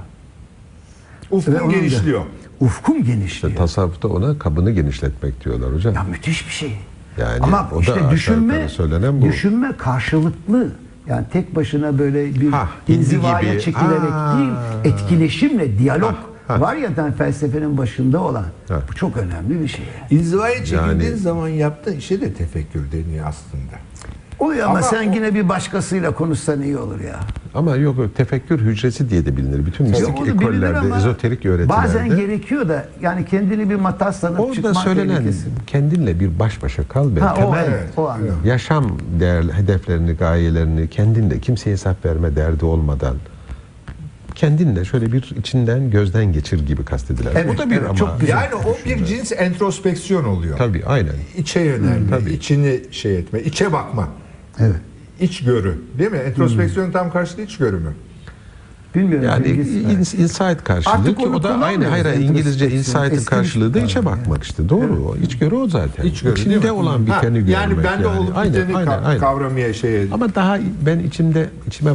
Ve 1.31 1.35
ufkun 1.35 1.53
onun 1.55 1.69
da- 1.73 1.77
genişliyor. 1.77 2.21
Ufkum 2.59 3.03
genişliyor. 3.03 3.55
tasavvufta 3.55 4.07
ona 4.07 4.39
kabını 4.39 4.71
genişletmek 4.71 5.45
diyorlar 5.45 5.73
hocam. 5.73 5.93
Ya 5.95 6.03
müthiş 6.03 6.47
bir 6.47 6.51
şey. 6.53 6.77
Yani 7.17 7.39
Ama 7.41 7.69
o 7.71 7.75
da 7.75 7.79
işte 7.81 8.01
düşünme, 8.11 8.69
söylenen 8.69 9.21
bu. 9.21 9.25
düşünme 9.25 9.71
karşılıklı. 9.77 10.71
Yani 11.09 11.25
tek 11.33 11.55
başına 11.55 11.99
böyle 11.99 12.35
bir 12.35 12.51
Ha, 12.51 12.69
inzivaya 12.87 13.59
çekilerek 13.59 14.11
Aa. 14.13 14.37
değil, 14.37 14.49
etkileşimle, 14.83 15.79
diyalog 15.79 16.11
Ha, 16.47 16.53
ha. 16.55 16.61
var 16.61 16.75
ya 16.75 16.87
zaten 16.89 17.11
felsefenin 17.13 17.77
başında 17.77 18.21
olan. 18.23 18.45
Ha. 18.67 18.81
Bu 18.91 18.95
çok 18.95 19.17
önemli 19.17 19.61
bir 19.61 19.67
şey. 19.67 19.85
İnzivaya 20.09 20.55
çekildiğin 20.65 20.87
Yani- 21.11 21.15
zaman 21.17 21.47
yaptığın 21.47 21.95
işe 21.95 22.21
de 22.21 22.33
tefekkür 22.33 22.91
deniyor 22.91 23.25
aslında. 23.27 23.73
Oluyor 24.39 24.63
ama, 24.65 24.71
Ama 24.77 24.81
sen 24.81 25.09
o- 25.11 25.13
yine 25.15 25.33
bir 25.35 25.49
başkasıyla 25.49 26.11
konuşsan 26.11 26.61
iyi 26.61 26.77
olur 26.77 26.99
ya. 26.99 27.19
Ama 27.53 27.75
yok 27.75 27.97
yok, 27.97 28.15
tefekkür 28.15 28.59
hücresi 28.59 29.09
diye 29.09 29.25
de 29.25 29.37
bilinir. 29.37 29.65
Bütün 29.65 29.87
mistik 29.89 30.27
ekollerde, 30.27 30.95
ezoterik 30.97 31.45
öğretilerde. 31.45 31.69
Bazen 31.69 32.09
gerekiyor 32.15 32.69
da 32.69 32.85
yani 33.01 33.25
kendini 33.25 33.69
bir 33.69 33.75
matas 33.75 34.19
sanıp 34.19 34.39
Orada 34.39 34.53
çıkmak 34.53 34.75
söylenen 34.75 35.17
tehlikesi. 35.17 35.47
kendinle 35.67 36.19
bir 36.19 36.39
baş 36.39 36.63
başa 36.63 36.87
kal 36.87 37.15
ve 37.15 37.19
Ha, 37.19 37.33
o, 37.33 37.35
temel 37.35 37.65
evet, 37.69 37.87
o 37.97 38.11
yaşam 38.45 38.97
değerli 39.19 39.53
hedeflerini, 39.53 40.13
gayelerini 40.13 40.89
kendinle 40.89 41.39
kimseye 41.39 41.71
hesap 41.71 42.05
verme 42.05 42.35
derdi 42.35 42.65
olmadan 42.65 43.15
kendinle 44.35 44.85
şöyle 44.85 45.11
bir 45.11 45.35
içinden 45.39 45.91
gözden 45.91 46.33
geçir 46.33 46.65
gibi 46.67 46.85
kastediler. 46.85 47.31
Evet, 47.35 47.53
Bu 47.53 47.57
da 47.57 47.69
bir 47.69 47.75
evet, 47.77 47.89
ama 47.89 47.97
çok 47.97 48.19
güzel. 48.21 48.35
Yani 48.35 48.55
o 48.55 48.77
bir 48.89 49.05
cins 49.05 49.31
entrospeksiyon 49.31 50.23
oluyor. 50.23 50.57
tabii 50.57 50.83
aynen. 50.85 51.13
İçe 51.37 51.59
yönelme, 51.59 52.09
tabii. 52.09 52.33
içini 52.33 52.79
şey 52.91 53.17
etme, 53.17 53.39
içe 53.41 53.73
bakma. 53.73 54.07
Evet. 54.59 54.75
İçgörü, 55.19 55.75
değil 55.99 56.11
mi? 56.11 56.17
Entrospeksiyon 56.17 56.91
tam 56.91 57.11
karşılığı 57.11 57.41
içgörü 57.41 57.77
mü? 57.77 57.93
Bilmiyorum. 58.95 59.27
Yani 59.29 59.47
ins- 59.47 60.17
insight 60.17 60.63
karşılığı 60.63 60.93
Artık 60.93 61.19
ki 61.19 61.27
o 61.27 61.43
da 61.43 61.49
aynı 61.61 61.85
hayır 61.87 62.05
hayır, 62.05 62.19
İngilizce 62.21 62.71
insight'ın 62.71 63.23
karşılığı 63.25 63.73
da 63.73 63.77
bir- 63.79 63.83
içe 63.85 64.05
bakmak 64.05 64.43
işte. 64.43 64.69
Doğru. 64.69 65.05
O 65.11 65.15
içgörü 65.17 65.55
o 65.55 65.67
zaten. 65.69 66.03
İçgörü, 66.03 66.35
değil 66.35 66.47
İçinde 66.47 66.65
mi? 66.65 66.71
olan 66.71 66.97
Ha, 66.97 67.05
biteni 67.05 67.37
görmek. 67.39 67.53
Yani 67.53 67.75
ben 67.83 68.03
de 68.03 68.07
olup 68.07 68.37
Aynen, 68.37 68.53
biteni 68.53 68.77
aynen, 68.77 68.91
ka- 68.91 69.03
aynen. 69.03 69.19
kavramaya 69.19 69.73
şey 69.73 70.07
Ama 70.11 70.35
daha 70.35 70.59
ben 70.85 70.99
içimde 70.99 71.49
içime 71.67 71.91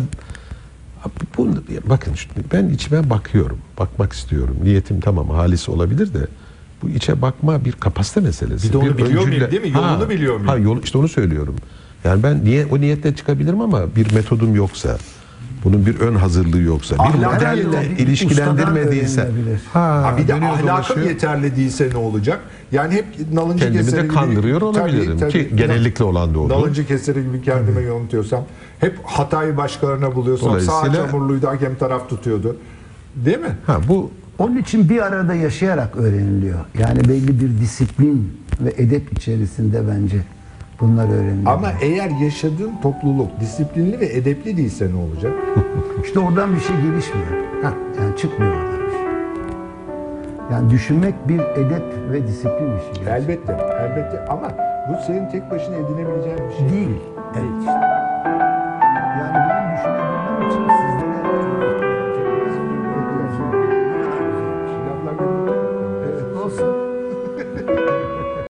bu, 1.38 1.48
bakın 1.86 2.14
şimdi 2.14 2.34
ben 2.52 2.68
içime 2.68 3.10
bakıyorum. 3.10 3.58
Bakmak 3.78 4.12
istiyorum. 4.12 4.56
Niyetim 4.62 5.00
tamam 5.00 5.30
halis 5.30 5.68
olabilir 5.68 6.14
de 6.14 6.26
bu 6.82 6.88
içe 6.88 7.22
bakma 7.22 7.64
bir 7.64 7.72
kapasite 7.72 8.20
meselesi. 8.20 8.68
Bir 8.68 8.72
de 8.72 8.76
onu 8.76 8.98
biliyor 8.98 9.26
muyum, 9.26 9.50
değil 9.50 9.62
mi? 9.62 9.68
Yolunu 9.70 9.86
Ha, 10.04 10.10
biliyor 10.10 10.34
muyum? 10.34 10.48
Ha, 10.48 10.56
yol, 10.58 10.82
işte 10.82 10.98
onu 10.98 11.08
söylüyorum. 11.08 11.56
Yani 12.04 12.22
ben 12.22 12.44
niye 12.44 12.66
o 12.66 12.80
niyetle 12.80 13.14
çıkabilirim 13.14 13.60
ama 13.60 13.96
bir 13.96 14.14
metodum 14.14 14.54
yoksa 14.54 14.98
bunun 15.64 15.86
bir 15.86 16.00
ön 16.00 16.14
hazırlığı 16.14 16.60
yoksa, 16.60 16.94
bir 16.94 17.00
Ahlak 17.00 17.32
herhalde 17.42 17.62
o 17.62 17.66
modelle 17.66 17.96
ilişkilendirmediyse, 17.98 19.30
ha, 19.72 19.80
Ha, 19.80 20.16
bir 20.18 20.28
de 20.28 20.34
ahlakım 20.34 20.68
dolaşıyor. 20.68 21.06
yeterli 21.06 21.56
değilse 21.56 21.88
ne 21.92 21.96
olacak? 21.96 22.40
Yani 22.72 22.94
hep 22.94 23.04
nalıncı 23.32 23.64
Kendimi 23.64 23.78
de 23.78 23.84
keseri 23.84 24.02
gibi... 24.02 24.14
kandırıyor 24.14 24.60
olabilirim 24.62 25.28
ki 25.28 25.50
genellikle 25.54 26.04
olan 26.04 26.34
da 26.34 26.38
oldu. 26.38 26.52
Nalıncı 26.52 26.86
keseri 26.86 27.22
gibi 27.22 27.42
kendime 27.42 27.80
yontuyorsam 27.80 28.44
hep 28.80 28.98
hatayı 29.04 29.56
başkalarına 29.56 30.14
buluyorsam 30.14 30.60
sağ 30.60 30.92
çamurluydu 30.92 31.46
hakem 31.46 31.74
taraf 31.74 32.08
tutuyordu. 32.08 32.56
Değil 33.16 33.38
mi? 33.38 33.56
Ha 33.66 33.80
bu 33.88 34.10
Onun 34.38 34.56
için 34.56 34.88
bir 34.88 35.02
arada 35.06 35.34
yaşayarak 35.34 35.96
öğreniliyor. 35.96 36.58
Yani 36.78 37.00
belli 37.08 37.40
bir 37.40 37.60
disiplin 37.60 38.32
ve 38.60 38.74
edep 38.76 39.12
içerisinde 39.12 39.82
bence 39.88 40.16
bunlar 40.82 41.08
öğreniliyor. 41.08 41.52
Ama 41.52 41.68
eğer 41.80 42.10
yaşadığın 42.10 42.72
topluluk 42.82 43.40
disiplinli 43.40 44.00
ve 44.00 44.06
edepli 44.06 44.56
değilse 44.56 44.90
ne 44.92 44.96
olacak? 44.96 45.32
işte 46.04 46.18
oradan 46.20 46.54
bir 46.54 46.60
şey 46.60 46.76
gelişmiyor. 46.76 47.28
Ha. 47.62 47.72
Yani 48.00 48.16
çıkmıyor 48.16 48.52
oradan 48.56 48.86
bir 48.86 48.92
şey. 48.92 49.00
Yani 50.52 50.70
düşünmek 50.70 51.28
bir 51.28 51.40
edep 51.40 51.82
ve 52.10 52.26
disiplin 52.26 52.76
işi. 52.76 53.04
gerçekten. 53.04 53.14
elbette, 53.14 53.52
elbette 53.80 54.24
ama 54.28 54.48
bu 54.88 55.06
senin 55.06 55.30
tek 55.30 55.50
başına 55.50 55.76
edinebileceğin 55.76 56.38
bir 56.38 56.54
şey 56.58 56.70
Değil. 56.70 56.96
Evet 57.36 57.50
işte. 57.60 58.01